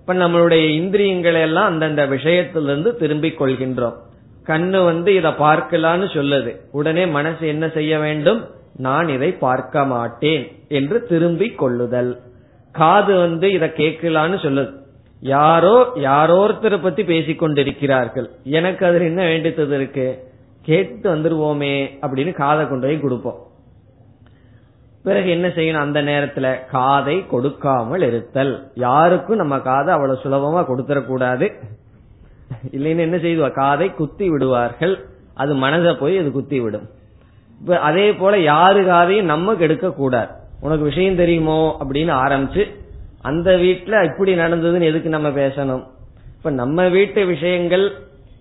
இப்ப 0.00 0.14
நம்மளுடைய 0.14 0.68
இந்திரியங்களை 0.68 1.40
எல்லாம் 1.40 1.66
அந்தந்த 1.66 2.06
விஷயத்திலிருந்து 2.06 2.94
திரும்பிக் 2.94 3.42
கொள்கின்றோம். 3.42 3.94
கண்ணு 4.46 4.84
வந்து 4.84 5.14
இத 5.14 5.28
பார்க்கலான்னு 5.28 6.06
சொல்லுது. 6.16 6.56
உடனே 6.72 7.06
மனசு 7.06 7.46
என்ன 7.46 7.68
செய்ய 7.68 7.98
வேண்டும்? 7.98 8.40
நான் 8.76 9.08
இதை 9.08 9.32
பார்க்க 9.32 9.84
மாட்டேன் 9.84 10.44
என்று 10.68 11.06
திரும்பி 11.06 11.50
கொள்ளுதல். 11.50 12.20
காது 12.72 13.18
வந்து 13.18 13.52
இத 13.52 13.66
கேட்கலான்னு 13.66 14.38
சொல்லுது. 14.46 14.72
யாரோ 15.20 15.92
யாரோருத்தரை 15.94 16.82
பத்தி 16.82 17.02
பேசிக்கொண்டிருக்கிறார்கள் 17.02 18.28
எனக்கு 18.42 18.86
அதுல 18.86 19.04
என்ன 19.04 19.22
வேண்டியது 19.22 19.74
இருக்கு? 19.74 20.32
கேட்டு 20.62 21.14
வந்துருவோமே 21.14 21.74
அப்படின்னு 22.00 22.32
காதை 22.32 22.68
கொண்டு 22.68 22.86
போய் 22.86 23.00
கொடுப்போம். 23.00 23.40
பிறகு 25.04 25.30
என்ன 25.30 25.48
செய்யணும்? 25.48 25.84
அந்த 25.86 26.02
நேரத்துல 26.02 26.66
காதை 26.70 27.26
கொடுக்காமல் 27.26 28.02
இருத்தல். 28.02 28.70
யாருக்கும் 28.74 29.36
நம்ம 29.36 29.58
காதை 29.58 29.94
அவ்வளவு 29.94 30.22
சுலபமா 30.22 30.62
கொடுத்துடக்கூடாது 30.62 31.48
இல்லைன்னு 32.70 32.98
என்ன 32.98 33.16
செய்வா 33.16 33.50
காதை 33.50 33.94
குத்தி 33.94 34.30
விடுவார்கள். 34.30 35.04
அது 35.34 35.54
மனதை 35.54 35.94
போய் 35.94 36.18
அது 36.18 36.32
குத்தி 36.32 36.60
விடும். 36.60 36.88
இப்ப 37.60 37.78
அதே 37.78 38.14
போல 38.14 38.38
யாரு 38.38 38.84
காதையும் 38.84 39.24
நம்ம 39.24 39.54
கெடுக்க 39.54 39.92
கூடாது. 39.92 40.28
உனக்கு 40.60 40.84
விஷயம் 40.84 41.16
தெரியுமோ? 41.16 41.76
அப்படின்னு 41.84 42.14
ஆரம்பிச்சு 42.14 42.74
அந்த 43.22 43.50
வீட்டுல 43.50 44.04
இப்படி 44.04 44.34
நடந்ததுன்னு 44.34 44.80
எதுக்கு 44.80 45.08
நம்ம 45.08 45.28
பேசணும்? 45.28 45.84
இப்ப 46.36 46.50
நம்ம 46.50 46.88
வீட்டு 46.88 47.26
விஷயங்கள் 47.26 47.92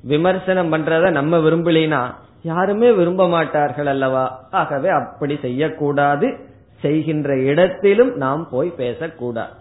விமர்சனம் 0.03 0.73
பண்றத 0.73 1.11
நம்ம 1.11 1.37
விரும்பலினா 1.37 2.13
யாருமே 2.43 2.91
விரும்ப 2.91 3.29
மாட்டார்கள் 3.29 3.85
அல்லவா? 3.85 4.47
ஆகவே 4.51 4.89
அப்படி 4.89 5.37
செய்யக்கூடாது. 5.41 6.37
செய்கின்ற 6.81 7.37
இடத்திலும் 7.37 8.15
நாம் 8.15 8.47
போய் 8.51 8.69
பேசக்கூடாது. 8.69 9.51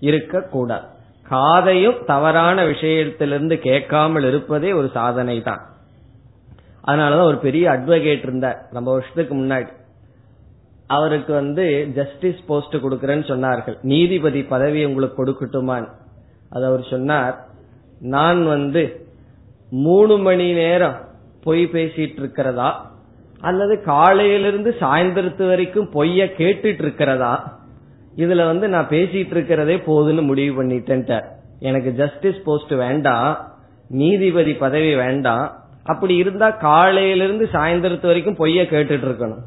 இருக்கக்கூடாது. 0.00 0.84
காதையும் 1.28 2.04
தவறான 2.06 2.64
விஷயத்திலிருந்து 2.64 3.56
கேட்காமல் 3.56 4.24
இருப்பதே 4.24 4.72
ஒரு 4.72 4.90
சாதனை 4.94 5.42
தான் 5.42 5.62
அதனாலதான் 6.88 7.30
ஒரு 7.30 7.38
பெரிய 7.38 7.70
அட்வொகேட் 7.70 8.22
இருந்தார். 8.22 8.58
ரொம்ப 8.72 8.92
வருஷத்துக்கு 8.92 9.34
முன்னாடி. 9.34 9.68
அவருக்கு 10.86 11.32
வந்து 11.32 11.88
ஜஸ்டிஸ் 11.94 12.44
போஸ்ட் 12.46 12.74
கொடுக்கறேன்னு 12.74 13.26
சொன்னார்கள். 13.32 13.76
நீதிபதி 13.82 14.42
பதவி 14.42 14.84
உங்களுக்கு 14.84 15.24
கொடுக்கட்டுமான் 15.24 15.88
அது 16.50 16.64
அவர் 16.66 16.84
சொன்னார் 16.90 17.44
நான் 18.00 18.46
வந்து 18.46 19.06
மூணு 19.70 20.18
மணி 20.18 20.52
நேரம் 20.52 20.96
பொய் 21.42 21.64
பேசிட்டு 21.72 22.18
இருக்கிறதா? 22.18 22.90
அல்லது 23.40 23.82
காலையிலிருந்து 23.82 24.76
சாயந்தரத்து 24.80 25.48
வரைக்கும் 25.48 25.90
பொய்ய 25.92 26.28
கேட்டுட்டு 26.38 26.80
இருக்கிறதா? 26.84 27.58
இதுல 28.16 28.46
வந்து 28.46 28.68
நான் 28.68 28.88
பேசிட்டு 28.88 29.30
இருக்கிறதே 29.30 29.76
போதுன்னு 29.76 30.22
முடிவு 30.22 30.62
பண்ணிட்டேன்ட்டார் 30.62 31.24
எனக்கு 31.60 31.90
ஜஸ்டிஸ் 31.92 32.42
போஸ்ட் 32.44 32.72
வேண்டாம் 32.72 33.52
நீதிபதி 33.88 34.54
பதவி 34.54 34.94
வேண்டாம் 34.94 35.52
அப்படி 35.84 36.16
இருந்தா 36.16 36.50
காலையிலிருந்து 36.50 37.48
சாயந்தரத்து 37.52 38.06
வரைக்கும் 38.06 38.36
பொய்ய 38.36 38.62
கேட்டுட்டு 38.62 39.06
இருக்கணும் 39.08 39.44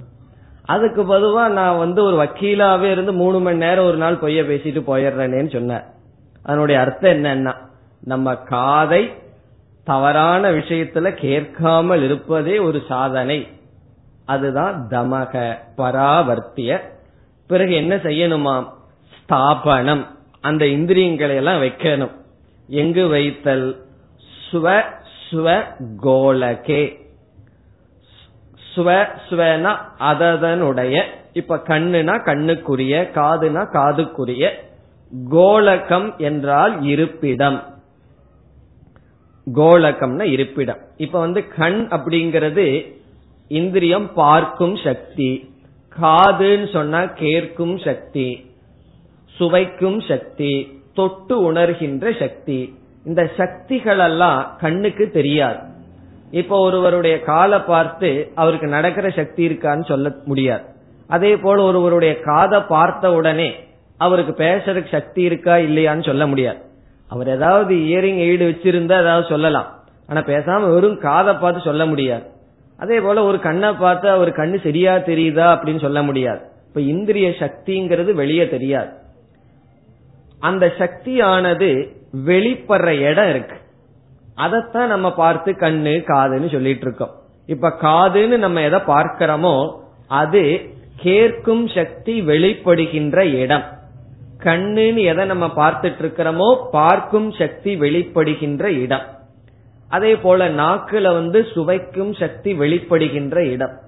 அதுக்கு 0.66 1.16
பொதுவா 1.16 1.48
நான் 1.48 1.78
வந்து 1.78 2.04
ஒரு 2.04 2.24
வக்கீலாவே 2.24 2.92
இருந்து 2.92 3.14
மூணு 3.14 3.40
மணி 3.40 3.58
நேரம் 3.58 3.86
ஒரு 3.86 3.98
நாள் 3.98 4.22
பொய்ய 4.22 4.42
பேசிட்டு 4.50 4.82
போயிடுறேனேன்னு 4.88 5.52
சொன்னேன். 5.52 5.82
அதனுடைய 6.44 6.82
அர்த்தம் 6.82 7.12
என்னன்னா 7.12 7.56
நம்ம 8.02 8.36
காதை 8.36 9.12
தவறான 9.84 10.52
விஷயத்துல 10.52 11.12
கேட்காமல் 11.14 12.04
இருப்பதே 12.04 12.58
ஒரு 12.58 12.82
சாதனை. 12.88 13.48
அதுதான் 14.26 14.88
தமக 14.90 15.54
பராவர்த்திய 15.78 16.80
பிறகு 17.50 17.74
என்ன 17.74 17.96
செய்யணுமாம் 17.96 18.66
ஸ்தாபனம். 19.18 20.04
அந்த 20.42 20.64
இந்திரியங்களை 20.68 21.36
எல்லாம் 21.36 21.62
வைக்கணும். 21.62 22.16
எங்கு 22.68 23.08
வைத்தல்? 23.08 23.68
ஸ்வ 24.52 24.66
ஸ்வ 25.24 25.48
கோலகே. 26.04 26.84
ஸ்வ 28.72 28.88
ஸ்வனா 29.30 29.74
அதனுடைய 29.98 30.96
இப்ப 31.34 31.58
கண்ணுனா 31.68 32.16
கண்ணுக்குரிய 32.26 33.02
காதுனா 33.18 33.64
காதுக்குரிய 33.74 34.50
கோலகம் 35.32 36.18
என்றால் 36.18 36.82
இருப்பிடம். 36.84 37.60
கோலகம்னா 39.56 40.26
இருப்பிடம். 40.32 40.82
இப்ப 40.98 41.20
வந்து 41.20 41.48
கண் 41.48 41.88
அப்படிங்கிறது 41.92 42.68
இந்திரியம் 43.48 44.14
பார்க்கும் 44.14 44.76
சக்தி. 44.76 45.32
காதுன்னு 46.02 46.72
சொன்னா 46.74 47.06
கேட்கும் 47.06 47.78
சக்தி 47.78 48.28
சுவைக்கும் 49.38 50.02
சக்தி 50.02 50.82
தொட்டு 50.94 51.52
உணர்கின்ற 51.52 52.20
சக்தி. 52.20 52.76
இந்த 53.06 53.30
சக்திகள் 53.38 54.00
எல்லாம் 54.00 54.58
கண்ணுக்கு 54.60 55.10
தெரியாது. 55.10 55.58
இப்ப 56.32 56.60
ஒருவருடைய 56.60 57.20
காலை 57.20 57.60
பார்த்து 57.60 58.32
அவருக்கு 58.36 58.68
நடக்கிற 58.68 59.10
சக்தி 59.10 59.48
இருக்கான்னு 59.48 59.86
சொல்ல 59.86 60.16
முடியாது. 60.26 60.64
அதே 61.08 61.38
போல 61.38 61.62
ஒருவருடைய 61.62 62.20
காதை 62.20 62.60
பார்த்த 62.60 63.14
உடனே 63.14 63.56
அவருக்கு 63.98 64.44
பேசுறதுக்கு 64.44 64.92
சக்தி 64.92 65.22
இருக்கா 65.22 65.56
இல்லையான்னு 65.56 66.06
சொல்ல 66.06 66.28
முடியாது. 66.28 66.58
அவர் 67.08 67.28
ஏதாவது 67.28 67.76
இயரிங் 67.76 68.20
எய்டு 68.26 68.46
வச்சிருந்தா 68.50 69.00
ஏதாவது 69.02 69.28
சொல்லலாம். 69.30 69.70
ஆனா 70.08 70.22
பேசாம 70.22 70.74
வெறும் 70.74 71.00
காதை 71.00 71.34
பார்த்து 71.34 71.62
சொல்ல 71.62 71.86
முடியாது. 71.86 72.24
அதே 72.80 73.00
போல 73.00 73.24
ஒரு 73.24 73.40
கண்ணை 73.40 73.74
பார்த்து 73.74 74.10
அவர் 74.10 74.30
கண்ணு 74.30 74.64
சரியா 74.64 74.96
தெரியுதா 74.96 75.48
அப்படின்னு 75.54 75.80
சொல்ல 75.80 76.04
முடியாது. 76.04 76.42
இப்ப 76.68 76.82
இந்திரிய 76.82 77.30
சக்திங்கிறது 77.30 78.14
வெளியே 78.14 78.50
தெரியாது. 78.50 78.92
அந்த 80.40 80.74
சக்தியானது 80.78 81.70
வெளிப்படுற 82.26 82.88
இடம் 83.00 83.30
இருக்கு. 83.30 83.58
அதைத்தான் 84.36 84.88
நம்ம 84.88 85.14
பார்த்து 85.14 85.52
கண்ணு 85.52 85.96
காதுன்னு 86.08 86.52
சொல்லிட்டு 86.52 86.86
இருக்கோம். 86.86 87.16
இப்ப 87.46 87.74
காதுன்னு 87.82 88.38
நம்ம 88.38 88.62
எதை 88.62 88.80
பார்க்கிறோமோ 88.80 89.56
அது 90.08 90.44
கேட்கும் 90.96 91.68
சக்தி 91.68 92.22
வெளிப்படுகின்ற 92.22 93.20
இடம். 93.34 93.64
கண்ணுன்னு 94.44 95.02
எதை 95.04 95.26
நம்ம 95.26 95.46
பார்த்துட்டு 95.48 96.02
இருக்கிறோமோ 96.04 96.50
பார்க்கும் 96.72 97.32
சக்தி 97.32 97.80
வெளிப்படுகின்ற 97.80 98.66
இடம். 98.82 99.06
அதே 99.90 100.16
போல 100.16 100.50
நாக்குல 100.50 101.14
வந்து 101.14 101.46
சுவைக்கும் 101.54 102.14
சக்தி 102.14 102.54
வெளிப்படுகின்ற 102.54 103.36
இடம். 103.36 103.80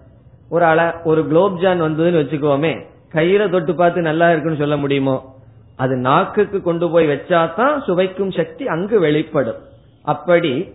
ஒரு 0.50 0.66
அல 0.66 1.02
ஒரு 1.04 1.22
குலோப்ஜான் 1.32 1.82
வந்ததுன்னு 1.82 2.22
வச்சுக்கோமே 2.22 2.86
கையில 3.14 3.50
தொட்டு 3.50 3.76
பார்த்து 3.76 4.02
நல்லா 4.02 4.32
இருக்குன்னு 4.32 4.58
சொல்ல 4.58 4.78
முடியுமோ? 4.78 5.36
அது 5.76 5.96
நாக்குக்கு 5.96 6.62
கொண்டு 6.62 6.90
போய் 6.90 7.08
வச்சாதான் 7.08 7.84
சுவைக்கும் 7.84 8.32
சக்தி 8.32 8.68
அங்கு 8.68 9.00
வெளிப்படும். 9.00 9.56
அப்படி 10.04 10.74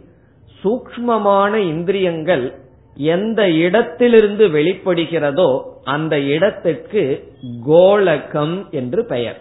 சூக்மமான 0.64 1.54
இந்திரியங்கள் 1.54 2.54
எந்த 2.96 3.50
இடத்திலிருந்து 3.50 4.48
வெளிப்படுகிறதோ 4.48 5.62
அந்த 5.84 6.20
இடத்துக்கு 6.20 7.32
கோலகம் 7.66 8.70
என்று 8.70 9.06
பெயர். 9.06 9.40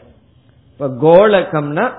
இப்ப 0.72 0.88
கோலகம்னா 0.88 1.92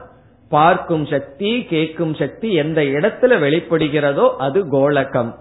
பார்க்கும் 0.48 1.06
சக்தி 1.06 1.64
கேட்கும் 1.64 2.14
சக்தி 2.14 2.52
எந்த 2.52 2.80
இடத்துல 2.80 3.38
வெளிப்படுகிறதோ 3.46 4.36
அது 4.36 4.66
கோலகம். 4.66 5.34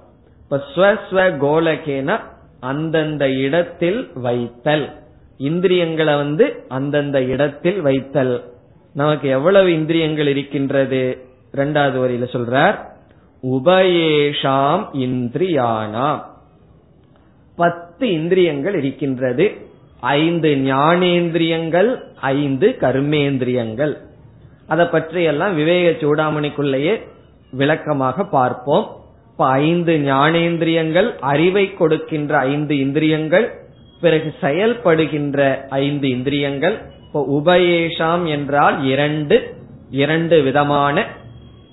இப்ப 0.44 0.62
ஸ்வஸ்வ 0.76 1.38
கோலகேன 1.38 2.20
அந்தந்த 2.60 3.30
இடத்தில் 3.30 4.10
வைத்தல். 4.14 4.90
இந்திரியங்களை 5.38 6.16
வந்து 6.16 6.66
அந்தந்த 6.68 7.24
இடத்தில் 7.24 7.82
வைத்தல். 7.82 8.44
நமக்கு 8.94 9.30
எவ்வளவு 9.30 9.74
இந்திரியங்கள் 9.74 10.28
இருக்கின்றது? 10.28 11.26
இரண்டாவது 11.54 11.98
வரியில 12.08 12.36
சொல்றார் 12.36 12.80
உபயேஷாம் 13.44 14.88
இந்திரியானாம். 14.94 16.24
பத்து 17.56 18.12
இந்திரியங்கள் 18.12 18.76
இருக்கின்றது. 18.76 19.52
ஐந்து 20.00 20.50
ஞானேந்திரியங்கள் 20.50 22.02
ஐந்து 22.16 22.76
கர்மேந்திரியங்கள். 22.80 24.05
அதை 24.68 24.86
பற்றியெல்லாம் 24.86 25.56
விவேக 25.56 25.90
சூடாமணிக்குள்ளேயே 26.06 26.94
விளக்கமாக 27.52 28.26
பார்ப்போம். 28.26 28.86
இப்ப 29.32 29.48
ஐந்து 29.48 29.94
ஞானேந்திரியங்கள் 29.98 31.10
அறிவை 31.20 31.74
கொடுக்கின்ற 31.74 32.38
ஐந்து 32.38 32.78
இந்திரியங்கள் 32.78 33.48
பிறகு 34.02 34.34
செயல்படுகின்ற 34.42 35.40
ஐந்து 35.70 36.08
இந்திரியங்கள். 36.10 36.76
இப்போ 37.06 37.22
உபயேஷாம் 37.38 38.26
என்றால் 38.28 38.84
இரண்டு 38.84 39.38
இரண்டு 39.90 40.42
விதமான 40.44 41.06